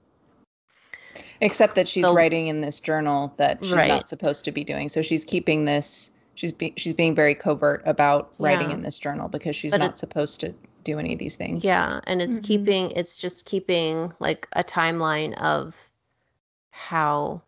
except 1.41 1.77
that 1.77 1.89
she's 1.89 2.05
So- 2.05 2.15
writing 2.15 2.47
in 2.49 2.61
this 2.61 2.81
journal 2.81 3.33
that 3.37 3.59
she's 3.65 3.73
Right. 3.73 3.89
not 3.89 4.09
supposed 4.09 4.45
to 4.47 4.53
be 4.53 4.65
doing 4.65 4.89
so 4.89 5.03
she's 5.03 5.25
keeping 5.25 5.65
this 5.65 6.11
she's 6.35 6.53
be, 6.53 6.75
she's 6.77 6.95
being 6.95 7.15
very 7.15 7.35
covert 7.35 7.83
about 7.87 8.33
writing 8.39 8.71
Yeah. 8.71 8.75
in 8.77 8.83
this 8.83 8.99
journal 8.99 9.29
because 9.29 9.55
she's 9.57 9.71
But 9.71 9.79
not 9.81 9.91
it- 9.93 9.99
supposed 9.99 10.41
to 10.41 10.55
do 10.83 10.99
any 10.99 11.13
of 11.13 11.19
these 11.19 11.37
things 11.37 11.65
yeah 11.65 12.01
and 12.07 12.21
it's 12.21 12.41
Mhm. 12.41 12.45
keeping 12.45 12.91
it's 12.93 13.17
just 13.17 13.47
keeping 13.47 14.13
like 14.19 14.49
a 14.53 14.63
timeline 14.65 15.35
of 15.41 15.75
how 16.71 17.43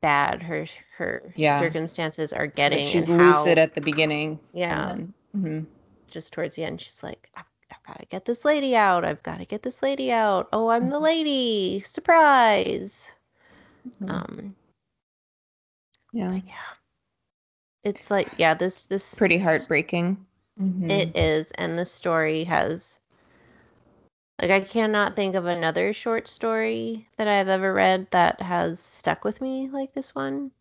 bad 0.00 0.42
her 0.42 0.64
her 0.96 1.32
Yeah. 1.36 1.58
circumstances 1.60 2.32
are 2.32 2.44
Like, 2.44 2.56
getting 2.56 2.86
she's 2.86 3.08
and 3.10 3.20
how, 3.20 3.28
lucid 3.28 3.58
at 3.58 3.74
the 3.74 3.80
beginning 3.80 4.38
yeah 4.52 4.90
and 4.92 5.12
then, 5.34 5.64
mhm. 5.64 5.66
just 6.10 6.32
towards 6.32 6.56
the 6.56 6.64
end, 6.64 6.80
she's 6.80 7.02
like, 7.02 7.28
I've 7.36 7.44
got 7.90 7.98
to 8.00 8.06
get 8.06 8.24
this 8.24 8.44
lady 8.44 8.76
out. 8.76 9.04
I've 9.04 9.22
got 9.22 9.38
to 9.38 9.44
get 9.44 9.62
this 9.62 9.82
lady 9.82 10.12
out. 10.12 10.48
Oh, 10.52 10.68
I'm 10.68 10.90
the 10.90 10.98
Mhm. 10.98 11.02
lady. 11.02 11.80
Surprise. 11.80 13.12
Mhm. 13.86 14.10
Um, 14.10 14.56
Yeah. 16.12 16.32
yeah. 16.32 16.74
It's 17.82 18.10
like, 18.10 18.28
yeah, 18.38 18.54
this, 18.54 18.84
this 18.84 19.14
Pretty 19.16 19.38
heartbreaking. 19.38 20.26
Mhm. 20.60 20.90
It 20.90 21.16
is. 21.16 21.50
And 21.52 21.78
the 21.78 21.84
story 21.84 22.44
has, 22.44 23.00
like, 24.40 24.50
I 24.50 24.60
cannot 24.60 25.16
think 25.16 25.34
of 25.34 25.46
another 25.46 25.92
short 25.92 26.28
story 26.28 27.08
that 27.16 27.28
I've 27.28 27.48
ever 27.48 27.72
read 27.72 28.10
that 28.10 28.40
has 28.42 28.80
stuck 28.80 29.24
with 29.24 29.40
me 29.40 29.68
like 29.70 29.92
this 29.94 30.14
one. 30.14 30.52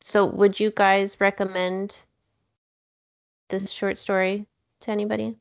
So, 0.00 0.24
would 0.26 0.58
you 0.58 0.70
guys 0.70 1.20
recommend 1.20 2.04
this 3.48 3.70
short 3.70 3.98
story 3.98 4.46
to 4.82 4.90
anybody? 4.90 5.36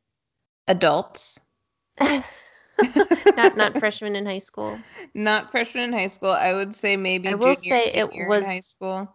Adults, 0.67 1.39
not 1.99 3.57
not 3.57 3.77
freshmen 3.79 4.15
in 4.15 4.25
high 4.25 4.39
school. 4.39 4.79
not 5.13 5.51
freshmen 5.51 5.85
in 5.85 5.93
high 5.93 6.07
school. 6.07 6.31
I 6.31 6.53
would 6.53 6.73
say 6.73 6.95
maybe 6.97 7.27
I 7.29 7.33
will 7.35 7.55
junior, 7.55 7.79
say 7.81 7.99
it 7.99 8.09
was- 8.27 8.39
in 8.39 8.45
high 8.45 8.59
school. 8.61 9.13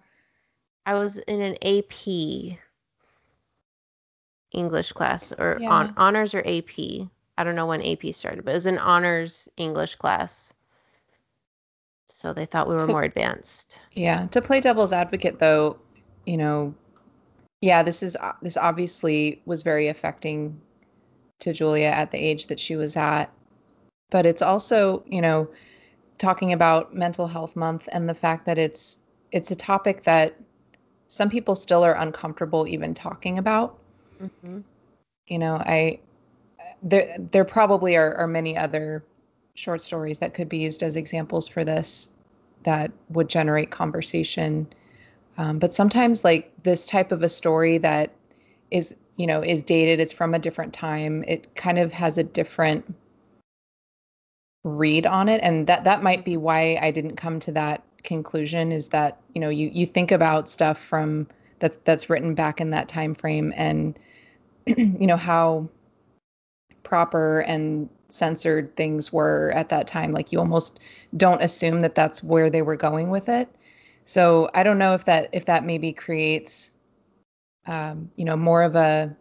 I 0.84 0.94
was 0.94 1.18
in 1.18 1.40
an 1.42 1.56
AP 1.62 2.58
English 4.52 4.92
class 4.92 5.32
or 5.32 5.58
Yeah. 5.60 5.68
on 5.70 5.94
honors 5.96 6.34
or 6.34 6.42
AP. 6.46 7.08
I 7.38 7.44
don't 7.44 7.56
know 7.56 7.66
when 7.66 7.82
AP 7.82 8.12
started, 8.14 8.44
but 8.44 8.52
it 8.52 8.54
was 8.54 8.66
an 8.66 8.78
honors 8.78 9.48
English 9.56 9.96
class. 9.96 10.52
So 12.08 12.32
they 12.32 12.46
thought 12.46 12.68
we 12.68 12.74
were 12.74 12.80
So- 12.80 12.86
more 12.88 13.02
advanced. 13.02 13.80
Yeah, 13.92 14.26
to 14.28 14.40
play 14.40 14.60
devil's 14.60 14.92
advocate 14.92 15.38
though, 15.40 15.78
you 16.24 16.36
know, 16.36 16.74
yeah, 17.60 17.82
this 17.82 18.02
is 18.02 18.16
this 18.42 18.56
obviously 18.56 19.42
was 19.44 19.62
very 19.62 19.88
affecting 19.88 20.60
to 21.40 21.52
Julia 21.52 21.88
at 21.88 22.10
the 22.10 22.18
age 22.18 22.48
that 22.48 22.60
she 22.60 22.76
was 22.76 22.96
at. 22.96 23.26
But 24.10 24.26
it's 24.26 24.42
also, 24.42 25.04
you 25.06 25.20
know, 25.20 25.48
talking 26.18 26.52
about 26.52 26.94
mental 26.94 27.26
health 27.26 27.56
month 27.56 27.88
and 27.90 28.08
the 28.08 28.14
fact 28.14 28.46
that 28.46 28.58
it's 28.58 28.98
it's 29.32 29.50
a 29.50 29.56
topic 29.56 30.04
that 30.04 30.36
some 31.08 31.30
people 31.30 31.54
still 31.54 31.84
are 31.84 31.94
uncomfortable 31.94 32.66
even 32.66 32.94
talking 32.94 33.38
about. 33.38 33.78
hmm 34.42 34.60
You 35.26 35.38
know, 35.38 35.56
I 35.56 36.00
there 36.82 37.16
there 37.18 37.44
probably 37.44 37.96
are, 37.96 38.14
are 38.14 38.26
many 38.26 38.56
other 38.56 39.04
short 39.54 39.82
stories 39.82 40.18
that 40.18 40.34
could 40.34 40.48
be 40.48 40.58
used 40.58 40.82
as 40.82 40.96
examples 40.96 41.48
for 41.48 41.64
this 41.64 42.10
that 42.62 42.92
would 43.08 43.28
generate 43.28 43.70
conversation. 43.70 44.68
Um, 45.38 45.58
but 45.58 45.74
sometimes 45.74 46.24
like 46.24 46.52
this 46.62 46.86
type 46.86 47.12
of 47.12 47.22
a 47.22 47.28
story 47.28 47.78
that 47.78 48.12
is 48.70 48.94
you 49.16 49.26
know 49.26 49.42
is 49.42 49.62
dated 49.62 50.00
it's 50.00 50.12
from 50.12 50.34
a 50.34 50.38
different 50.38 50.72
time 50.72 51.24
it 51.26 51.54
kind 51.54 51.78
of 51.78 51.92
has 51.92 52.18
a 52.18 52.24
different 52.24 52.94
read 54.64 55.06
on 55.06 55.28
it. 55.28 55.40
And 55.42 55.68
that 55.68 55.84
that 55.84 56.02
might 56.02 56.24
be 56.24 56.36
why 56.36 56.78
i 56.80 56.90
didn't 56.90 57.16
come 57.16 57.40
to 57.40 57.52
that 57.52 57.82
conclusion 58.02 58.72
is 58.72 58.90
that 58.90 59.20
you 59.34 59.40
know 59.40 59.48
you 59.48 59.70
you 59.72 59.86
think 59.86 60.12
about 60.12 60.48
stuff 60.48 60.78
from 60.78 61.26
that's 61.58 61.76
that's 61.84 62.08
written 62.08 62.34
back 62.34 62.60
in 62.60 62.70
that 62.70 62.88
time 62.88 63.14
frame 63.14 63.52
and 63.56 63.98
you 64.66 65.06
know 65.06 65.16
how 65.16 65.68
proper 66.82 67.40
and 67.40 67.88
censored 68.08 68.76
things 68.76 69.12
were 69.12 69.50
at 69.54 69.70
that 69.70 69.88
time. 69.88 70.12
Like 70.12 70.30
you 70.32 70.38
almost 70.38 70.78
don't 71.16 71.42
assume 71.42 71.80
that 71.80 71.96
that's 71.96 72.22
where 72.22 72.50
they 72.50 72.62
were 72.62 72.76
going 72.76 73.10
with 73.10 73.28
it 73.28 73.48
so 74.06 74.48
i 74.54 74.62
don't 74.62 74.78
know 74.78 74.94
if 74.94 75.04
that 75.04 75.28
if 75.32 75.44
that 75.44 75.64
maybe 75.64 75.92
creates 75.92 76.70
um, 77.66 78.10
you 78.16 78.24
know 78.24 78.36
more 78.36 78.62
of 78.62 78.74
a 78.76 79.14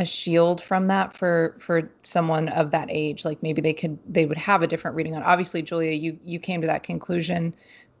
a 0.00 0.04
shield 0.04 0.62
from 0.62 0.86
that 0.86 1.12
for 1.12 1.56
for 1.58 1.90
someone 2.02 2.48
of 2.48 2.70
that 2.70 2.88
age. 2.90 3.24
Like 3.24 3.42
maybe 3.42 3.60
they 3.60 3.74
could 3.74 3.98
they 4.08 4.24
would 4.24 4.38
have 4.38 4.62
a 4.62 4.66
different 4.66 4.96
reading 4.96 5.14
on 5.14 5.22
obviously 5.22 5.62
julia 5.62 5.92
you 5.92 6.18
you 6.24 6.38
came 6.38 6.62
to 6.62 6.68
that 6.68 6.82
conclusion 6.82 7.54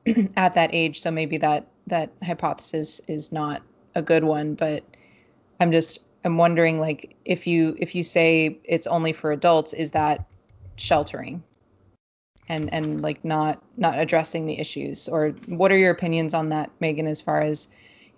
at 0.36 0.54
that 0.54 0.70
age 0.72 1.00
so 1.00 1.10
maybe 1.10 1.36
that 1.38 1.66
that 1.88 2.10
hypothesis 2.22 3.00
is 3.06 3.32
not 3.32 3.62
a 3.94 4.02
good 4.02 4.24
one. 4.24 4.54
But 4.54 4.84
i'm 5.60 5.72
just 5.72 6.02
i'm 6.24 6.38
wondering 6.38 6.80
like 6.80 7.16
if 7.24 7.46
you 7.46 7.76
if 7.78 7.94
you 7.94 8.02
say 8.02 8.58
it's 8.64 8.86
only 8.86 9.12
for 9.12 9.30
adults 9.30 9.74
is 9.74 9.90
that 9.90 10.26
sheltering 10.76 11.42
and 12.50 12.74
and 12.74 13.00
like 13.00 13.24
not 13.24 13.62
not 13.76 13.98
addressing 13.98 14.44
the 14.44 14.58
issues? 14.58 15.08
Or 15.08 15.30
what 15.46 15.70
are 15.70 15.78
your 15.78 15.92
opinions 15.92 16.34
on 16.34 16.50
that 16.50 16.70
megan 16.80 17.06
as 17.06 17.22
far 17.22 17.40
as 17.40 17.68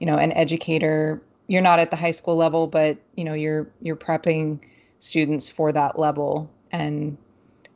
you 0.00 0.06
know 0.06 0.16
an 0.16 0.32
educator? 0.32 1.22
You're 1.46 1.62
not 1.62 1.78
at 1.78 1.90
the 1.90 1.96
high 1.96 2.12
school 2.12 2.36
level 2.36 2.66
but 2.66 2.98
you 3.14 3.24
know 3.24 3.34
you're 3.34 3.68
you're 3.80 3.96
prepping 3.96 4.60
students 4.98 5.50
for 5.50 5.70
that 5.72 5.98
level. 5.98 6.50
And 6.70 7.18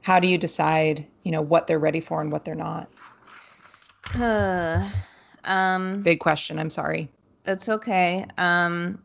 how 0.01 0.21
do 0.21 0.29
you 0.29 0.39
decide 0.39 1.07
you 1.23 1.33
know 1.33 1.43
what 1.43 1.67
they're 1.67 1.79
ready 1.79 2.01
for 2.01 2.21
and 2.21 2.33
what 2.33 2.45
they're 2.45 2.55
not? 2.55 2.89
Uh, 4.15 4.89
um, 5.45 6.03
big 6.03 6.21
question. 6.21 6.59
I'm 6.59 6.71
sorry. 6.71 7.11
That's 7.45 7.69
okay. 7.69 8.25
Um, 8.39 9.03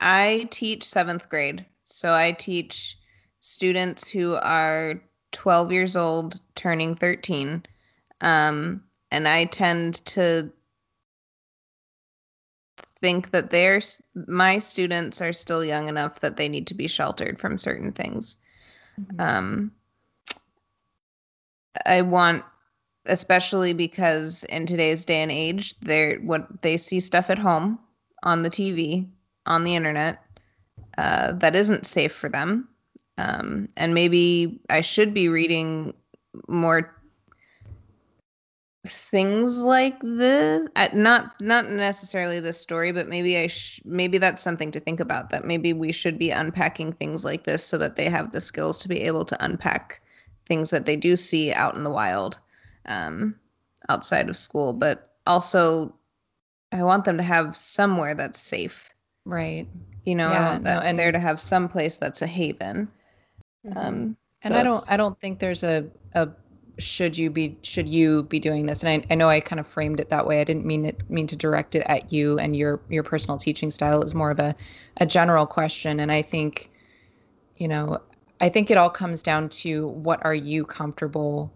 I 0.00 0.48
teach 0.50 0.84
seventh 0.84 1.28
grade. 1.28 1.66
So 1.84 2.12
I 2.12 2.32
teach 2.32 2.98
students 3.40 4.10
who 4.10 4.34
are 4.34 5.02
12 5.32 5.72
years 5.72 5.96
old, 5.96 6.40
turning 6.54 6.94
13. 6.94 7.64
Um, 8.20 8.84
and 9.10 9.26
I 9.26 9.44
tend 9.46 10.04
to 10.06 10.52
think 13.00 13.30
that 13.30 13.50
they're, 13.50 13.80
my 14.14 14.58
students 14.58 15.22
are 15.22 15.32
still 15.32 15.64
young 15.64 15.88
enough 15.88 16.20
that 16.20 16.36
they 16.36 16.48
need 16.48 16.68
to 16.68 16.74
be 16.74 16.86
sheltered 16.86 17.38
from 17.38 17.58
certain 17.58 17.92
things. 17.92 18.36
Um, 19.18 19.72
I 21.86 22.02
want, 22.02 22.44
especially 23.06 23.72
because 23.72 24.44
in 24.44 24.66
today's 24.66 25.04
day 25.04 25.22
and 25.22 25.30
age, 25.30 25.78
they're 25.80 26.18
what 26.18 26.62
they 26.62 26.76
see 26.76 27.00
stuff 27.00 27.30
at 27.30 27.38
home 27.38 27.78
on 28.22 28.42
the 28.42 28.50
TV, 28.50 29.08
on 29.46 29.64
the 29.64 29.76
internet, 29.76 30.22
uh, 30.98 31.32
that 31.32 31.56
isn't 31.56 31.86
safe 31.86 32.12
for 32.12 32.28
them. 32.28 32.68
Um, 33.20 33.68
and 33.76 33.92
maybe 33.94 34.60
I 34.70 34.80
should 34.80 35.12
be 35.14 35.28
reading 35.28 35.94
more 36.48 36.96
things 38.86 39.58
like 39.58 40.00
this 40.00 40.66
uh, 40.74 40.88
not 40.94 41.38
not 41.38 41.68
necessarily 41.68 42.40
this 42.40 42.58
story 42.58 42.92
but 42.92 43.06
maybe 43.08 43.36
i 43.36 43.46
sh- 43.46 43.82
maybe 43.84 44.16
that's 44.16 44.40
something 44.40 44.70
to 44.70 44.80
think 44.80 45.00
about 45.00 45.30
that 45.30 45.44
maybe 45.44 45.74
we 45.74 45.92
should 45.92 46.18
be 46.18 46.30
unpacking 46.30 46.90
things 46.94 47.22
like 47.22 47.44
this 47.44 47.62
so 47.62 47.76
that 47.76 47.94
they 47.96 48.08
have 48.08 48.32
the 48.32 48.40
skills 48.40 48.78
to 48.78 48.88
be 48.88 49.02
able 49.02 49.26
to 49.26 49.44
unpack 49.44 50.00
things 50.46 50.70
that 50.70 50.86
they 50.86 50.96
do 50.96 51.14
see 51.14 51.52
out 51.52 51.76
in 51.76 51.84
the 51.84 51.90
wild 51.90 52.38
um, 52.86 53.36
outside 53.88 54.28
of 54.28 54.36
school. 54.36 54.72
But 54.72 55.10
also 55.26 55.94
i 56.72 56.82
want 56.82 57.04
them 57.04 57.18
to 57.18 57.22
have 57.22 57.56
somewhere 57.56 58.14
that's 58.14 58.40
safe. 58.40 58.88
Right. 59.26 59.68
You 60.04 60.14
know 60.14 60.30
Yeah, 60.30 60.48
I 60.48 60.50
want 60.52 60.64
that 60.64 60.74
no, 60.76 60.80
and- 60.88 60.98
there 60.98 61.12
to 61.12 61.18
have 61.20 61.38
some 61.38 61.68
place 61.68 61.98
that's 61.98 62.22
a 62.22 62.26
haven 62.26 62.88
Mm-hmm. 63.66 63.78
um 63.78 64.16
and 64.42 64.54
so 64.54 64.58
i 64.58 64.62
don't 64.62 64.84
i 64.90 64.96
don't 64.96 65.20
think 65.20 65.38
there's 65.38 65.62
a 65.62 65.90
a 66.14 66.30
should 66.80 67.16
you 67.16 67.30
be 67.30 67.58
should 67.62 67.88
you 67.88 68.22
be 68.22 68.40
doing 68.40 68.66
this? 68.66 68.82
And 68.82 69.04
I, 69.04 69.12
I 69.12 69.14
know 69.14 69.28
i 69.28 69.40
kind 69.40 69.60
of 69.60 69.66
framed 69.66 70.00
it 70.00 70.10
that 70.10 70.26
way. 70.26 70.40
I 70.40 70.44
didn't 70.44 70.64
mean 70.64 70.86
it 70.86 71.08
mean 71.08 71.26
to 71.28 71.36
direct 71.36 71.74
it 71.74 71.82
at 71.86 72.12
you 72.12 72.38
and 72.38 72.56
your 72.56 72.80
your 72.88 73.02
personal 73.02 73.38
teaching 73.38 73.70
style. 73.70 74.00
It 74.00 74.04
was 74.04 74.14
more 74.14 74.30
of 74.30 74.38
a 74.38 74.54
a 74.96 75.06
general 75.06 75.46
question. 75.46 76.00
And 76.00 76.10
i 76.10 76.22
think 76.22 76.70
you 77.56 77.68
know 77.68 78.00
i 78.40 78.48
think 78.48 78.70
it 78.70 78.78
all 78.78 78.90
comes 78.90 79.22
down 79.22 79.50
to 79.50 79.86
what 79.86 80.24
are 80.24 80.34
you 80.34 80.64
comfortable 80.64 81.52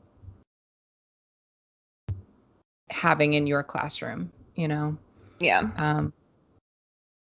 having 2.90 3.32
in 3.32 3.46
your 3.46 3.62
classroom 3.62 4.30
you 4.54 4.68
know? 4.68 4.96
Yeah. 5.40 5.68
Um, 5.76 6.12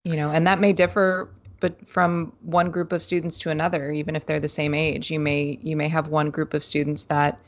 you 0.04 0.18
know 0.18 0.32
and 0.32 0.48
that 0.48 0.60
may 0.60 0.74
differ 0.74 1.30
but 1.64 1.88
from 1.88 2.34
one 2.42 2.72
group 2.72 2.92
of 2.92 3.04
students 3.04 3.40
to 3.40 3.50
another 3.50 3.90
even 3.90 4.18
if 4.18 4.26
they're 4.26 4.42
the 4.42 4.50
same 4.50 4.74
age 4.74 5.10
you 5.12 5.20
may 5.20 5.58
you 5.62 5.78
may 5.78 5.88
have 5.88 6.10
one 6.10 6.30
group 6.30 6.54
of 6.54 6.66
students 6.66 7.06
that 7.06 7.40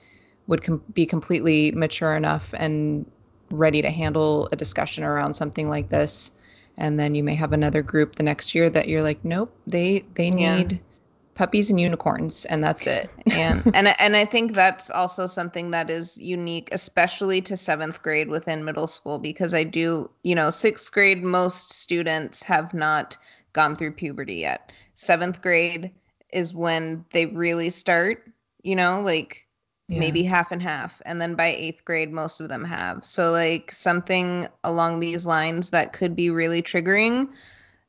would 0.48 0.64
com- 0.64 0.84
be 0.94 1.06
completely 1.06 1.72
mature 1.72 2.16
enough 2.16 2.54
and 2.58 3.06
ready 3.52 3.82
to 3.82 3.90
handle 3.90 4.48
a 4.52 4.56
discussion 4.56 5.04
around 5.04 5.34
something 5.36 5.70
like 5.70 5.90
this. 5.90 6.32
And 6.78 7.00
then 7.00 7.16
you 7.16 7.24
may 7.24 7.36
have 7.36 7.54
another 7.54 7.82
group 7.82 8.16
the 8.16 8.24
next 8.24 8.54
year 8.56 8.70
that 8.70 8.88
you're 8.88 9.02
like 9.04 9.24
nope 9.24 9.56
they 9.66 10.06
they 10.14 10.30
Yeah. 10.30 10.56
need 10.58 10.82
puppies 11.34 11.70
and 11.70 11.80
unicorns 11.80 12.46
and 12.46 12.64
that's 12.64 12.88
it. 12.88 13.10
And 13.26 13.88
I- 13.88 13.96
and 14.00 14.16
i 14.16 14.26
think 14.26 14.54
that's 14.54 14.90
also 14.90 15.26
something 15.26 15.72
that 15.72 15.90
is 15.90 16.18
unique 16.18 16.70
especially 16.72 17.42
to 17.42 17.58
seventh 17.58 18.02
grade 18.02 18.30
within 18.30 18.64
middle 18.66 18.88
school 18.88 19.20
because 19.20 19.54
i 19.54 19.64
do 19.64 20.10
you 20.24 20.36
know 20.36 20.50
sixth 20.52 20.92
grade 20.92 21.24
most 21.24 21.74
students 21.74 22.44
have 22.44 22.74
not 22.74 23.18
gone 23.56 23.76
through 23.76 23.94
puberty 23.94 24.36
yet. 24.36 24.72
Seventh 24.94 25.42
grade 25.42 25.92
is 26.32 26.54
when 26.54 27.06
they 27.14 27.26
really 27.26 27.72
start 27.72 28.28
you 28.62 28.76
know 28.76 29.02
like 29.02 29.48
Yeah. 29.88 30.00
maybe 30.00 30.24
half 30.24 30.52
and 30.52 30.62
half. 30.62 31.02
And 31.06 31.22
then 31.22 31.36
by 31.36 31.48
eighth 31.48 31.86
grade 31.86 32.12
most 32.12 32.42
of 32.42 32.50
them 32.50 32.66
have. 32.66 33.06
So 33.06 33.32
like 33.32 33.72
something 33.72 34.48
along 34.64 35.00
these 35.00 35.26
lines 35.26 35.70
that 35.70 35.94
could 35.94 36.16
be 36.16 36.30
really 36.32 36.62
triggering 36.62 37.30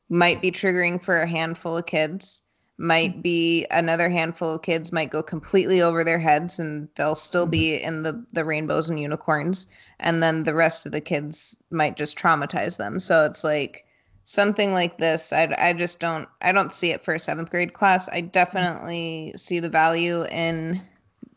might 0.07 0.39
be 0.41 0.51
triggering 0.51 1.03
for 1.03 1.17
a 1.19 1.27
handful 1.27 1.75
of 1.77 1.85
kids. 1.85 2.43
Might 2.77 3.23
be 3.23 3.65
another 3.71 4.07
handful 4.07 4.53
of 4.53 4.61
kids 4.61 4.91
might 4.91 5.09
go 5.09 5.23
completely 5.23 5.81
over 5.81 6.03
their 6.03 6.19
heads 6.19 6.59
and 6.59 6.89
they'll 6.95 7.15
still 7.15 7.47
be 7.47 7.71
mm-hmm. 7.71 7.87
in 7.87 8.03
the 8.03 8.25
the 8.31 8.45
rainbows 8.45 8.91
and 8.91 8.99
unicorns. 8.99 9.67
And 9.99 10.21
then 10.21 10.43
the 10.43 10.53
rest 10.53 10.85
of 10.85 10.91
the 10.91 11.01
kids 11.01 11.57
might 11.71 11.97
just 11.97 12.19
traumatize 12.19 12.77
them. 12.77 12.99
So 12.99 13.25
it's 13.25 13.43
like 13.43 13.86
something 14.29 14.73
like 14.73 14.97
this 14.97 15.31
i, 15.31 15.53
I 15.57 15.73
just 15.73 15.99
don't 15.99 16.27
i 16.41 16.51
don't 16.51 16.73
see 16.73 16.91
it 16.91 17.01
for 17.01 17.13
a 17.13 17.19
seventh 17.19 17.49
grade 17.49 17.73
class 17.73 18.09
i 18.09 18.21
definitely 18.21 19.33
see 19.35 19.59
the 19.59 19.69
value 19.69 20.25
in 20.25 20.81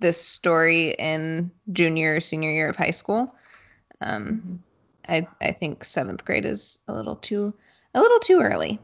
this 0.01 0.21
story 0.21 0.91
in 0.99 1.53
junior 1.73 2.17
or 2.17 2.21
senior 2.21 2.51
year 2.51 2.69
of 2.69 2.77
high 2.77 2.91
school 2.91 3.35
um, 4.01 4.63
I 5.09 5.27
I 5.41 5.53
think 5.53 5.85
seventh 5.85 6.25
grade 6.25 6.45
is 6.45 6.79
a 6.89 6.95
little 6.95 7.17
too 7.17 7.55
a 7.95 8.01
little 8.01 8.21
too 8.21 8.41
early. 8.41 8.79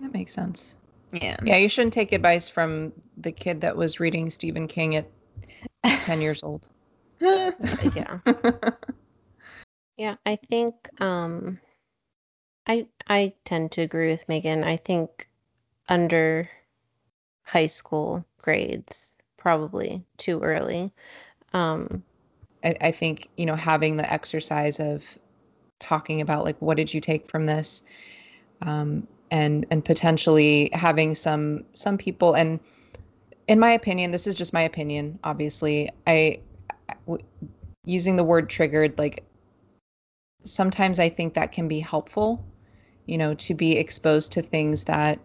That 0.00 0.12
makes 0.12 0.32
sense. 0.32 0.76
Yeah. 1.12 1.36
Yeah, 1.44 1.56
you 1.56 1.68
shouldn't 1.68 1.92
take 1.92 2.12
advice 2.12 2.48
from 2.48 2.92
the 3.16 3.32
kid 3.32 3.60
that 3.62 3.76
was 3.76 4.00
reading 4.00 4.30
Stephen 4.30 4.68
King 4.68 4.96
at 4.96 5.08
10 5.84 6.20
years 6.20 6.42
old. 6.42 6.68
yeah. 7.20 8.18
Yeah, 9.96 10.16
I 10.26 10.34
think 10.34 10.74
um 11.00 11.60
I 12.66 12.86
I 13.06 13.34
tend 13.44 13.72
to 13.72 13.82
agree 13.82 14.08
with 14.08 14.28
Megan. 14.28 14.64
I 14.64 14.76
think 14.76 15.28
under 15.88 16.48
high 17.42 17.66
school 17.66 18.24
grades 18.38 19.14
probably 19.36 20.04
too 20.16 20.40
early. 20.40 20.92
Um 21.52 22.02
I, 22.62 22.76
I 22.80 22.90
think, 22.92 23.28
you 23.36 23.46
know, 23.46 23.56
having 23.56 23.96
the 23.96 24.10
exercise 24.10 24.80
of 24.80 25.18
talking 25.78 26.22
about 26.22 26.44
like 26.44 26.60
what 26.60 26.76
did 26.76 26.92
you 26.92 27.00
take 27.00 27.28
from 27.28 27.44
this? 27.44 27.82
Um, 28.62 29.06
and 29.30 29.66
and 29.70 29.84
potentially 29.84 30.70
having 30.72 31.14
some 31.14 31.64
some 31.72 31.98
people 31.98 32.34
and 32.34 32.60
in 33.46 33.58
my 33.58 33.72
opinion, 33.72 34.10
this 34.10 34.26
is 34.26 34.36
just 34.36 34.54
my 34.54 34.62
opinion, 34.62 35.18
obviously. 35.22 35.90
I 36.06 36.40
using 37.84 38.16
the 38.16 38.24
word 38.24 38.48
triggered 38.48 38.98
like 38.98 39.24
sometimes 40.44 40.98
I 40.98 41.10
think 41.10 41.34
that 41.34 41.52
can 41.52 41.68
be 41.68 41.80
helpful, 41.80 42.44
you 43.06 43.18
know, 43.18 43.34
to 43.34 43.54
be 43.54 43.76
exposed 43.76 44.32
to 44.32 44.42
things 44.42 44.84
that 44.84 45.18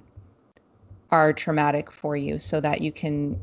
are 1.11 1.33
traumatic 1.33 1.91
for 1.91 2.15
you 2.15 2.39
so 2.39 2.59
that 2.61 2.81
you 2.81 2.91
can 2.91 3.39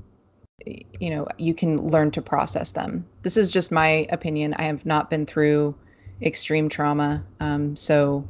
you 0.64 1.10
know 1.10 1.28
you 1.38 1.54
can 1.54 1.88
learn 1.88 2.10
to 2.12 2.22
process 2.22 2.72
them. 2.72 3.06
This 3.22 3.36
is 3.36 3.50
just 3.50 3.70
my 3.70 4.06
opinion. 4.10 4.54
I 4.54 4.64
have 4.64 4.86
not 4.86 5.10
been 5.10 5.26
through 5.26 5.76
extreme 6.20 6.68
trauma. 6.68 7.24
Um, 7.40 7.76
so 7.76 8.28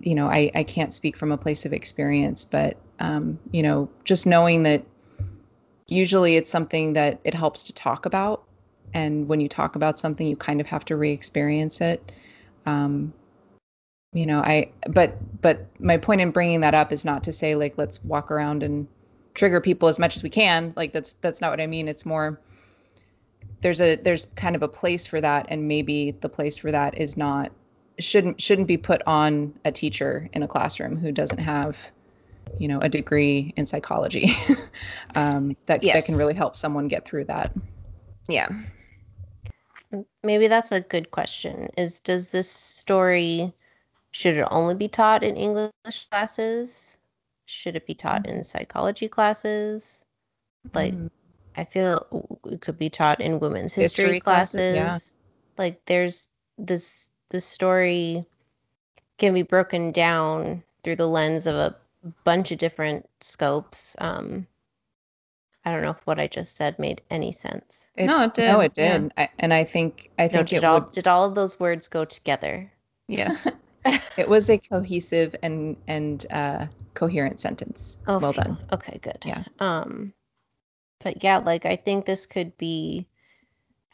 you 0.00 0.14
know 0.14 0.28
I, 0.28 0.50
I 0.54 0.62
can't 0.62 0.94
speak 0.94 1.16
from 1.16 1.32
a 1.32 1.36
place 1.36 1.66
of 1.66 1.72
experience 1.72 2.44
but 2.44 2.76
um, 3.00 3.38
you 3.50 3.62
know 3.62 3.90
just 4.04 4.26
knowing 4.26 4.62
that 4.62 4.84
usually 5.86 6.36
it's 6.36 6.50
something 6.50 6.92
that 6.94 7.20
it 7.24 7.34
helps 7.34 7.64
to 7.64 7.72
talk 7.72 8.06
about. 8.06 8.44
And 8.94 9.28
when 9.28 9.40
you 9.40 9.48
talk 9.48 9.76
about 9.76 9.98
something 9.98 10.26
you 10.26 10.36
kind 10.36 10.60
of 10.60 10.68
have 10.68 10.84
to 10.86 10.96
re-experience 10.96 11.80
it. 11.80 12.12
Um, 12.66 13.12
you 14.12 14.26
know 14.26 14.40
i 14.40 14.70
but 14.88 15.18
but 15.40 15.66
my 15.80 15.96
point 15.96 16.20
in 16.20 16.30
bringing 16.30 16.60
that 16.60 16.74
up 16.74 16.92
is 16.92 17.04
not 17.04 17.24
to 17.24 17.32
say 17.32 17.54
like 17.54 17.76
let's 17.76 18.02
walk 18.04 18.30
around 18.30 18.62
and 18.62 18.86
trigger 19.34 19.60
people 19.60 19.88
as 19.88 19.98
much 19.98 20.16
as 20.16 20.22
we 20.22 20.30
can 20.30 20.72
like 20.76 20.92
that's 20.92 21.14
that's 21.14 21.40
not 21.40 21.50
what 21.50 21.60
i 21.60 21.66
mean 21.66 21.88
it's 21.88 22.06
more 22.06 22.40
there's 23.60 23.80
a 23.80 23.96
there's 23.96 24.26
kind 24.36 24.56
of 24.56 24.62
a 24.62 24.68
place 24.68 25.06
for 25.06 25.20
that 25.20 25.46
and 25.50 25.68
maybe 25.68 26.12
the 26.12 26.28
place 26.28 26.58
for 26.58 26.70
that 26.72 26.96
is 26.98 27.16
not 27.16 27.52
shouldn't 27.98 28.40
shouldn't 28.40 28.68
be 28.68 28.76
put 28.76 29.02
on 29.06 29.52
a 29.64 29.72
teacher 29.72 30.28
in 30.32 30.42
a 30.42 30.48
classroom 30.48 30.96
who 30.96 31.12
doesn't 31.12 31.38
have 31.38 31.90
you 32.58 32.68
know 32.68 32.80
a 32.80 32.88
degree 32.88 33.52
in 33.56 33.66
psychology 33.66 34.30
um, 35.14 35.56
that 35.66 35.82
Yes. 35.82 35.94
that 35.94 36.04
can 36.06 36.16
really 36.16 36.34
help 36.34 36.56
someone 36.56 36.88
get 36.88 37.04
through 37.04 37.24
that 37.24 37.52
Yeah. 38.28 38.48
maybe 40.22 40.48
that's 40.48 40.72
a 40.72 40.80
good 40.80 41.10
question. 41.10 41.70
Is 41.76 42.00
does 42.00 42.30
this 42.30 42.50
story 42.50 43.52
should 44.10 44.36
it 44.36 44.46
only 44.50 44.74
be 44.74 44.88
taught 44.88 45.22
in 45.22 45.36
English 45.36 45.70
classes? 46.10 46.98
Should 47.46 47.76
it 47.76 47.86
be 47.86 47.94
taught 47.94 48.26
in 48.26 48.44
psychology 48.44 49.08
classes? 49.08 50.04
Like 50.74 50.94
Mm. 50.94 51.10
I 51.56 51.64
feel 51.64 52.38
it 52.46 52.60
could 52.60 52.78
be 52.78 52.90
taught 52.90 53.20
in 53.20 53.40
women's 53.40 53.74
history, 53.74 54.04
History 54.04 54.20
classes. 54.20 54.74
classes, 54.74 54.74
yeah. 54.76 54.98
Like 55.56 55.84
there's 55.86 56.28
this 56.56 57.10
this 57.30 57.44
story 57.44 58.24
can 59.18 59.34
be 59.34 59.42
broken 59.42 59.90
down 59.92 60.62
through 60.84 60.96
the 60.96 61.08
lens 61.08 61.46
of 61.46 61.54
a 61.56 61.76
bunch 62.24 62.52
of 62.52 62.58
different 62.58 63.08
scopes. 63.20 63.96
Um, 63.98 64.46
I 65.64 65.72
don't 65.72 65.82
know 65.82 65.90
if 65.90 66.06
what 66.06 66.20
I 66.20 66.28
just 66.28 66.54
said 66.56 66.78
made 66.78 67.02
any 67.10 67.32
sense. 67.32 67.88
It- 67.96 68.06
No, 68.06 68.22
it 68.24 68.34
did. 68.34 68.46
no 68.46 68.60
it 68.60 68.74
did 68.74 69.12
I, 69.18 69.28
and 69.38 69.52
i 69.52 69.64
think 69.64 70.10
i 70.18 70.22
No, 70.24 70.28
think 70.28 70.48
did 70.50 70.56
it 70.58 70.64
all 70.64 70.80
would 70.80 70.92
did 70.92 71.08
all 71.08 71.24
of 71.26 71.34
those 71.34 71.58
words 71.58 71.88
go 71.88 72.04
together? 72.04 72.70
Yes. 73.08 73.48
it 74.18 74.28
was 74.28 74.50
a 74.50 74.58
cohesive 74.58 75.34
and 75.42 75.76
and 75.86 76.26
uh, 76.30 76.66
coherent 76.94 77.40
sentence 77.40 77.96
Oh, 78.06 78.18
well 78.18 78.32
done 78.32 78.58
Okay, 78.72 78.98
good. 79.02 79.22
Yeah. 79.24 79.44
Um, 79.60 80.12
but 81.02 81.22
yeah, 81.22 81.38
like 81.38 81.64
I 81.66 81.76
think 81.76 82.04
this 82.04 82.26
could 82.26 82.56
be, 82.58 83.06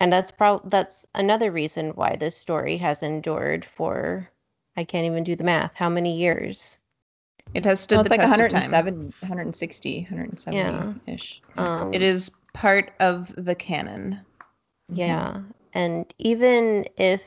and 0.00 0.12
that's 0.12 0.30
probably 0.32 0.70
that's 0.70 1.06
another 1.14 1.50
reason 1.50 1.90
why 1.90 2.16
this 2.16 2.36
story 2.36 2.78
has 2.78 3.02
endured 3.02 3.64
for, 3.64 4.30
I 4.76 4.84
can't 4.84 5.06
even 5.06 5.24
do 5.24 5.36
the 5.36 5.44
math. 5.44 5.74
How 5.74 5.88
many 5.88 6.16
years? 6.16 6.78
It 7.52 7.64
has 7.66 7.80
stood 7.80 7.96
well, 7.96 8.04
the 8.04 8.10
like 8.10 8.20
test 8.20 8.32
of 8.32 8.48
time. 8.50 8.70
107 8.70 9.12
160 9.20 10.06
170 10.10 10.58
Yeah. 11.06 11.14
ish 11.14 11.42
Um, 11.56 11.92
It 11.92 12.02
is 12.02 12.30
part 12.52 12.92
of 13.00 13.32
the 13.36 13.54
canon. 13.54 14.20
Yeah, 14.88 15.42
and 15.72 16.12
even 16.18 16.86
if 16.96 17.22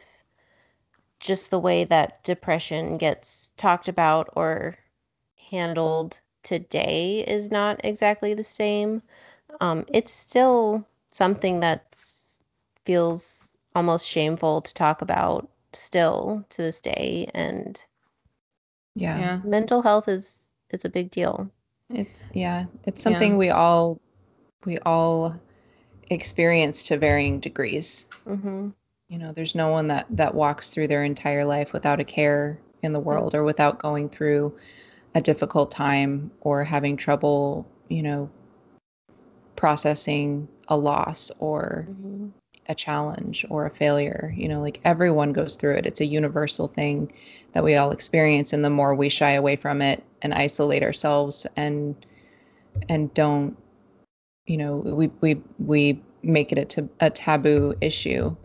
just 1.20 1.50
the 1.50 1.60
way 1.60 1.84
that 1.86 2.24
depression 2.24 2.98
gets 2.98 3.52
talked 3.58 3.88
about 3.88 4.30
or 4.36 4.76
handled 5.50 6.20
today 6.44 7.24
is 7.28 7.52
not 7.52 7.82
exactly 7.84 8.34
the 8.34 8.44
same, 8.44 9.02
um, 9.60 9.86
it's 9.88 10.12
still 10.12 10.86
something 11.12 11.62
that 11.62 11.84
feels 12.86 13.52
almost 13.76 14.08
shameful 14.08 14.62
to 14.62 14.74
talk 14.74 15.02
about 15.02 15.50
still 15.74 16.46
to 16.50 16.62
this 16.62 16.82
day, 16.82 17.30
and 17.34 17.84
yeah 18.96 19.18
Yeah. 19.18 19.40
mental 19.44 19.82
health 19.82 20.08
is 20.08 20.48
is 20.70 20.86
a 20.86 20.90
big 20.90 21.12
deal. 21.12 21.50
It, 21.90 22.08
yeah, 22.34 22.66
it's 22.84 23.02
something 23.02 23.38
we 23.38 23.50
all 23.50 24.00
we 24.66 24.78
all 24.80 25.36
experience 26.10 26.84
to 26.86 26.98
varying 26.98 27.40
degrees. 27.40 28.06
hmm 28.26 28.70
You 29.10 29.20
know, 29.20 29.32
there's 29.32 29.56
no 29.56 29.70
one 29.70 29.88
that 29.88 30.08
that 30.12 30.36
walks 30.36 30.72
through 30.72 30.88
their 30.90 31.04
entire 31.04 31.46
life 31.46 31.72
without 31.72 32.00
a 32.00 32.04
care 32.04 32.60
in 32.82 32.92
the 32.94 33.00
world 33.00 33.36
or 33.36 33.44
without 33.44 33.80
going 33.80 34.10
through 34.10 34.58
a 35.16 35.22
difficult 35.22 35.72
time 35.72 36.32
or 36.42 36.64
having 36.64 36.98
trouble, 36.98 37.68
you 37.88 38.04
know, 38.04 38.30
processing 39.56 40.48
a 40.68 40.78
loss 40.78 41.32
or 41.40 41.88
hmm 41.90 42.28
a 42.70 42.76
challenge 42.76 43.46
or 43.50 43.66
a 43.66 43.70
failure. 43.70 44.34
You 44.36 44.50
know, 44.50 44.62
like 44.62 44.82
everyone 44.84 45.32
goes 45.32 45.56
through 45.56 45.76
it. 45.76 45.86
It's 45.86 46.02
a 46.02 46.06
universal 46.06 46.68
thing 46.68 47.14
that 47.54 47.64
we 47.64 47.76
all 47.78 47.92
experience. 47.92 48.52
And 48.52 48.64
the 48.64 48.70
more 48.70 48.94
we 48.94 49.08
shy 49.08 49.32
away 49.32 49.56
from 49.56 49.82
it 49.82 50.04
and 50.22 50.34
isolate 50.34 50.84
ourselves 50.84 51.48
and 51.56 51.96
and 52.90 53.14
don't, 53.14 53.58
you 54.46 54.58
know, 54.58 54.76
we 54.76 55.08
we 55.22 55.42
we 55.58 56.02
make 56.22 56.52
it 56.52 56.58
a, 56.58 56.66
ta- 56.66 56.90
a 57.00 57.10
taboo 57.10 57.76
issue. 57.80 58.36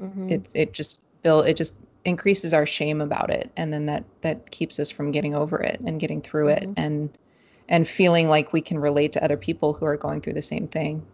Hmm 0.00 0.30
It 0.30 0.48
it 0.54 0.72
just 0.72 0.98
build 1.22 1.46
it 1.46 1.56
just 1.56 1.74
increases 2.04 2.54
our 2.54 2.66
shame 2.66 3.00
about 3.00 3.30
it, 3.30 3.50
and 3.56 3.72
then 3.72 3.86
that 3.86 4.04
that 4.22 4.50
keeps 4.50 4.78
us 4.78 4.90
from 4.90 5.10
getting 5.10 5.34
over 5.34 5.60
it 5.60 5.80
and 5.80 6.00
getting 6.00 6.22
through 6.22 6.48
it 6.48 6.62
Mhm. 6.62 6.74
and 6.76 7.18
and 7.68 7.86
feeling 7.86 8.28
like 8.28 8.52
we 8.52 8.60
can 8.62 8.78
relate 8.78 9.12
to 9.12 9.24
other 9.24 9.36
people 9.36 9.74
who 9.74 9.84
are 9.86 9.96
going 9.96 10.20
through 10.20 10.32
the 10.34 10.42
same 10.42 10.68
thing. 10.68 11.04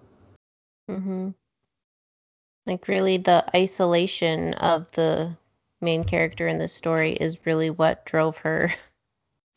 hmm 0.88 1.30
Like 2.66 2.88
really 2.88 3.16
the 3.18 3.44
isolation 3.56 4.54
of 4.54 4.90
the 4.92 5.36
main 5.80 6.04
character 6.04 6.46
in 6.48 6.58
this 6.58 6.72
story 6.72 7.12
is 7.12 7.44
really 7.46 7.70
what 7.70 8.06
drove 8.06 8.38
her 8.38 8.72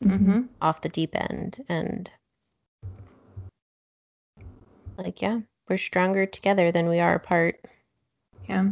Mm-hmm. 0.04 0.42
off 0.60 0.80
the 0.80 0.88
deep 0.88 1.14
end 1.14 1.64
and 1.68 2.10
like 4.96 5.22
yeah, 5.22 5.40
we're 5.68 5.76
stronger 5.78 6.26
together 6.26 6.72
than 6.72 6.88
we 6.88 6.98
are 7.00 7.14
apart. 7.14 7.64
Yeah. 8.48 8.70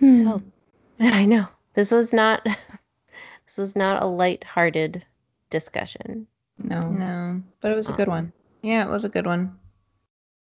So 0.00 0.42
I 1.00 1.24
know. 1.26 1.46
This 1.74 1.90
was 1.90 2.12
not 2.12 2.44
this 3.46 3.56
was 3.56 3.76
not 3.76 4.02
a 4.02 4.06
light-hearted 4.06 5.04
discussion. 5.50 6.26
No, 6.58 6.90
No. 6.90 7.42
but 7.60 7.72
it 7.72 7.76
was 7.76 7.88
a 7.88 7.92
good 7.92 8.08
Um, 8.08 8.14
one. 8.14 8.32
Yeah, 8.62 8.84
it 8.84 8.90
was 8.90 9.04
a 9.04 9.08
good 9.08 9.26
one. 9.26 9.58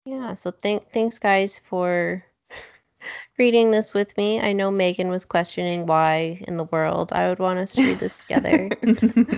Yeah, 0.05 0.35
so 0.35 0.51
thank 0.51 0.91
thanks 0.91 1.19
guys 1.19 1.59
for 1.71 2.23
reading 3.39 3.71
this 3.71 3.95
with 3.95 4.15
me. 4.19 4.41
I 4.41 4.53
know 4.53 4.71
Megan 4.71 5.09
was 5.09 5.25
questioning 5.25 5.87
why 5.87 6.43
in 6.47 6.57
the 6.59 6.65
world 6.65 7.13
I 7.13 7.29
would 7.29 7.39
want 7.39 7.59
us 7.59 7.75
to 7.75 7.87
read 7.87 7.99
this 7.99 8.15
together. 8.17 8.69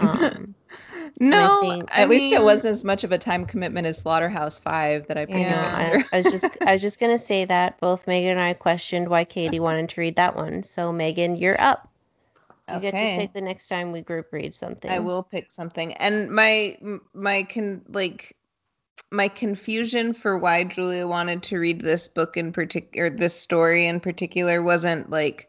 Um, 0.01 0.55
no, 1.21 1.61
think- 1.63 1.95
I 1.97 2.03
At 2.03 2.09
least 2.09 2.35
it 2.35 2.43
wasn't 2.43 2.73
as 2.73 2.85
much 2.85 3.05
of 3.05 3.13
a 3.13 3.19
time 3.19 3.47
commitment 3.47 3.87
as 3.87 3.99
Slaughterhouse 3.99 4.59
Five 4.59 5.07
that 5.09 5.17
I 5.17 5.27
put. 5.27 5.39
Yeah. 5.39 6.05
I. 6.13 6.17
I 6.17 6.17
was 6.19 6.27
just 6.31 6.47
I 6.61 6.73
was 6.73 6.83
just 6.83 7.01
gonna 7.01 7.19
say 7.33 7.45
that 7.45 7.79
both 7.81 8.07
Megan 8.07 8.33
and 8.33 8.41
I 8.41 8.55
questioned 8.55 9.09
why 9.09 9.25
Katie 9.25 9.61
wanted 9.61 9.89
to 9.91 10.01
read 10.01 10.17
that 10.17 10.37
one. 10.37 10.63
So 10.63 10.93
Megan, 10.93 11.37
you're 11.37 11.61
up. 11.61 11.89
You 12.73 12.81
get 12.81 12.91
to 12.93 12.97
Okay. 12.97 13.17
pick 13.19 13.33
the 13.33 13.41
next 13.43 13.69
time 13.69 13.93
we 13.93 14.01
group 14.01 14.33
read 14.33 14.53
something. 14.55 14.91
I 14.91 14.99
will 14.99 15.23
pick 15.23 15.53
something. 15.53 15.93
And 15.95 16.31
my 16.31 16.77
my 17.15 17.45
can 17.45 17.83
like 17.89 18.37
my 19.11 19.29
confusion 19.29 20.15
for 20.15 20.37
why 20.37 20.65
Julia 20.65 21.07
wanted 21.07 21.45
to 21.45 21.59
read 21.59 21.81
this 21.81 22.09
book 22.09 22.37
in 22.37 22.53
particular, 22.53 23.09
this 23.09 23.39
story 23.39 23.87
in 23.87 24.01
particular, 24.01 24.61
wasn't 24.63 25.11
like 25.11 25.49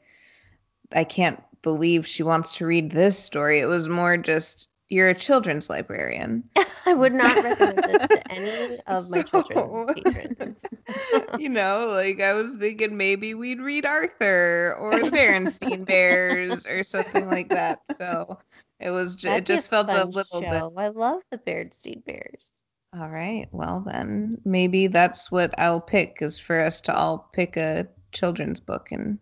I 0.93 1.05
can't 1.05 1.41
believe 1.63 2.05
she 2.05 2.21
wants 2.23 2.57
to 2.57 2.67
read 2.67 2.91
this 2.91 3.17
story. 3.17 3.59
It 3.59 3.65
was 3.65 3.89
more 3.89 4.15
just 4.17 4.69
you're 4.89 5.09
a 5.09 5.13
children's 5.13 5.69
librarian. 5.69 6.43
I 6.85 6.93
would 6.93 7.13
not 7.13 7.35
recommend 7.43 7.77
this 7.77 8.07
to 8.07 8.31
any 8.31 8.77
of 8.87 9.09
my 9.09 9.23
So- 9.23 9.43
children 9.43 9.87
patrons. 10.03 10.59
you 11.39 11.49
know, 11.49 11.91
like 11.93 12.21
I 12.21 12.33
was 12.33 12.53
thinking 12.57 12.95
maybe 12.95 13.33
we'd 13.33 13.59
read 13.59 13.85
Arthur 13.85 14.75
or 14.79 14.91
the 14.99 15.09
Berenstein 15.11 15.85
Bears 15.85 16.65
or 16.65 16.83
something 16.85 17.27
like 17.27 17.49
that. 17.49 17.79
So 17.97 18.39
it 18.79 18.91
was 18.91 19.17
ju- 19.17 19.29
it 19.29 19.41
be 19.41 19.53
just 19.53 19.69
felt 19.69 19.89
a 19.89 19.91
fun 19.91 20.11
little 20.11 20.39
bit. 20.41 20.63
I 20.77 20.87
love 20.87 21.21
the 21.31 21.37
Beardstein 21.37 22.05
Bears. 22.05 22.51
all 22.97 23.09
right. 23.09 23.47
Well 23.51 23.83
then, 23.85 24.37
maybe 24.45 24.87
that's 24.87 25.29
what 25.29 25.59
I'll 25.59 25.81
pick 25.81 26.19
is 26.21 26.39
for 26.39 26.63
us 26.63 26.79
to 26.81 26.95
all 26.95 27.29
pick 27.33 27.57
a 27.57 27.89
children's 28.13 28.61
book 28.61 28.93
and 28.93 29.19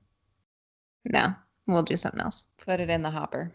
no, 1.04 1.34
we'll 1.66 1.82
do 1.84 1.98
something 1.98 2.22
else. 2.22 2.46
Put 2.60 2.80
it 2.80 2.92
in 2.92 3.02
the 3.02 3.10
hopper. 3.10 3.52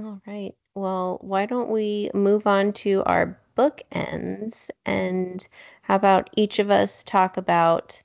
All 0.00 0.20
right. 0.26 0.54
Well, 0.74 1.18
why 1.20 1.46
don't 1.46 1.70
we 1.70 2.10
move 2.14 2.48
on 2.48 2.72
to 2.72 3.04
our 3.04 3.38
bookends 3.56 4.68
and 4.84 5.46
how 5.82 5.94
about 5.94 6.30
each 6.36 6.58
of 6.58 6.70
us 6.70 7.04
talk 7.04 7.36
about 7.36 8.02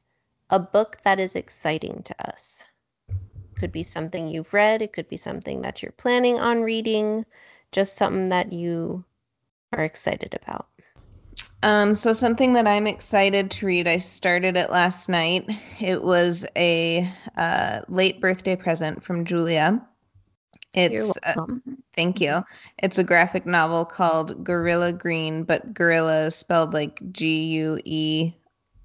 a 0.52 0.60
book 0.60 0.98
that 1.04 1.20
is 1.20 1.36
exciting 1.36 2.04
to 2.04 2.30
us? 2.30 2.64
Could 3.58 3.72
be 3.72 3.84
something 3.84 4.28
you've 4.28 4.54
read, 4.54 4.84
it 4.84 4.94
could 4.94 5.10
be 5.10 5.18
something 5.18 5.64
that 5.64 5.82
you're 5.82 5.92
planning 5.92 6.40
on 6.40 6.62
reading, 6.62 7.26
just 7.72 7.98
something 7.98 8.30
that 8.30 8.54
you 8.54 9.04
are 9.74 9.84
excited 9.84 10.38
about. 10.42 10.68
Um, 11.64 11.96
so 11.96 12.14
something 12.14 12.54
that 12.54 12.68
I'm 12.68 12.86
excited 12.88 13.52
to 13.52 13.66
read. 13.66 13.88
I 13.88 13.98
started 13.98 14.56
it 14.58 14.70
last 14.70 15.10
night. 15.10 15.50
It 15.80 16.02
was 16.02 16.46
a 16.56 17.12
uh, 17.36 17.82
late 17.90 18.22
birthday 18.22 18.56
present 18.56 19.04
from 19.04 19.26
Julia. 19.26 19.86
It's 20.74 21.18
uh, 21.24 21.46
thank 21.94 22.22
you. 22.22 22.44
It's 22.78 23.00
a 23.00 23.04
graphic 23.04 23.46
novel 23.46 23.86
called 23.86 24.44
Guerrilla 24.44 24.94
Green, 24.94 25.44
but 25.44 25.74
gorilla 25.74 26.26
is 26.28 26.36
spelled 26.36 26.74
like 26.74 27.02
G 27.12 27.46
U 27.56 27.80
E 27.84 28.34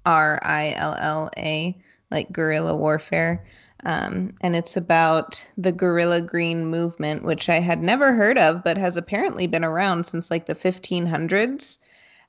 R 0.05 0.39
I 0.41 0.73
L 0.75 0.95
L 0.97 1.29
A, 1.37 1.77
like 2.09 2.31
guerrilla 2.31 2.75
warfare. 2.75 3.45
Um, 3.83 4.33
and 4.41 4.55
it's 4.55 4.77
about 4.77 5.45
the 5.57 5.71
Guerrilla 5.71 6.21
Green 6.21 6.65
movement, 6.65 7.23
which 7.23 7.49
I 7.49 7.59
had 7.59 7.83
never 7.83 8.13
heard 8.13 8.39
of, 8.39 8.63
but 8.63 8.77
has 8.77 8.97
apparently 8.97 9.45
been 9.45 9.63
around 9.63 10.07
since 10.07 10.31
like 10.31 10.47
the 10.47 10.55
1500s 10.55 11.77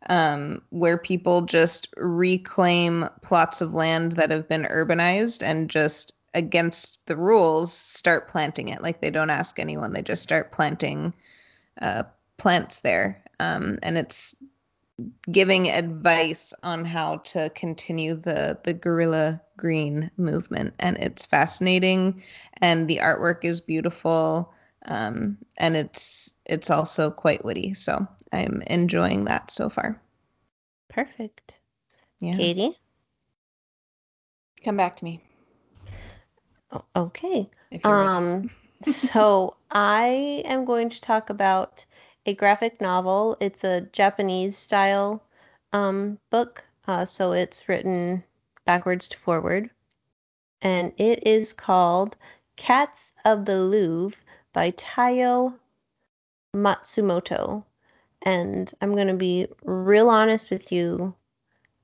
um, 0.09 0.63
where 0.71 0.99
people 0.99 1.43
just 1.43 1.89
reclaim 1.97 3.09
plots 3.23 3.61
of 3.61 3.75
land 3.75 4.13
that 4.13 4.31
have 4.31 4.49
been 4.49 4.65
urbanized 4.65 5.43
and 5.43 5.71
just 5.71 6.15
against 6.35 7.05
the 7.07 7.17
rules 7.17 7.73
start 7.73 8.29
planting 8.29 8.69
it. 8.69 8.83
Like 8.83 9.01
they 9.01 9.11
don't 9.11 9.31
ask 9.31 9.59
anyone, 9.59 9.93
they 9.93 10.03
just 10.03 10.23
start 10.23 10.53
planting 10.53 11.15
uh, 11.81 12.05
plants 12.37 12.81
there. 12.81 13.23
Um, 13.39 13.79
and 13.83 13.99
it's 13.99 14.35
giving 15.31 15.69
advice 15.69 16.55
on 16.63 16.85
how 16.85 17.19
to 17.19 17.51
continue 17.51 18.15
the 18.15 18.59
the 18.65 18.73
guerrilla 18.73 19.43
green 19.57 20.11
movement 20.17 20.75
and 20.79 20.97
it's 20.99 21.27
fascinating 21.27 22.23
and 22.61 22.89
the 22.89 22.99
artwork 23.03 23.45
is 23.45 23.61
beautiful 23.61 24.53
um, 24.87 25.37
and 25.59 25.77
it's 25.77 26.35
it's 26.47 26.71
also 26.71 27.11
quite 27.11 27.45
witty 27.45 27.75
so 27.75 28.07
i'm 28.33 28.63
enjoying 28.67 29.25
that 29.25 29.51
so 29.51 29.69
far 29.69 30.01
Perfect. 30.89 31.59
yeah 32.21 32.37
Katie? 32.37 32.79
Come 34.65 34.79
back 34.79 34.97
to 34.97 35.05
me 35.05 35.21
O- 35.23 35.26
Okay. 36.95 37.51
if 37.71 37.85
you're 37.85 37.95
ready. 37.95 38.09
Um, 38.09 38.51
so 38.83 39.57
I 39.71 40.43
am 40.45 40.65
going 40.65 40.91
to 40.91 41.01
talk 41.01 41.31
about 41.31 41.85
a 42.25 42.35
graphic 42.35 42.81
novel. 42.81 43.37
It's 43.41 43.65
a 43.65 43.83
Japanese 43.93 44.57
style 44.57 45.23
um, 45.73 46.19
book, 46.31 46.65
uh, 46.87 47.05
so 47.05 47.33
it's 47.33 47.69
written 47.69 48.25
backwards 48.65 49.09
to 49.09 49.19
forward, 49.19 49.71
and 50.63 50.93
it 50.97 51.27
is 51.27 51.53
called 51.53 52.17
Cats 52.57 53.13
of 53.25 53.45
the 53.45 53.61
Louvre 53.61 54.19
by 54.53 54.71
Taiyo 54.73 55.55
Matsumoto. 56.55 57.65
And 58.23 58.73
I'm 58.81 58.95
going 58.95 59.09
to 59.09 59.15
be 59.15 59.49
real 59.63 60.09
honest 60.09 60.51
with 60.51 60.73
you. 60.73 61.15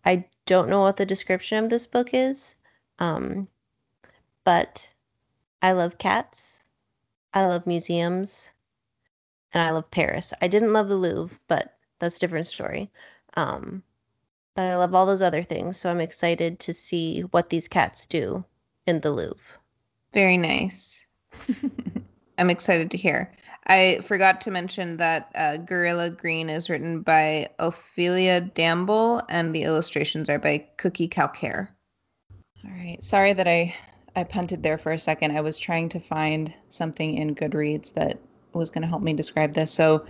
I 0.05 0.25
don't 0.47 0.69
know 0.69 0.81
what 0.81 0.97
the 0.97 1.07
description 1.07 1.63
of 1.63 1.71
this 1.71 1.87
book 1.87 2.11
is, 2.15 2.57
um, 2.99 3.47
but 4.45 4.89
I 5.61 5.73
love 5.73 5.99
cats. 5.99 6.61
I 7.33 7.47
love 7.47 7.67
museums. 7.67 8.51
And 9.53 9.63
I 9.63 9.71
love 9.71 9.91
Paris. 9.91 10.33
I 10.41 10.49
didn't 10.49 10.73
love 10.73 10.89
the 10.89 10.97
Louvre, 10.97 11.39
but 11.47 11.75
that's 11.99 12.17
a 12.17 12.21
different 12.21 12.47
story. 12.47 12.91
Um, 13.37 13.83
but 14.55 14.65
I 14.67 14.77
love 14.77 14.95
all 14.95 15.07
those 15.07 15.23
other 15.23 15.43
things, 15.43 15.77
so 15.77 15.91
I'm 15.91 16.01
excited 16.01 16.61
to 16.61 16.75
see 16.75 17.21
what 17.21 17.51
these 17.51 17.69
cats 17.69 18.07
do 18.07 18.45
in 18.87 19.01
the 19.01 19.11
Louvre. 19.11 19.59
very 20.13 20.37
nice 20.37 21.07
i'm 22.39 22.51
excited 22.51 22.91
to 22.91 22.99
hear 22.99 23.33
i 23.67 23.99
forgot 24.03 24.43
to 24.43 24.51
mention 24.51 24.99
that 24.99 25.31
uh, 25.35 25.57
Guerrilla 25.57 26.11
Green 26.11 26.51
is 26.51 26.69
written 26.69 27.03
by 27.03 27.49
ophelia 27.59 28.41
damble 28.41 29.23
and 29.29 29.55
the 29.55 29.63
illustrations 29.63 30.29
are 30.29 30.39
by 30.39 30.67
cookie 30.77 31.09
Kalkair 31.09 31.69
All 32.65 32.71
right. 32.71 33.03
Sorry 33.03 33.33
that 33.33 33.49
I 33.49 33.75
I 34.15 34.25
punted 34.25 34.63
there 34.63 34.79
for 34.79 34.93
a 34.93 34.99
second. 34.99 35.37
I 35.37 35.41
was 35.41 35.59
trying 35.59 35.91
to 35.91 36.01
find 36.01 36.53
something 36.69 37.17
in 37.17 37.35
Goodreads 37.35 37.95
that 37.95 38.19
was 38.53 38.71
going 38.71 38.83
to 38.83 38.89
help 38.89 39.03
me 39.03 39.15
describe 39.15 39.55
this. 39.55 39.73
So 39.73 40.07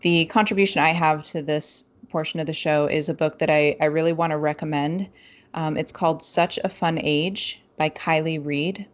the 0.00 0.24
contribution 0.26 0.80
I 0.80 0.90
have 0.90 1.24
to 1.24 1.42
this 1.42 1.84
portion 2.10 2.40
of 2.40 2.46
the 2.46 2.54
show 2.54 2.86
is 2.86 3.08
a 3.08 3.14
book 3.14 3.40
that 3.40 3.50
I, 3.50 3.76
I 3.80 3.86
really 3.86 4.12
want 4.12 4.30
to 4.30 4.38
recommend. 4.38 5.08
Um, 5.52 5.76
it's 5.76 5.92
called 5.92 6.22
Such 6.22 6.58
a 6.62 6.68
Fun 6.68 6.98
Age 7.02 7.60
by 7.76 7.90
Kiley 7.90 8.44
Reid. 8.44 8.86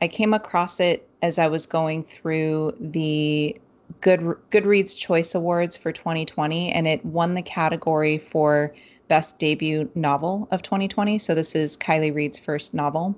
I 0.00 0.08
came 0.08 0.34
across 0.34 0.80
it 0.80 1.08
as 1.22 1.38
I 1.38 1.48
was 1.48 1.66
going 1.66 2.04
through 2.04 2.76
the 2.80 3.60
Good 4.00 4.20
Goodreads 4.50 4.96
Choice 4.96 5.34
Awards 5.34 5.76
for 5.76 5.92
2020, 5.92 6.72
and 6.72 6.88
it 6.88 7.04
won 7.04 7.34
the 7.34 7.42
category 7.42 8.18
for 8.18 8.74
Best 9.08 9.38
Debut 9.38 9.90
Novel 9.94 10.48
of 10.50 10.62
2020. 10.62 11.18
So 11.18 11.34
this 11.34 11.54
is 11.54 11.76
Kiley 11.76 12.14
Reid's 12.14 12.38
first 12.38 12.72
novel. 12.72 13.16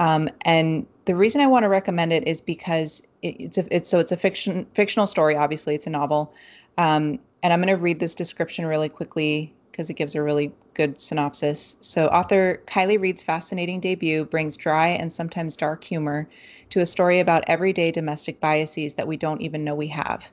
Um, 0.00 0.28
and 0.42 0.86
the 1.04 1.16
reason 1.16 1.40
I 1.40 1.46
want 1.46 1.64
to 1.64 1.68
recommend 1.68 2.12
it 2.12 2.28
is 2.28 2.40
because 2.40 3.02
it, 3.22 3.36
it's 3.40 3.58
a, 3.58 3.76
it's 3.76 3.88
so 3.88 3.98
it's 3.98 4.12
a 4.12 4.16
fiction 4.16 4.66
fictional 4.74 5.06
story. 5.06 5.36
Obviously, 5.36 5.74
it's 5.74 5.86
a 5.86 5.90
novel. 5.90 6.34
Um, 6.76 7.18
and 7.42 7.52
I'm 7.52 7.60
going 7.60 7.74
to 7.74 7.80
read 7.80 7.98
this 7.98 8.14
description 8.14 8.66
really 8.66 8.88
quickly 8.88 9.54
because 9.70 9.90
it 9.90 9.94
gives 9.94 10.16
a 10.16 10.22
really 10.22 10.52
good 10.74 11.00
synopsis. 11.00 11.76
So, 11.80 12.06
author 12.06 12.62
Kiley 12.66 13.00
Reid's 13.00 13.22
fascinating 13.22 13.80
debut 13.80 14.24
brings 14.24 14.56
dry 14.56 14.88
and 14.88 15.12
sometimes 15.12 15.56
dark 15.56 15.84
humor 15.84 16.28
to 16.70 16.80
a 16.80 16.86
story 16.86 17.20
about 17.20 17.44
everyday 17.46 17.92
domestic 17.92 18.40
biases 18.40 18.94
that 18.94 19.06
we 19.06 19.16
don't 19.16 19.40
even 19.42 19.64
know 19.64 19.74
we 19.74 19.88
have. 19.88 20.28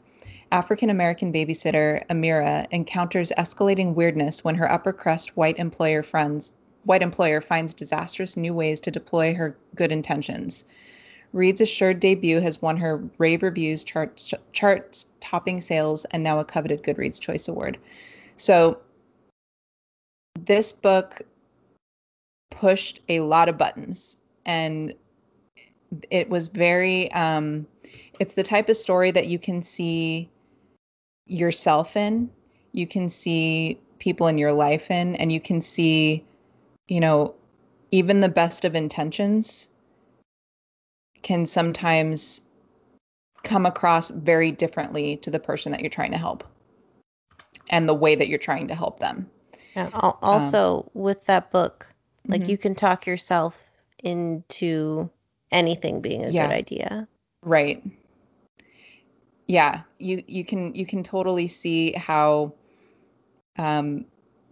African 0.52 0.90
American 0.90 1.34
babysitter 1.34 2.06
Emira 2.08 2.68
encounters 2.72 3.32
escalating 3.36 3.94
weirdness 3.94 4.44
when 4.44 4.56
her 4.56 4.72
upper 4.72 4.94
crust 4.94 5.36
white 5.36 5.58
employer 5.58 6.04
friends 6.04 6.54
white 6.86 7.02
employer 7.02 7.42
finds 7.42 7.74
disastrous 7.74 8.38
new 8.38 8.54
ways 8.54 8.82
to 8.82 8.92
deploy 8.92 9.34
her 9.34 9.58
good 9.76 9.92
intentions. 9.92 10.64
Reid's 11.34 11.60
assured 11.60 12.00
debut 12.00 12.40
has 12.40 12.62
won 12.62 12.78
her 12.78 13.04
rave 13.18 13.44
reviews, 13.44 13.84
charts, 13.84 14.34
charts 14.54 15.08
topping 15.20 15.60
sales, 15.60 16.06
and 16.06 16.24
now 16.24 16.40
a 16.40 16.46
coveted 16.46 16.82
Goodreads 16.82 17.20
Choice 17.20 17.50
Award. 17.50 17.78
So, 18.38 18.80
this 20.40 20.72
book 20.72 21.22
pushed 22.52 23.02
a 23.10 23.20
lot 23.20 23.50
of 23.50 23.58
buttons, 23.58 24.18
and 24.46 24.94
it 26.10 26.30
was 26.30 26.50
very, 26.50 27.12
um, 27.12 27.68
it's 28.20 28.34
the 28.34 28.44
type 28.44 28.70
of 28.70 28.78
story 28.78 29.12
that 29.12 29.28
you 29.28 29.40
can 29.40 29.62
see 29.62 30.30
yourself 31.26 31.98
in, 31.98 32.30
you 32.72 32.88
can 32.88 33.10
see 33.10 33.80
people 34.00 34.28
in 34.28 34.38
your 34.38 34.54
life 34.54 34.92
in, 34.92 35.16
and 35.16 35.32
you 35.32 35.42
can 35.42 35.62
see, 35.62 36.24
you 36.88 37.00
know, 37.00 37.36
even 37.92 38.22
the 38.22 38.30
best 38.30 38.66
of 38.66 38.76
intentions 38.76 39.70
can 41.22 41.46
sometimes 41.46 42.42
come 43.44 43.66
across 43.66 44.10
very 44.10 44.52
differently 44.52 45.18
to 45.18 45.32
the 45.32 45.40
person 45.40 45.72
that 45.72 45.82
you're 45.82 45.90
trying 45.90 46.12
to 46.12 46.18
help 46.18 46.44
and 47.70 47.88
the 47.88 47.94
way 47.94 48.16
that 48.16 48.28
you're 48.28 48.40
trying 48.40 48.68
to 48.68 48.76
help 48.76 49.00
them. 49.00 49.30
And 49.76 49.94
al- 49.94 50.20
also 50.22 50.90
with 50.94 51.26
that 51.26 51.52
book, 51.52 51.88
like 52.28 52.42
Mhm. 52.42 52.50
you 52.50 52.58
can 52.58 52.76
talk 52.76 53.08
yourself 53.08 53.60
into 54.04 55.10
anything 55.52 56.02
being 56.02 56.24
a 56.26 56.32
Yeah. 56.32 56.48
good 56.48 56.56
idea. 56.56 57.08
Right. 57.44 57.84
Yeah, 59.48 59.82
you 60.00 60.24
you 60.28 60.44
can 60.44 60.74
you 60.74 60.86
can 60.86 61.04
totally 61.04 61.48
see 61.48 61.92
how 61.92 62.54
um 63.58 64.06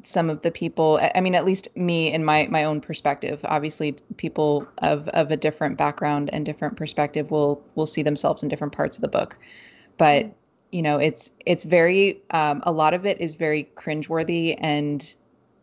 some 0.03 0.29
of 0.29 0.41
the 0.41 0.51
people 0.51 0.99
I 1.15 1.21
mean 1.21 1.35
at 1.35 1.45
least 1.45 1.75
me 1.75 2.11
in 2.13 2.23
my 2.23 2.47
my 2.47 2.65
own 2.65 2.81
perspective 2.81 3.41
obviously 3.43 3.95
people 4.17 4.67
of 4.77 5.07
of 5.07 5.31
a 5.31 5.37
different 5.37 5.77
background 5.77 6.29
and 6.31 6.45
different 6.45 6.77
perspective 6.77 7.31
will 7.31 7.63
will 7.75 7.85
see 7.85 8.03
themselves 8.03 8.43
in 8.43 8.49
different 8.49 8.73
parts 8.73 8.97
of 8.97 9.01
the 9.01 9.07
book. 9.07 9.37
But 9.97 10.33
you 10.71 10.81
know 10.81 10.97
it's 10.97 11.31
it's 11.45 11.63
very 11.63 12.21
um, 12.31 12.63
a 12.65 12.71
lot 12.71 12.93
of 12.93 13.05
it 13.05 13.21
is 13.21 13.35
very 13.35 13.69
cringeworthy 13.75 14.57
and 14.59 15.15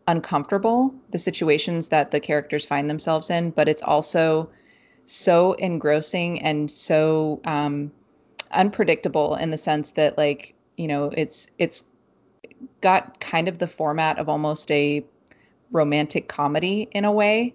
uncomfortable 0.07 0.95
the 1.11 1.19
situations 1.19 1.89
that 1.89 2.11
the 2.11 2.21
characters 2.21 2.65
find 2.65 2.89
themselves 2.89 3.31
in 3.31 3.51
but 3.51 3.69
it's 3.69 3.83
also 3.83 4.51
so 5.07 5.53
engrossing 5.53 6.43
and 6.43 6.71
so 6.71 7.41
um, 7.45 7.93
unpredictable 8.51 9.35
in 9.35 9.51
the 9.51 9.59
sense 9.59 9.93
that 9.93 10.17
like 10.17 10.55
you 10.77 10.89
know 10.89 11.11
it's 11.15 11.51
it's 11.59 11.85
got 12.81 13.21
kind 13.21 13.49
of 13.49 13.59
the 13.59 13.67
format 13.67 14.19
of 14.19 14.29
almost 14.29 14.71
a 14.71 15.05
romantic 15.71 16.29
comedy 16.29 16.89
in 16.91 17.05
a 17.05 17.13
way 17.13 17.55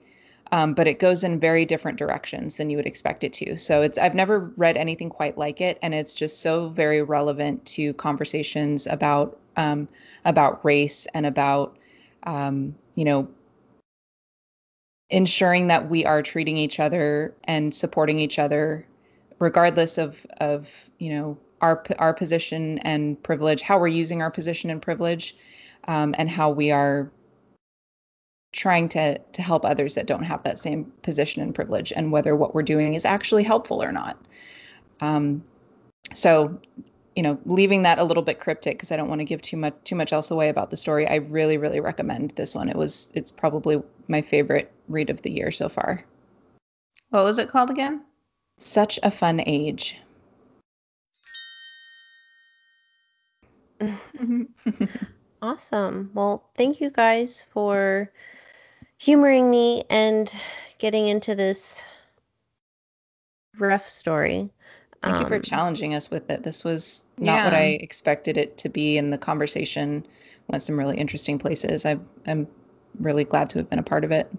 um, 0.51 0.73
but 0.73 0.87
it 0.87 0.99
goes 0.99 1.23
in 1.23 1.39
very 1.39 1.65
different 1.65 1.97
directions 1.97 2.57
than 2.57 2.69
you 2.69 2.77
would 2.77 2.85
expect 2.85 3.23
it 3.23 3.33
to. 3.33 3.57
So 3.57 3.81
it's 3.81 3.97
i've 3.97 4.15
never 4.15 4.39
read 4.57 4.77
anything 4.77 5.09
quite 5.09 5.37
like 5.37 5.61
it 5.61 5.79
and 5.81 5.93
it's 5.93 6.13
just 6.13 6.41
so 6.41 6.69
very 6.69 7.01
relevant 7.01 7.65
to 7.65 7.93
conversations 7.93 8.87
about 8.87 9.37
um, 9.57 9.87
about 10.23 10.65
race 10.65 11.07
and 11.13 11.25
about 11.25 11.77
um, 12.23 12.75
you 12.95 13.05
know 13.05 13.27
ensuring 15.09 15.67
that 15.67 15.89
we 15.89 16.05
are 16.05 16.21
treating 16.21 16.57
each 16.57 16.79
other 16.79 17.33
and 17.43 17.73
supporting 17.73 18.19
each 18.19 18.39
other 18.39 18.85
regardless 19.39 19.97
of 19.97 20.25
of 20.39 20.89
you 20.97 21.13
know 21.13 21.37
our 21.65 21.83
our 21.97 22.13
position 22.13 22.79
and 22.79 23.21
privilege 23.21 23.61
how 23.61 23.79
we're 23.79 23.87
using 23.87 24.21
our 24.21 24.31
position 24.31 24.69
and 24.69 24.81
privilege 24.81 25.35
um, 25.87 26.13
and 26.17 26.29
how 26.29 26.51
we 26.51 26.71
are 26.71 27.11
trying 28.53 28.87
to 28.89 29.17
to 29.33 29.41
help 29.41 29.65
others 29.65 29.95
that 29.95 30.05
don't 30.05 30.23
have 30.23 30.43
that 30.43 30.59
same 30.59 30.91
position 31.01 31.41
and 31.41 31.55
privilege 31.55 31.91
and 31.91 32.11
whether 32.11 32.35
what 32.35 32.53
we're 32.53 32.63
doing 32.63 32.93
is 32.93 33.03
actually 33.03 33.43
helpful 33.43 33.83
or 33.83 33.91
not. 33.91 34.17
Um, 35.01 35.43
so 36.13 36.59
you 37.15 37.23
know 37.23 37.39
leaving 37.45 37.83
that 37.83 37.97
a 37.97 38.03
little 38.03 38.23
bit 38.23 38.39
cryptic 38.39 38.75
because 38.77 38.91
i 38.91 38.97
don't 38.97 39.07
want 39.07 39.19
to 39.19 39.25
give 39.25 39.41
too 39.41 39.57
much 39.57 39.73
too 39.85 39.95
much 39.95 40.11
else 40.13 40.31
away 40.31 40.49
about 40.49 40.69
the 40.69 40.77
story 40.77 41.07
i 41.07 41.15
really 41.15 41.57
really 41.57 41.79
recommend 41.79 42.31
this 42.31 42.53
one. 42.53 42.69
It 42.69 42.75
was 42.75 43.11
it's 43.15 43.31
probably 43.31 43.81
my 44.07 44.21
favorite 44.21 44.71
read 44.87 45.09
of 45.09 45.21
the 45.21 45.31
year 45.31 45.51
so 45.51 45.69
far. 45.69 46.05
What 47.09 47.23
was 47.23 47.39
it 47.39 47.49
called 47.49 47.71
again? 47.71 48.03
such 48.57 48.99
a 49.03 49.11
fun 49.11 49.41
age 49.45 49.99
Awesome. 55.41 56.09
Well, 56.13 56.49
thank 56.55 56.81
you 56.81 56.89
guys 56.89 57.43
for 57.51 58.11
humoring 58.97 59.49
me 59.49 59.83
and 59.89 60.33
getting 60.79 61.07
into 61.07 61.35
this 61.35 61.83
rough 63.59 63.87
story. 63.87 64.49
Thank 65.03 65.19
you 65.19 65.25
for 65.27 65.35
Um, 65.35 65.41
challenging 65.41 65.93
us 65.93 66.09
with 66.09 66.31
it. 66.31 66.41
This 66.41 66.63
was 66.63 67.03
not 67.19 67.43
what 67.43 67.53
I 67.53 67.77
expected 67.79 68.37
it 68.37 68.57
to 68.59 68.69
be, 68.69 68.97
and 68.97 69.13
the 69.13 69.19
conversation 69.19 70.07
went 70.47 70.63
some 70.63 70.77
really 70.79 70.97
interesting 70.97 71.37
places. 71.37 71.85
I, 71.85 71.99
I'm 72.25 72.47
really 72.99 73.23
glad 73.23 73.51
to 73.51 73.59
have 73.59 73.69
been 73.69 73.79
a 73.79 73.83
part 73.83 74.03
of 74.03 74.11
it. 74.11 74.31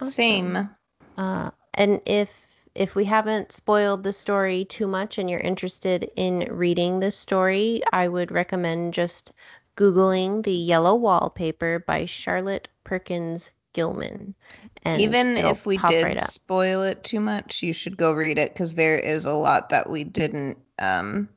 awesome. 0.00 0.10
Same. 0.10 0.70
Uh, 1.16 1.50
and 1.74 2.00
if 2.06 2.49
if 2.74 2.94
we 2.94 3.04
haven't 3.04 3.52
spoiled 3.52 4.02
the 4.02 4.12
story 4.12 4.64
too 4.64 4.86
much 4.86 5.18
and 5.18 5.28
you're 5.28 5.40
interested 5.40 6.10
in 6.16 6.48
reading 6.50 7.00
this 7.00 7.16
story, 7.16 7.82
I 7.92 8.06
would 8.06 8.30
recommend 8.30 8.94
just 8.94 9.32
googling 9.76 10.42
the 10.44 10.52
yellow 10.52 10.94
wallpaper 10.94 11.78
by 11.78 12.06
Charlotte 12.06 12.68
Perkins 12.84 13.50
Gilman. 13.72 14.34
And 14.82 15.00
Even 15.00 15.36
if 15.36 15.66
we 15.66 15.76
did 15.76 16.04
right 16.04 16.22
spoil 16.22 16.82
it 16.82 17.04
too 17.04 17.20
much, 17.20 17.62
you 17.62 17.72
should 17.72 17.96
go 17.96 18.12
read 18.12 18.38
it 18.38 18.52
because 18.52 18.74
there 18.74 18.98
is 18.98 19.24
a 19.24 19.32
lot 19.34 19.70
that 19.70 19.88
we 19.88 20.04
didn't 20.04 20.58
um 20.78 21.28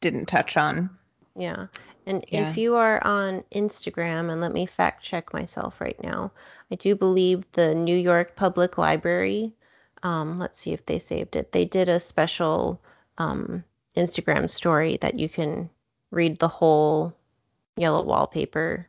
didn't 0.00 0.26
touch 0.26 0.56
on. 0.56 0.90
Yeah. 1.36 1.66
And 2.06 2.24
Yeah. 2.28 2.50
if 2.50 2.58
you 2.58 2.76
are 2.76 3.02
on 3.02 3.44
Instagram, 3.52 4.30
and 4.30 4.40
let 4.40 4.52
me 4.52 4.66
fact 4.66 5.02
check 5.02 5.32
myself 5.32 5.80
right 5.80 6.00
now, 6.02 6.32
I 6.70 6.74
do 6.76 6.94
believe 6.94 7.44
the 7.52 7.74
New 7.74 7.96
York 7.96 8.36
Public 8.36 8.78
Library, 8.78 9.54
um, 10.04 10.38
let's 10.38 10.60
see 10.60 10.72
if 10.72 10.84
they 10.86 10.98
saved 10.98 11.34
it. 11.34 11.50
They 11.50 11.64
did 11.64 11.88
a 11.88 11.98
special 11.98 12.80
um, 13.18 13.64
Instagram 13.96 14.48
story 14.48 14.98
that 14.98 15.18
you 15.18 15.28
can 15.28 15.70
read 16.10 16.38
the 16.38 16.48
whole 16.48 17.16
yellow 17.76 18.04
wallpaper 18.04 18.86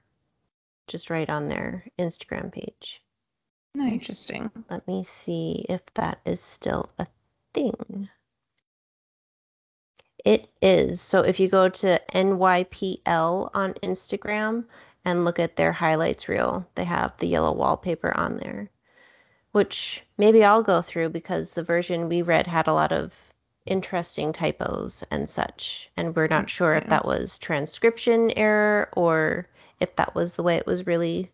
just 0.88 1.10
right 1.10 1.30
on 1.30 1.48
their 1.50 1.86
Instagram 1.98 2.52
page. 2.52 3.02
Nice. 3.74 3.94
Interesting. 3.94 4.52
Let 4.70 4.88
me 4.88 5.04
see 5.04 5.66
if 5.68 5.82
that 5.96 6.20
is 6.26 6.40
still 6.40 6.90
a 7.00 7.08
thing. 7.54 8.10
It 10.24 10.50
is. 10.62 11.02
So 11.02 11.22
if 11.22 11.40
you 11.40 11.48
go 11.48 11.70
to 11.70 12.02
NYPL 12.14 13.50
on 13.54 13.74
Instagram 13.76 14.66
and 15.04 15.26
look 15.26 15.40
at 15.40 15.56
their 15.56 15.72
highlights 15.72 16.28
reel, 16.28 16.68
they 16.76 16.84
have 16.84 17.14
the 17.18 17.28
yellow 17.28 17.54
wallpaper 17.54 18.16
on 18.16 18.38
there, 18.38 18.70
which 19.56 20.04
maybe 20.18 20.44
I'll 20.44 20.64
go 20.64 20.82
through 20.82 21.12
because 21.12 21.52
the 21.52 21.64
version 21.64 22.10
we 22.10 22.24
read 22.24 22.46
had 22.46 22.68
a 22.68 22.74
lot 22.74 22.92
of 22.92 23.14
interesting 23.66 24.34
typos 24.34 25.02
and 25.10 25.30
such. 25.30 25.90
And 25.96 26.14
we're 26.14 26.28
not 26.28 26.50
sure 26.50 26.76
if 26.76 26.88
that 26.88 27.06
was 27.06 27.38
transcription 27.38 28.34
error 28.36 28.90
or 28.98 29.48
if 29.80 29.96
that 29.96 30.14
was 30.14 30.36
the 30.36 30.44
way 30.44 30.58
it 30.58 30.68
was 30.68 30.86
really 30.86 31.30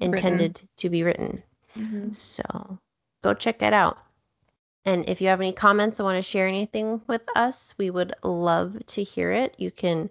Written. 0.00 0.12
intended 0.12 0.60
to 0.78 0.90
be 0.90 1.04
written. 1.04 1.44
Mm-hmm. 1.78 2.10
So 2.14 2.80
go 3.22 3.32
check 3.32 3.62
it 3.62 3.72
out. 3.72 3.96
And 4.84 5.08
if 5.08 5.20
you 5.20 5.28
have 5.28 5.40
any 5.40 5.52
comments 5.52 6.00
or 6.00 6.02
want 6.02 6.16
to 6.16 6.28
share 6.28 6.48
anything 6.48 7.00
with 7.06 7.22
us, 7.36 7.74
we 7.78 7.90
would 7.90 8.12
love 8.24 8.76
to 8.86 9.04
hear 9.04 9.30
it. 9.30 9.54
You 9.56 9.70
can 9.70 10.10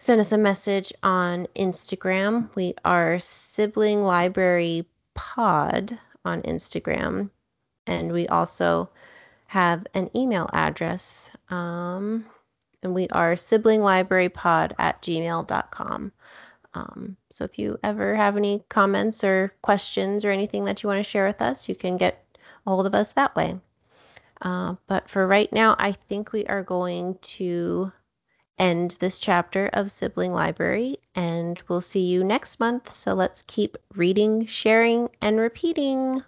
send 0.00 0.20
us 0.20 0.32
a 0.32 0.36
message 0.36 0.92
on 1.00 1.46
Instagram. 1.54 2.52
We 2.56 2.74
are 2.84 3.20
Sibling 3.20 4.02
Library 4.02 4.84
Pod 5.14 5.96
on 6.26 6.42
Instagram. 6.42 7.30
And 7.86 8.12
we 8.12 8.28
also 8.28 8.90
have 9.46 9.86
an 9.94 10.10
email 10.14 10.48
address. 10.52 11.30
Um, 11.50 12.26
and 12.82 12.94
we 12.94 13.08
are 13.08 13.34
siblinglibrarypod 13.34 14.72
at 14.78 15.02
gmail.com. 15.02 16.12
Um, 16.74 17.16
so 17.30 17.44
if 17.44 17.58
you 17.58 17.78
ever 17.82 18.14
have 18.14 18.36
any 18.36 18.62
comments 18.68 19.24
or 19.24 19.50
questions 19.62 20.24
or 20.24 20.30
anything 20.30 20.66
that 20.66 20.82
you 20.82 20.88
want 20.88 20.98
to 20.98 21.10
share 21.10 21.26
with 21.26 21.40
us, 21.40 21.68
you 21.68 21.74
can 21.74 21.96
get 21.96 22.22
a 22.66 22.70
hold 22.70 22.86
of 22.86 22.94
us 22.94 23.14
that 23.14 23.34
way. 23.34 23.58
Uh, 24.42 24.74
but 24.86 25.08
for 25.08 25.26
right 25.26 25.50
now, 25.52 25.74
I 25.78 25.92
think 25.92 26.32
we 26.32 26.44
are 26.46 26.62
going 26.62 27.18
to 27.22 27.92
end 28.58 28.96
this 29.00 29.18
chapter 29.18 29.68
of 29.72 29.90
Sibling 29.90 30.32
Library, 30.32 30.98
and 31.14 31.60
we'll 31.68 31.80
see 31.80 32.06
you 32.06 32.24
next 32.24 32.60
month. 32.60 32.92
So 32.92 33.14
let's 33.14 33.42
keep 33.42 33.76
reading, 33.94 34.46
sharing, 34.46 35.08
and 35.20 35.38
repeating. 35.38 36.22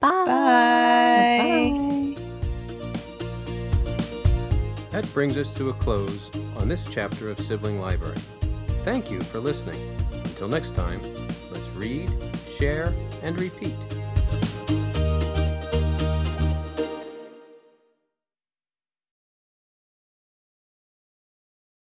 Bye. 0.00 0.24
Bye. 0.26 2.16
That 4.90 5.10
brings 5.14 5.36
us 5.36 5.54
to 5.56 5.70
a 5.70 5.74
close 5.74 6.30
on 6.56 6.68
this 6.68 6.84
chapter 6.84 7.30
of 7.30 7.38
Sibling 7.40 7.80
Library. 7.80 8.18
Thank 8.84 9.10
you 9.10 9.20
for 9.22 9.40
listening. 9.40 9.80
Until 10.12 10.48
next 10.48 10.74
time, 10.74 11.00
let's 11.50 11.68
read, 11.70 12.12
share, 12.58 12.92
and 13.22 13.38
repeat. 13.38 13.74